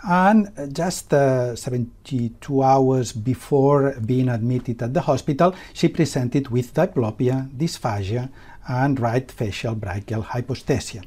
And 0.07 0.75
just 0.75 1.15
uh, 1.15 1.57
72 1.57 2.63
hours 2.63 3.13
before 3.13 3.95
being 4.05 4.29
admitted 4.29 4.83
at 4.83 4.93
the 4.93 5.01
hospital, 5.01 5.55
she 5.73 5.89
presented 5.89 6.49
with 6.49 6.75
diplopia, 6.75 7.49
dysphagia, 7.57 8.29
and 8.69 9.01
right 9.01 9.31
facial 9.31 9.75
brachial 9.75 10.23
hypoesthesia. 10.23 11.05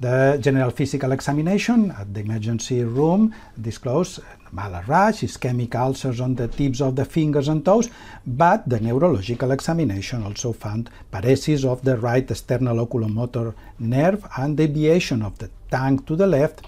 The 0.00 0.38
general 0.40 0.70
physical 0.70 1.10
examination 1.10 1.90
at 1.90 2.14
the 2.14 2.20
emergency 2.20 2.84
room 2.84 3.34
disclosed 3.60 4.20
malar 4.54 4.86
rash, 4.86 5.22
ischemic 5.22 5.74
ulcers 5.74 6.20
on 6.20 6.36
the 6.36 6.48
tips 6.48 6.80
of 6.80 6.96
the 6.96 7.04
fingers 7.04 7.48
and 7.48 7.64
toes, 7.64 7.90
but 8.24 8.68
the 8.68 8.78
neurological 8.78 9.50
examination 9.50 10.22
also 10.22 10.52
found 10.52 10.88
paresis 11.12 11.64
of 11.64 11.82
the 11.82 11.96
right 11.96 12.30
external 12.30 12.86
oculomotor 12.86 13.54
nerve 13.78 14.24
and 14.36 14.56
deviation 14.56 15.22
of 15.22 15.36
the 15.38 15.50
tongue 15.70 15.98
to 16.04 16.14
the 16.14 16.26
left. 16.26 16.62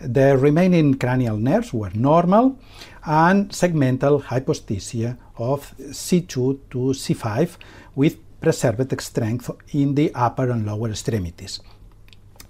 The 0.00 0.38
remaining 0.38 0.94
cranial 0.94 1.36
nerves 1.36 1.74
were 1.74 1.90
normal 1.92 2.58
and 3.04 3.50
segmental 3.50 4.22
hypoesthesia 4.22 5.18
of 5.36 5.74
C2 5.78 6.58
to 6.70 6.78
C5 6.78 7.58
with 7.94 8.16
preserved 8.40 8.98
strength 9.02 9.50
in 9.74 9.94
the 9.94 10.10
upper 10.14 10.50
and 10.50 10.64
lower 10.64 10.88
extremities. 10.88 11.60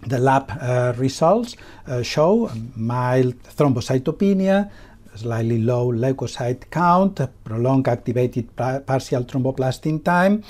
The 0.06 0.18
lab 0.18 0.52
uh, 0.60 0.94
results 0.96 1.56
uh, 1.88 2.02
show 2.02 2.50
mild 2.76 3.42
thrombocytopenia, 3.42 4.70
slightly 5.16 5.60
low 5.60 5.92
leukocyte 5.92 6.70
count, 6.70 7.20
prolonged 7.42 7.88
activated 7.88 8.54
partial 8.54 9.24
thromboplastin 9.24 10.04
time, 10.04 10.44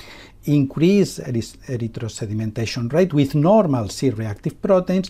increased 0.45 1.19
erythrosedimentation 1.19 2.93
rate 2.93 3.13
with 3.13 3.33
normal 3.33 3.89
C-reactive 3.89 4.61
proteins, 4.61 5.09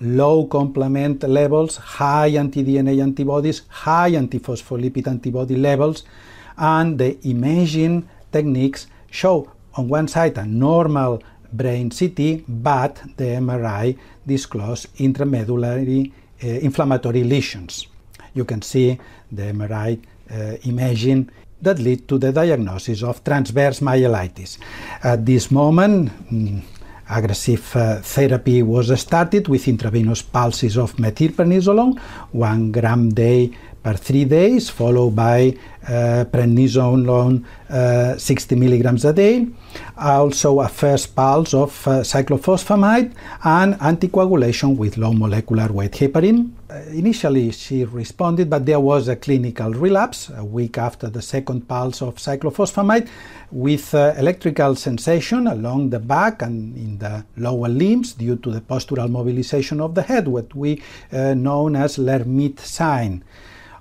low 0.00 0.46
complement 0.46 1.22
levels, 1.22 1.76
high 1.76 2.28
anti-DNA 2.28 3.02
antibodies, 3.02 3.62
high 3.68 4.12
antiphospholipid 4.12 5.06
antibody 5.06 5.56
levels, 5.56 6.04
and 6.56 6.98
the 6.98 7.18
imaging 7.22 8.08
techniques 8.32 8.86
show 9.10 9.50
on 9.74 9.88
one 9.88 10.08
side 10.08 10.36
a 10.38 10.44
normal 10.44 11.22
brain 11.52 11.90
CT, 11.90 12.44
but 12.48 13.00
the 13.16 13.24
MRI 13.24 13.96
disclosed 14.26 14.94
intramedullary 14.98 16.12
uh, 16.42 16.46
inflammatory 16.46 17.24
lesions. 17.24 17.86
You 18.34 18.44
can 18.44 18.62
see 18.62 18.98
the 19.32 19.42
MRI 19.52 19.98
uh, 20.30 20.56
imaging 20.64 21.30
that 21.60 21.78
lead 21.78 22.06
to 22.08 22.18
the 22.18 22.32
diagnosis 22.32 23.02
of 23.02 23.24
transverse 23.24 23.80
myelitis. 23.80 24.58
At 25.02 25.26
this 25.26 25.50
moment, 25.50 26.10
mm, 26.30 26.62
aggressive 27.08 27.76
uh, 27.76 28.00
therapy 28.00 28.62
was 28.62 28.98
started 29.00 29.48
with 29.48 29.68
intravenous 29.68 30.22
pulses 30.22 30.76
of 30.76 30.94
methylprednisolone, 30.96 31.98
one 32.32 32.72
gram 32.72 33.10
day 33.10 33.50
per 33.82 33.94
three 33.94 34.24
days, 34.24 34.68
followed 34.68 35.14
by 35.14 35.56
uh, 35.86 36.24
prednisone 36.30 37.44
uh, 37.70 38.18
60 38.18 38.56
milligrams 38.56 39.04
a 39.04 39.12
day. 39.12 39.46
Also, 39.96 40.60
a 40.60 40.68
first 40.68 41.14
pulse 41.14 41.54
of 41.54 41.86
uh, 41.86 42.00
cyclophosphamide 42.00 43.14
and 43.44 43.74
anticoagulation 43.74 44.76
with 44.76 44.98
low 44.98 45.12
molecular 45.12 45.72
weight 45.72 45.92
heparin. 45.92 46.57
Uh, 46.70 46.82
initially, 46.92 47.50
she 47.50 47.82
responded, 47.82 48.50
but 48.50 48.66
there 48.66 48.78
was 48.78 49.08
a 49.08 49.16
clinical 49.16 49.72
relapse 49.72 50.30
a 50.36 50.44
week 50.44 50.76
after 50.76 51.08
the 51.08 51.22
second 51.22 51.66
pulse 51.66 52.02
of 52.02 52.16
cyclophosphamide 52.16 53.08
with 53.50 53.94
uh, 53.94 54.12
electrical 54.18 54.74
sensation 54.74 55.46
along 55.46 55.88
the 55.88 55.98
back 55.98 56.42
and 56.42 56.76
in 56.76 56.98
the 56.98 57.24
lower 57.38 57.68
limbs 57.68 58.12
due 58.12 58.36
to 58.36 58.50
the 58.50 58.60
postural 58.60 59.08
mobilization 59.08 59.80
of 59.80 59.94
the 59.94 60.02
head, 60.02 60.28
what 60.28 60.54
we 60.54 60.82
uh, 61.10 61.32
known 61.32 61.74
as 61.74 61.96
Lhermitte 61.96 62.60
sign. 62.60 63.24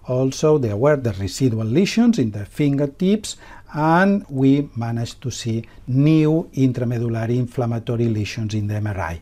Also, 0.07 0.57
there 0.57 0.77
were 0.77 0.95
the 0.95 1.11
residual 1.19 1.65
lesions 1.65 2.17
in 2.17 2.31
the 2.31 2.45
fingertips, 2.45 3.35
and 3.73 4.25
we 4.29 4.69
managed 4.77 5.21
to 5.21 5.29
see 5.29 5.65
new 5.87 6.49
intramedullary 6.53 7.35
inflammatory 7.35 8.07
lesions 8.07 8.53
in 8.53 8.67
the 8.67 8.75
MRI. 8.75 9.19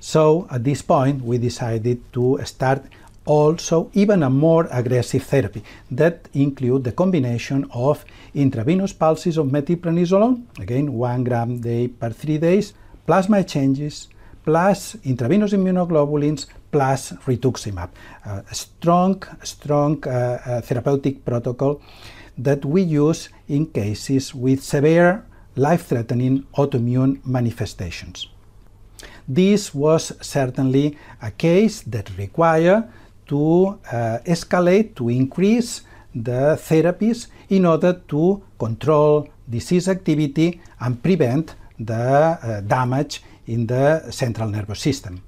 So, 0.00 0.46
at 0.50 0.62
this 0.62 0.82
point, 0.82 1.24
we 1.24 1.38
decided 1.38 2.12
to 2.12 2.38
start 2.44 2.84
also 3.26 3.90
even 3.92 4.22
a 4.22 4.30
more 4.30 4.68
aggressive 4.70 5.22
therapy 5.24 5.62
that 5.90 6.28
include 6.32 6.84
the 6.84 6.92
combination 6.92 7.68
of 7.72 8.04
intravenous 8.34 8.92
pulses 8.92 9.36
of 9.36 9.48
methylprednisolone, 9.48 10.44
again 10.60 10.92
one 10.92 11.24
gram 11.24 11.60
day 11.60 11.88
per 11.88 12.10
three 12.10 12.38
days, 12.38 12.72
plasma 13.06 13.40
exchanges, 13.40 14.08
plus 14.44 14.96
intravenous 15.04 15.52
immunoglobulins, 15.52 16.46
plus 16.70 17.12
rituximab. 17.26 17.90
A 18.24 18.54
strong, 18.54 19.22
strong 19.42 20.02
uh, 20.06 20.10
uh, 20.10 20.60
therapeutic 20.60 21.24
protocol 21.24 21.82
that 22.38 22.64
we 22.64 22.82
use 22.82 23.28
in 23.48 23.66
cases 23.66 24.34
with 24.34 24.62
severe 24.62 25.24
life-threatening 25.56 26.44
autoimmune 26.56 27.24
manifestations. 27.26 28.28
This 29.26 29.74
was 29.74 30.12
certainly 30.20 30.96
a 31.20 31.30
case 31.30 31.80
that 31.82 32.16
required 32.16 32.84
to 33.26 33.78
uh, 33.92 34.18
escalate, 34.24 34.94
to 34.96 35.08
increase 35.08 35.82
the 36.14 36.56
therapies 36.56 37.28
in 37.48 37.66
order 37.66 37.92
to 38.08 38.42
control 38.58 39.28
disease 39.48 39.88
activity 39.88 40.60
and 40.80 41.02
prevent 41.02 41.54
the 41.78 41.94
uh, 41.94 42.60
damage 42.62 43.22
in 43.46 43.66
the 43.66 44.10
central 44.10 44.48
nervous 44.48 44.80
system. 44.80 45.22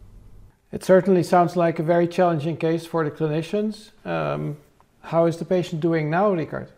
It 0.72 0.84
certainly 0.84 1.22
sounds 1.22 1.56
like 1.56 1.78
a 1.78 1.82
very 1.82 2.06
challenging 2.08 2.56
case 2.56 2.84
for 2.84 3.04
the 3.04 3.10
clinicians. 3.10 3.90
Um, 4.04 4.58
how 5.00 5.26
is 5.26 5.36
the 5.38 5.44
patient 5.44 5.80
doing 5.80 6.10
now, 6.10 6.34
Ricard? 6.34 6.68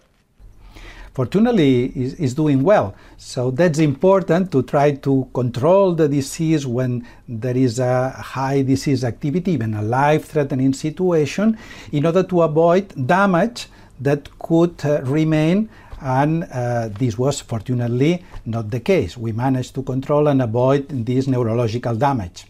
Fortunately, 1.12 1.86
is, 1.86 2.14
is 2.14 2.34
doing 2.34 2.62
well. 2.62 2.94
So 3.16 3.50
that's 3.50 3.78
important 3.78 4.52
to 4.52 4.62
try 4.62 4.92
to 4.92 5.28
control 5.34 5.94
the 5.94 6.08
disease 6.08 6.66
when 6.66 7.06
there 7.28 7.56
is 7.56 7.78
a 7.78 8.10
high 8.10 8.62
disease 8.62 9.04
activity, 9.04 9.52
even 9.52 9.74
a 9.74 9.82
life-threatening 9.82 10.72
situation, 10.72 11.58
in 11.90 12.06
order 12.06 12.22
to 12.22 12.42
avoid 12.42 13.06
damage 13.06 13.66
that 14.00 14.28
could 14.38 14.84
uh, 14.84 15.02
remain 15.02 15.68
and 16.00 16.44
uh, 16.44 16.88
this 16.88 17.18
was 17.18 17.40
fortunately 17.40 18.24
not 18.46 18.70
the 18.70 18.80
case. 18.80 19.16
We 19.16 19.32
managed 19.32 19.74
to 19.74 19.82
control 19.82 20.28
and 20.28 20.40
avoid 20.40 20.88
this 20.88 21.26
neurological 21.26 21.94
damage. 21.94 22.46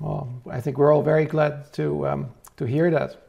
Well, 0.00 0.28
I 0.50 0.60
think 0.60 0.76
we're 0.76 0.92
all 0.92 1.02
very 1.02 1.24
glad 1.24 1.72
to, 1.74 2.06
um, 2.08 2.30
to 2.56 2.64
hear 2.64 2.90
that. 2.90 3.22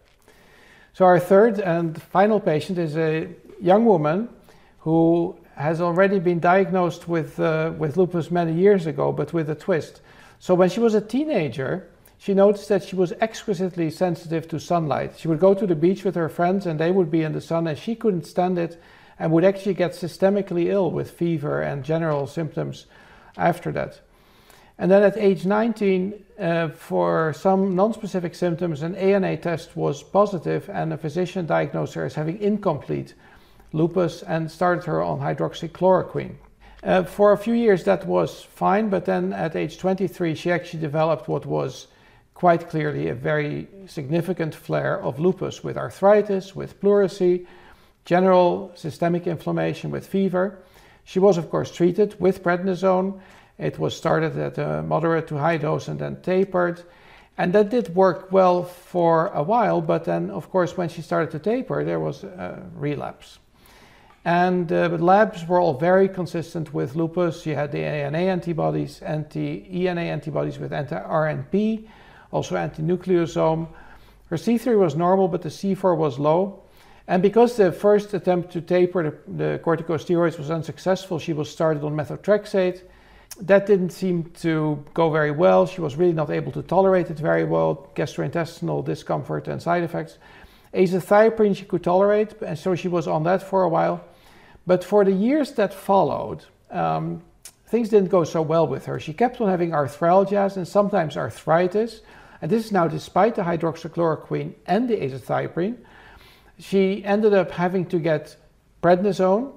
So, 0.94 1.06
our 1.06 1.20
third 1.20 1.60
and 1.60 2.02
final 2.02 2.40
patient 2.40 2.80
is 2.80 2.98
a 2.98 3.28
young 3.60 3.86
woman 3.86 4.30
who 4.80 5.38
has 5.56 5.82
already 5.82 6.20
been 6.20 6.40
diagnosed 6.40 7.08
with, 7.08 7.40
uh, 7.40 7.74
with 7.78 7.98
lupus 7.98 8.30
many 8.30 8.54
years 8.54 8.86
ago, 8.86 9.12
but 9.12 9.34
with 9.34 9.50
a 9.50 9.56
twist. 9.56 10.02
So, 10.40 10.54
when 10.54 10.70
she 10.70 10.80
was 10.80 10.94
a 10.94 11.02
teenager, 11.02 11.90
she 12.20 12.34
noticed 12.34 12.70
that 12.70 12.84
she 12.84 12.96
was 12.96 13.14
exquisitely 13.22 13.90
sensitive 13.90 14.48
to 14.50 14.60
sunlight. 14.60 15.18
She 15.18 15.28
would 15.28 15.40
go 15.40 15.54
to 15.54 15.68
the 15.68 15.76
beach 15.76 16.04
with 16.04 16.16
her 16.16 16.30
friends 16.30 16.66
and 16.66 16.80
they 16.80 16.92
would 16.92 17.12
be 17.12 17.24
in 17.24 17.34
the 17.34 17.42
sun 17.42 17.68
and 17.68 17.78
she 17.78 17.96
couldn't 17.96 18.26
stand 18.26 18.58
it 18.58 18.82
and 19.20 19.32
would 19.32 19.44
actually 19.44 19.74
get 19.74 19.92
systemically 19.92 20.66
ill 20.66 20.92
with 20.92 21.12
fever 21.12 21.62
and 21.62 21.84
general 21.84 22.28
symptoms 22.28 22.86
after 23.36 23.72
that. 23.72 24.02
And 24.80 24.92
then 24.92 25.04
at 25.04 25.18
age 25.18 25.46
19, 25.46 26.24
uh, 26.40 26.68
for 26.70 27.34
some 27.34 27.76
non-specific 27.76 28.36
symptoms, 28.36 28.84
an 28.84 28.96
ANA 28.96 29.38
test 29.38 29.76
was 29.76 30.04
positive 30.04 30.70
and 30.70 30.94
a 30.94 30.98
physician 30.98 31.48
diagnosed 31.48 31.96
her 31.96 32.06
as 32.06 32.14
having 32.14 32.40
incomplete 32.40 33.16
lupus 33.74 34.24
and 34.24 34.50
started 34.50 34.84
her 34.86 35.02
on 35.02 35.20
hydroxychloroquine. 35.20 36.36
Uh, 36.84 37.04
for 37.04 37.32
a 37.32 37.38
few 37.38 37.54
years 37.54 37.84
that 37.84 38.06
was 38.06 38.44
fine, 38.44 38.90
but 38.90 39.06
then 39.06 39.34
at 39.34 39.56
age 39.56 39.78
23 39.78 40.36
she 40.36 40.52
actually 40.52 40.80
developed 40.80 41.28
what 41.28 41.46
was 41.46 41.88
quite 42.34 42.70
clearly 42.70 43.08
a 43.08 43.16
very 43.16 43.68
significant 43.88 44.54
flare 44.54 45.02
of 45.02 45.20
lupus 45.20 45.64
with 45.64 45.78
arthritis, 45.78 46.56
with 46.56 46.80
pleurisy, 46.80 47.48
general 48.06 48.72
systemic 48.76 49.28
inflammation 49.28 49.90
with 49.92 50.08
fever. 50.08 50.60
She 51.04 51.20
was 51.20 51.38
of 51.38 51.50
course 51.50 51.72
treated 51.72 52.20
with 52.20 52.44
prednisone 52.44 53.20
it 53.58 53.80
was 53.80 53.98
started 53.98 54.38
at 54.38 54.58
a 54.58 54.84
moderate 54.84 55.28
to 55.30 55.38
high 55.38 55.58
dose 55.58 55.88
and 55.88 56.00
then 56.00 56.22
tapered. 56.22 56.84
And 57.38 57.54
that 57.54 57.70
did 57.70 57.96
work 57.96 58.32
well 58.32 58.64
for 58.64 59.28
a 59.28 59.44
while, 59.44 59.82
but 59.82 60.06
then, 60.06 60.30
of 60.32 60.50
course, 60.50 60.76
when 60.76 60.90
she 60.90 61.02
started 61.02 61.32
to 61.32 61.40
taper, 61.40 61.84
there 61.84 62.00
was 62.00 62.24
a 62.24 62.64
relapse. 62.74 63.40
And 64.28 64.70
uh, 64.74 64.90
the 64.90 64.98
labs 64.98 65.48
were 65.48 65.62
all 65.62 65.76
very 65.76 66.10
consistent 66.10 66.74
with 66.74 66.98
lupus. 66.98 67.42
She 67.44 67.52
had 67.52 67.72
the 67.72 67.80
ANA 67.80 68.18
antibodies, 68.18 69.02
anti-ENA 69.02 70.02
antibodies 70.02 70.60
with 70.60 70.74
anti-RNP, 70.74 71.88
also 72.34 72.58
anti-nucleosome. 72.58 73.70
Her 74.26 74.36
C3 74.36 74.78
was 74.78 74.98
normal, 74.98 75.30
but 75.30 75.44
the 75.44 75.50
C4 75.50 75.96
was 75.96 76.20
low. 76.20 76.62
And 77.08 77.24
because 77.24 77.56
the 77.56 77.72
first 77.72 78.14
attempt 78.14 78.52
to 78.52 78.60
taper 78.60 79.02
the, 79.04 79.32
the 79.32 79.60
corticosteroids 79.64 80.38
was 80.38 80.52
unsuccessful, 80.52 81.20
she 81.20 81.32
was 81.32 81.50
started 81.50 81.86
on 81.86 81.96
methotrexate 81.96 82.82
that 83.40 83.66
didn't 83.66 83.92
seem 83.92 84.26
to 84.42 84.84
go 84.94 85.10
very 85.10 85.32
well. 85.32 85.66
She 85.68 85.80
was 85.80 85.96
really 85.96 86.12
not 86.12 86.32
able 86.32 86.52
to 86.52 86.64
tolerate 86.64 87.10
it 87.10 87.18
very 87.18 87.46
well, 87.46 87.90
gastrointestinal 87.96 88.84
discomfort 88.84 89.48
and 89.48 89.62
side 89.62 89.84
effects. 89.84 90.18
Azathioprine 90.74 91.56
she 91.56 91.64
could 91.64 91.84
tolerate, 91.84 92.34
and 92.42 92.60
so 92.60 92.76
she 92.76 92.90
was 92.90 93.08
on 93.08 93.24
that 93.24 93.42
for 93.42 93.64
a 93.64 93.70
while. 93.70 94.04
But 94.68 94.84
for 94.84 95.06
the 95.06 95.14
years 95.14 95.54
that 95.54 95.74
followed, 95.74 96.44
um, 96.70 97.24
things 97.68 97.88
didn't 97.90 98.10
go 98.10 98.26
so 98.26 98.42
well 98.42 98.68
with 98.68 98.86
her. 98.86 99.00
She 99.00 99.14
kept 99.14 99.40
on 99.40 99.50
having 99.50 99.72
arthralgias 99.72 100.58
and 100.58 100.68
sometimes 100.68 101.16
arthritis, 101.16 102.02
and 102.42 102.52
this 102.52 102.66
is 102.66 102.72
now 102.72 102.88
despite 102.88 103.36
the 103.36 103.44
hydroxychloroquine 103.44 104.54
and 104.68 104.90
the 104.90 104.98
azathioprine. 104.98 105.78
She 106.60 107.04
ended 107.06 107.34
up 107.34 107.52
having 107.52 107.86
to 107.88 107.98
get 107.98 108.36
prednisone, 108.84 109.54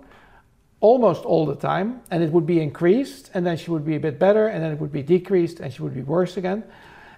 almost 0.78 1.24
all 1.24 1.44
the 1.44 1.56
time, 1.56 2.00
and 2.10 2.22
it 2.22 2.30
would 2.30 2.46
be 2.46 2.60
increased, 2.60 3.30
and 3.34 3.44
then 3.44 3.56
she 3.56 3.70
would 3.70 3.84
be 3.84 3.96
a 3.96 4.00
bit 4.00 4.18
better, 4.18 4.46
and 4.46 4.62
then 4.62 4.70
it 4.70 4.78
would 4.78 4.92
be 4.92 5.02
decreased, 5.02 5.60
and 5.60 5.72
she 5.72 5.82
would 5.82 5.94
be 5.94 6.02
worse 6.02 6.36
again. 6.36 6.62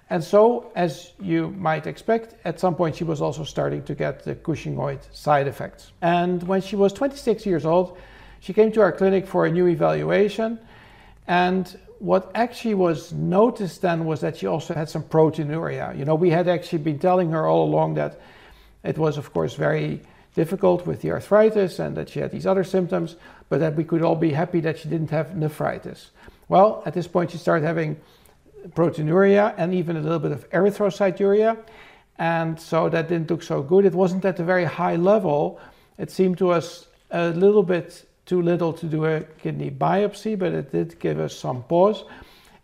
And 0.09 0.23
so, 0.23 0.71
as 0.75 1.13
you 1.19 1.49
might 1.51 1.87
expect, 1.87 2.35
at 2.45 2.59
some 2.59 2.75
point 2.75 2.95
she 2.95 3.03
was 3.03 3.21
also 3.21 3.43
starting 3.43 3.83
to 3.83 3.95
get 3.95 4.23
the 4.23 4.35
Cushingoid 4.35 4.99
side 5.11 5.47
effects. 5.47 5.91
And 6.01 6.43
when 6.43 6.61
she 6.61 6.75
was 6.75 6.93
26 6.93 7.45
years 7.45 7.65
old, 7.65 7.97
she 8.39 8.53
came 8.53 8.71
to 8.73 8.81
our 8.81 8.91
clinic 8.91 9.25
for 9.25 9.45
a 9.45 9.51
new 9.51 9.67
evaluation. 9.67 10.59
And 11.27 11.77
what 11.99 12.29
actually 12.35 12.73
was 12.73 13.13
noticed 13.13 13.81
then 13.81 14.03
was 14.05 14.19
that 14.21 14.35
she 14.35 14.45
also 14.45 14.73
had 14.73 14.89
some 14.89 15.03
proteinuria. 15.03 15.97
You 15.97 16.03
know, 16.03 16.15
we 16.15 16.29
had 16.29 16.49
actually 16.49 16.79
been 16.79 16.99
telling 16.99 17.31
her 17.31 17.47
all 17.47 17.63
along 17.65 17.93
that 17.93 18.19
it 18.83 18.97
was, 18.97 19.17
of 19.17 19.31
course, 19.31 19.53
very 19.53 20.01
difficult 20.35 20.85
with 20.85 21.01
the 21.01 21.11
arthritis 21.11 21.79
and 21.79 21.95
that 21.95 22.09
she 22.09 22.19
had 22.19 22.31
these 22.31 22.45
other 22.45 22.65
symptoms, 22.65 23.15
but 23.47 23.61
that 23.61 23.75
we 23.75 23.85
could 23.85 24.01
all 24.01 24.15
be 24.15 24.31
happy 24.31 24.59
that 24.59 24.79
she 24.79 24.89
didn't 24.89 25.11
have 25.11 25.37
nephritis. 25.37 26.11
Well, 26.49 26.83
at 26.85 26.93
this 26.93 27.07
point, 27.07 27.31
she 27.31 27.37
started 27.37 27.65
having 27.65 27.95
proteinuria 28.69 29.53
and 29.57 29.73
even 29.73 29.97
a 29.97 30.01
little 30.01 30.19
bit 30.19 30.31
of 30.31 30.49
erythrocyturia, 30.51 31.57
and 32.17 32.59
so 32.59 32.89
that 32.89 33.09
didn't 33.09 33.29
look 33.29 33.43
so 33.43 33.61
good. 33.61 33.85
It 33.85 33.93
wasn't 33.93 34.25
at 34.25 34.39
a 34.39 34.43
very 34.43 34.65
high 34.65 34.95
level. 34.95 35.59
It 35.97 36.11
seemed 36.11 36.37
to 36.39 36.51
us 36.51 36.87
a 37.11 37.29
little 37.29 37.63
bit 37.63 38.05
too 38.25 38.41
little 38.41 38.73
to 38.73 38.85
do 38.85 39.05
a 39.05 39.21
kidney 39.41 39.69
biopsy, 39.69 40.37
but 40.37 40.53
it 40.53 40.71
did 40.71 40.99
give 40.99 41.19
us 41.19 41.35
some 41.35 41.63
pause. 41.63 42.03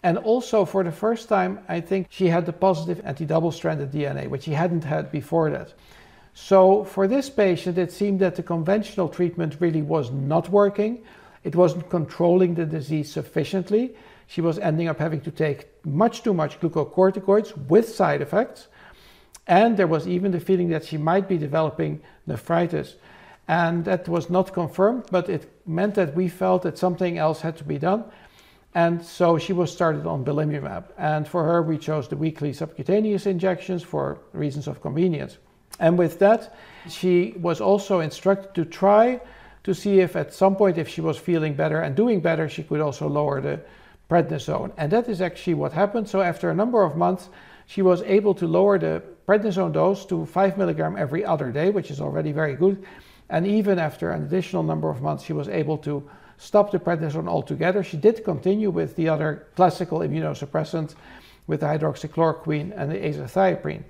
And 0.01 0.17
also, 0.17 0.63
for 0.63 0.83
the 0.83 0.91
first 0.91 1.27
time, 1.27 1.59
I 1.67 1.81
think 1.81 2.07
she 2.09 2.27
had 2.27 2.45
the 2.45 2.53
positive 2.53 3.01
anti 3.03 3.25
double 3.25 3.51
stranded 3.51 3.91
DNA, 3.91 4.29
which 4.29 4.43
she 4.43 4.51
hadn't 4.51 4.85
had 4.85 5.11
before 5.11 5.49
that. 5.51 5.73
So 6.33 6.85
for 6.85 7.07
this 7.07 7.29
patient, 7.29 7.77
it 7.77 7.91
seemed 7.91 8.21
that 8.21 8.35
the 8.35 8.43
conventional 8.43 9.09
treatment 9.09 9.57
really 9.59 9.81
was 9.81 10.09
not 10.11 10.49
working. 10.49 11.03
It 11.43 11.55
wasn't 11.55 11.89
controlling 11.89 12.55
the 12.55 12.65
disease 12.65 13.11
sufficiently. 13.11 13.95
She 14.27 14.41
was 14.41 14.57
ending 14.59 14.87
up 14.87 14.99
having 14.99 15.21
to 15.21 15.31
take 15.31 15.78
much 15.83 16.23
too 16.23 16.33
much 16.33 16.59
glucocorticoids 16.59 17.55
with 17.67 17.87
side 17.87 18.21
effects. 18.21 18.67
And 19.47 19.77
there 19.77 19.87
was 19.87 20.07
even 20.07 20.31
the 20.31 20.39
feeling 20.39 20.69
that 20.69 20.85
she 20.85 20.97
might 20.97 21.27
be 21.27 21.37
developing 21.37 22.01
nephritis. 22.27 22.95
And 23.47 23.83
that 23.85 24.07
was 24.07 24.29
not 24.29 24.53
confirmed, 24.53 25.05
but 25.09 25.27
it 25.27 25.51
meant 25.65 25.95
that 25.95 26.15
we 26.15 26.27
felt 26.27 26.61
that 26.63 26.77
something 26.77 27.17
else 27.17 27.41
had 27.41 27.57
to 27.57 27.63
be 27.63 27.79
done. 27.79 28.03
And 28.75 29.03
so 29.03 29.39
she 29.39 29.53
was 29.53 29.71
started 29.71 30.05
on 30.05 30.23
belimumab. 30.23 30.85
And 30.97 31.27
for 31.27 31.43
her, 31.43 31.63
we 31.63 31.79
chose 31.79 32.07
the 32.07 32.15
weekly 32.15 32.53
subcutaneous 32.53 33.25
injections 33.25 33.81
for 33.81 34.19
reasons 34.33 34.67
of 34.67 34.81
convenience. 34.81 35.39
And 35.79 35.97
with 35.97 36.19
that, 36.19 36.55
she 36.87 37.33
was 37.39 37.59
also 37.61 38.01
instructed 38.01 38.53
to 38.53 38.65
try 38.65 39.19
to 39.63 39.73
see 39.73 39.99
if 39.99 40.15
at 40.15 40.33
some 40.33 40.55
point, 40.55 40.77
if 40.77 40.87
she 40.87 41.01
was 41.01 41.17
feeling 41.17 41.55
better 41.55 41.81
and 41.81 41.95
doing 41.95 42.19
better, 42.19 42.47
she 42.47 42.63
could 42.63 42.81
also 42.81 43.07
lower 43.07 43.41
the 43.41 43.59
prednisone. 44.09 44.71
And 44.77 44.91
that 44.91 45.07
is 45.07 45.21
actually 45.21 45.53
what 45.53 45.73
happened. 45.73 46.09
So 46.09 46.21
after 46.21 46.49
a 46.49 46.55
number 46.55 46.83
of 46.83 46.95
months, 46.95 47.29
she 47.67 47.81
was 47.81 48.01
able 48.01 48.33
to 48.35 48.47
lower 48.47 48.79
the 48.79 49.03
prednisone 49.27 49.73
dose 49.73 50.05
to 50.07 50.25
5 50.25 50.57
milligram 50.57 50.97
every 50.97 51.23
other 51.23 51.51
day, 51.51 51.69
which 51.69 51.91
is 51.91 52.01
already 52.01 52.31
very 52.31 52.55
good. 52.55 52.83
And 53.29 53.45
even 53.45 53.77
after 53.77 54.09
an 54.09 54.23
additional 54.23 54.63
number 54.63 54.89
of 54.89 55.01
months, 55.01 55.23
she 55.23 55.33
was 55.33 55.47
able 55.47 55.77
to 55.79 56.09
stop 56.37 56.71
the 56.71 56.79
prednisone 56.79 57.27
altogether. 57.27 57.83
She 57.83 57.97
did 57.97 58.23
continue 58.23 58.71
with 58.71 58.95
the 58.95 59.07
other 59.09 59.47
classical 59.55 59.99
immunosuppressants, 59.99 60.95
with 61.45 61.59
the 61.59 61.67
hydroxychloroquine 61.67 62.73
and 62.75 62.91
the 62.91 62.97
azathioprine. 62.97 63.83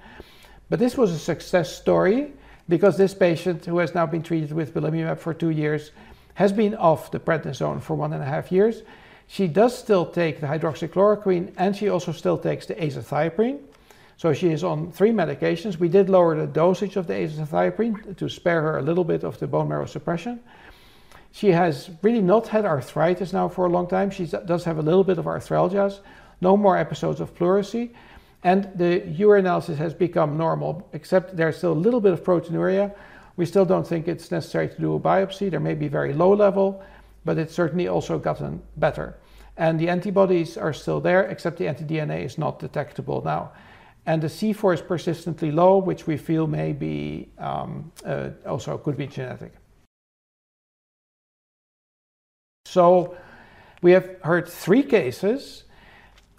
But 0.69 0.79
this 0.79 0.97
was 0.97 1.11
a 1.11 1.19
success 1.19 1.75
story 1.75 2.33
because 2.67 2.97
this 2.97 3.13
patient, 3.13 3.65
who 3.65 3.77
has 3.79 3.95
now 3.95 4.05
been 4.05 4.23
treated 4.23 4.51
with 4.51 4.73
belimumab 4.73 5.19
for 5.19 5.33
two 5.33 5.49
years, 5.49 5.91
has 6.33 6.51
been 6.51 6.75
off 6.75 7.11
the 7.11 7.19
prednisone 7.19 7.81
for 7.81 7.95
one 7.95 8.13
and 8.13 8.21
a 8.21 8.25
half 8.25 8.51
years. 8.51 8.83
She 9.31 9.47
does 9.47 9.77
still 9.77 10.07
take 10.07 10.41
the 10.41 10.47
hydroxychloroquine 10.47 11.53
and 11.55 11.75
she 11.75 11.87
also 11.87 12.11
still 12.11 12.37
takes 12.37 12.65
the 12.65 12.73
azathioprine. 12.73 13.59
So 14.17 14.33
she 14.33 14.49
is 14.49 14.63
on 14.63 14.91
three 14.91 15.11
medications. 15.11 15.77
We 15.77 15.87
did 15.87 16.09
lower 16.09 16.35
the 16.35 16.47
dosage 16.47 16.95
of 16.95 17.05
the 17.05 17.13
azathioprine 17.13 18.17
to 18.17 18.27
spare 18.27 18.63
her 18.63 18.79
a 18.79 18.81
little 18.81 19.03
bit 19.03 19.23
of 19.23 19.37
the 19.37 19.45
bone 19.45 19.69
marrow 19.69 19.85
suppression. 19.85 20.39
She 21.31 21.51
has 21.51 21.91
really 22.01 22.23
not 22.23 22.47
had 22.47 22.65
arthritis 22.65 23.31
now 23.31 23.47
for 23.47 23.67
a 23.67 23.69
long 23.69 23.87
time. 23.87 24.09
She 24.09 24.25
does 24.25 24.63
have 24.63 24.79
a 24.79 24.81
little 24.81 25.03
bit 25.03 25.19
of 25.19 25.25
arthralgias, 25.25 25.99
no 26.41 26.57
more 26.57 26.75
episodes 26.75 27.21
of 27.21 27.35
pleurisy. 27.35 27.91
And 28.43 28.67
the 28.73 29.01
urinalysis 29.01 29.77
has 29.77 29.93
become 29.93 30.37
normal, 30.37 30.89
except 30.93 31.37
there's 31.37 31.57
still 31.57 31.73
a 31.73 31.83
little 31.85 32.01
bit 32.01 32.13
of 32.13 32.23
proteinuria. 32.23 32.95
We 33.37 33.45
still 33.45 33.65
don't 33.65 33.87
think 33.87 34.07
it's 34.07 34.31
necessary 34.31 34.69
to 34.69 34.81
do 34.81 34.95
a 34.95 34.99
biopsy. 34.99 35.51
There 35.51 35.59
may 35.59 35.75
be 35.75 35.87
very 35.87 36.13
low 36.13 36.33
level, 36.33 36.83
but 37.25 37.37
it's 37.37 37.53
certainly 37.53 37.87
also 37.87 38.19
gotten 38.19 38.61
better. 38.77 39.17
And 39.57 39.79
the 39.79 39.89
antibodies 39.89 40.57
are 40.57 40.73
still 40.73 41.01
there, 41.01 41.23
except 41.23 41.57
the 41.57 41.67
anti-DNA 41.67 42.23
is 42.23 42.37
not 42.37 42.59
detectable 42.59 43.21
now. 43.23 43.51
And 44.05 44.21
the 44.21 44.27
C4 44.27 44.75
is 44.75 44.81
persistently 44.81 45.51
low, 45.51 45.77
which 45.77 46.07
we 46.07 46.17
feel 46.17 46.47
may 46.47 46.73
be 46.73 47.29
um, 47.37 47.91
uh, 48.05 48.29
also 48.47 48.77
could 48.77 48.97
be 48.97 49.07
genetic. 49.07 49.53
So 52.65 53.17
we 53.81 53.91
have 53.91 54.09
heard 54.23 54.47
three 54.47 54.83
cases 54.83 55.65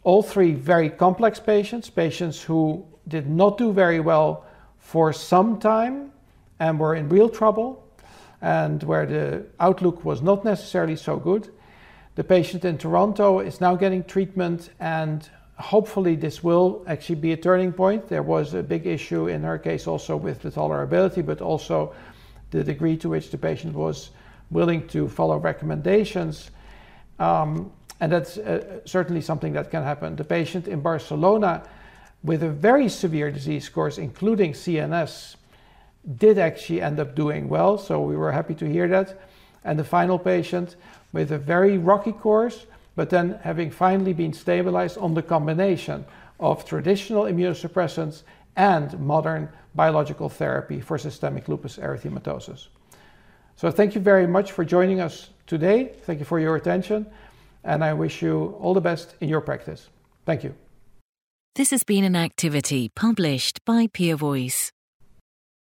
all 0.03 0.22
three 0.22 0.53
very 0.53 0.89
complex 0.89 1.39
patients, 1.39 1.91
patients 1.91 2.43
who 2.43 2.87
did 3.09 3.28
not 3.28 3.59
do 3.59 3.72
very 3.72 4.01
well 4.01 4.45
for 4.78 5.12
some 5.12 5.59
time 5.59 6.11
and 6.59 6.78
were 6.78 6.95
in 6.95 7.09
real 7.09 7.28
trouble, 7.28 7.85
and 8.43 8.82
where 8.82 9.07
the 9.07 9.47
outlook 9.59 10.05
was 10.05 10.22
not 10.22 10.45
necessarily 10.45 10.97
so 10.97 11.16
good. 11.16 11.53
The 12.14 12.24
patient 12.24 12.64
in 12.64 12.78
Toronto 12.78 13.41
is 13.41 13.61
now 13.61 13.76
getting 13.76 14.05
treatment, 14.05 14.70
and 14.80 15.28
hopefully, 15.59 16.16
this 16.16 16.43
will 16.43 16.84
actually 16.86 17.16
be 17.16 17.32
a 17.32 17.36
turning 17.36 17.72
point. 17.72 18.09
There 18.09 18.22
was 18.22 18.55
a 18.55 18.62
big 18.62 18.86
issue 18.86 19.28
in 19.28 19.43
her 19.43 19.59
case 19.59 19.86
also 19.86 20.16
with 20.16 20.43
the 20.43 20.51
tolerability, 20.51 21.24
but 21.24 21.41
also 21.41 21.95
the 22.51 22.64
degree 22.64 22.97
to 22.99 23.09
which 23.09 23.30
the 23.30 23.38
patient 23.38 23.74
was 23.74 24.11
willing 24.51 24.86
to 24.88 25.09
follow 25.09 25.38
recommendations. 25.38 26.51
Um, 27.18 27.72
and 28.01 28.11
that's 28.11 28.38
uh, 28.38 28.80
certainly 28.86 29.20
something 29.20 29.53
that 29.53 29.70
can 29.70 29.84
happen. 29.84 30.16
The 30.16 30.24
patient 30.24 30.66
in 30.66 30.80
Barcelona 30.80 31.62
with 32.22 32.43
a 32.43 32.49
very 32.49 32.88
severe 32.88 33.30
disease 33.30 33.68
course, 33.68 33.99
including 33.99 34.53
CNS, 34.53 35.36
did 36.17 36.39
actually 36.39 36.81
end 36.81 36.99
up 37.01 37.15
doing 37.15 37.49
well. 37.49 37.79
So 37.79 38.01
we 38.01 38.17
were 38.17 38.33
happy 38.33 38.55
to 38.55 38.67
hear 38.67 38.89
that. 38.89 39.21
And 39.65 39.79
the 39.79 39.85
final 39.85 40.19
patient 40.19 40.77
with 41.13 41.33
a 41.33 41.39
very 41.39 41.79
rocky 41.79 42.13
course, 42.13 42.67
but 42.97 43.11
then 43.11 43.39
having 43.43 43.71
finally 43.71 44.13
been 44.13 44.33
stabilized 44.33 44.99
on 44.99 45.15
the 45.15 45.23
combination 45.23 46.05
of 46.39 46.65
traditional 46.65 47.25
immunosuppressants 47.25 48.23
and 48.57 48.99
modern 48.99 49.49
biological 49.75 50.29
therapy 50.29 50.81
for 50.81 50.99
systemic 50.99 51.49
lupus 51.49 51.77
erythematosus. 51.77 52.69
So 53.57 53.71
thank 53.71 53.95
you 53.95 54.01
very 54.01 54.27
much 54.27 54.53
for 54.53 54.65
joining 54.65 55.01
us 55.01 55.31
today. 55.47 55.93
Thank 56.05 56.19
you 56.19 56.25
for 56.25 56.41
your 56.41 56.57
attention, 56.57 57.07
and 57.63 57.85
I 57.85 57.93
wish 57.93 58.23
you 58.23 58.57
all 58.61 58.75
the 58.75 58.81
best 58.81 59.15
in 59.21 59.29
your 59.29 59.43
practice. 59.43 59.89
Thank 60.25 60.45
you. 60.45 60.55
This 61.57 61.71
has 61.71 61.85
been 61.85 62.05
an 62.05 62.17
activity 62.17 62.91
published 62.95 63.65
by 63.65 63.87
PeerVoice. 63.89 64.71